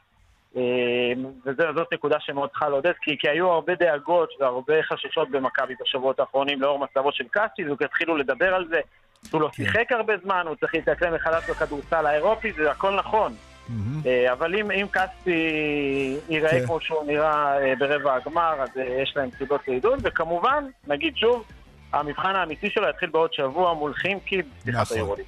וזאת 1.45 1.93
נקודה 1.93 2.19
שמאוד 2.19 2.49
צריכה 2.49 2.69
לעודד, 2.69 2.91
כי, 3.01 3.17
כי 3.19 3.29
היו 3.29 3.49
הרבה 3.49 3.75
דאגות 3.75 4.29
והרבה 4.39 4.83
חששות 4.83 5.31
במכבי 5.31 5.73
בשבועות 5.81 6.19
האחרונים 6.19 6.61
לאור 6.61 6.79
מצבו 6.79 7.11
של 7.11 7.23
קסטי, 7.31 7.63
והתחילו 7.79 8.17
לדבר 8.17 8.55
על 8.55 8.67
זה, 8.67 8.79
שהוא 9.29 9.41
לא 9.41 9.49
כן. 9.53 9.63
שיחק 9.63 9.91
הרבה 9.91 10.13
זמן, 10.23 10.43
הוא 10.47 10.55
צריך 10.55 10.73
להתאקלם 10.73 11.13
מחדש 11.13 11.49
בכדורסל 11.49 12.05
האירופי, 12.05 12.51
זה 12.53 12.71
הכל 12.71 12.95
נכון. 12.95 13.33
Mm-hmm. 13.69 14.31
אבל 14.31 14.55
אם, 14.55 14.71
אם 14.71 14.87
כספי 14.93 15.31
ייראה 16.29 16.51
כן. 16.51 16.65
כמו 16.65 16.79
שהוא 16.81 17.05
נראה 17.05 17.57
אה, 17.57 17.73
ברבע 17.79 18.15
הגמר, 18.15 18.53
אז 18.61 18.69
אה, 18.77 19.01
יש 19.03 19.13
להם 19.15 19.29
סיבות 19.37 19.67
לעידוד, 19.67 19.99
וכמובן, 20.03 20.65
נגיד 20.87 21.17
שוב, 21.17 21.43
המבחן 21.93 22.35
האמיתי 22.35 22.69
שלו 22.69 22.89
יתחיל 22.89 23.09
בעוד 23.09 23.33
שבוע 23.33 23.73
מול 23.73 23.93
חימקי 23.93 24.41
בפתיחת 24.41 24.81
נכון. 24.81 24.97
היורוליג. 24.97 25.25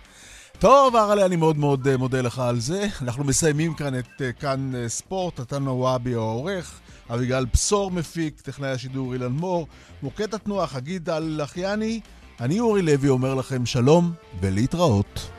טוב, 0.59 0.95
אראלה, 0.95 1.25
אני 1.25 1.35
מאוד 1.35 1.57
מאוד 1.57 1.95
מודה 1.97 2.21
לך 2.21 2.39
על 2.39 2.55
זה. 2.55 2.85
אנחנו 3.01 3.23
מסיימים 3.23 3.73
כאן 3.73 3.99
את 3.99 4.21
כאן 4.39 4.71
ספורט, 4.87 5.39
נתן 5.39 5.63
נוואבי 5.63 6.13
העורך, 6.13 6.79
אביגל 7.13 7.45
בשור 7.53 7.91
מפיק, 7.91 8.41
טכנאי 8.41 8.69
השידור 8.69 9.13
אילן 9.13 9.31
מור, 9.31 9.67
מוקד 10.03 10.33
התנועה 10.33 10.67
חגית 10.67 11.03
דל 11.03 11.23
לחיאני. 11.37 11.99
אני 12.41 12.59
אורי 12.59 12.81
לוי 12.81 13.09
אומר 13.09 13.35
לכם 13.35 13.65
שלום 13.65 14.11
ולהתראות. 14.41 15.34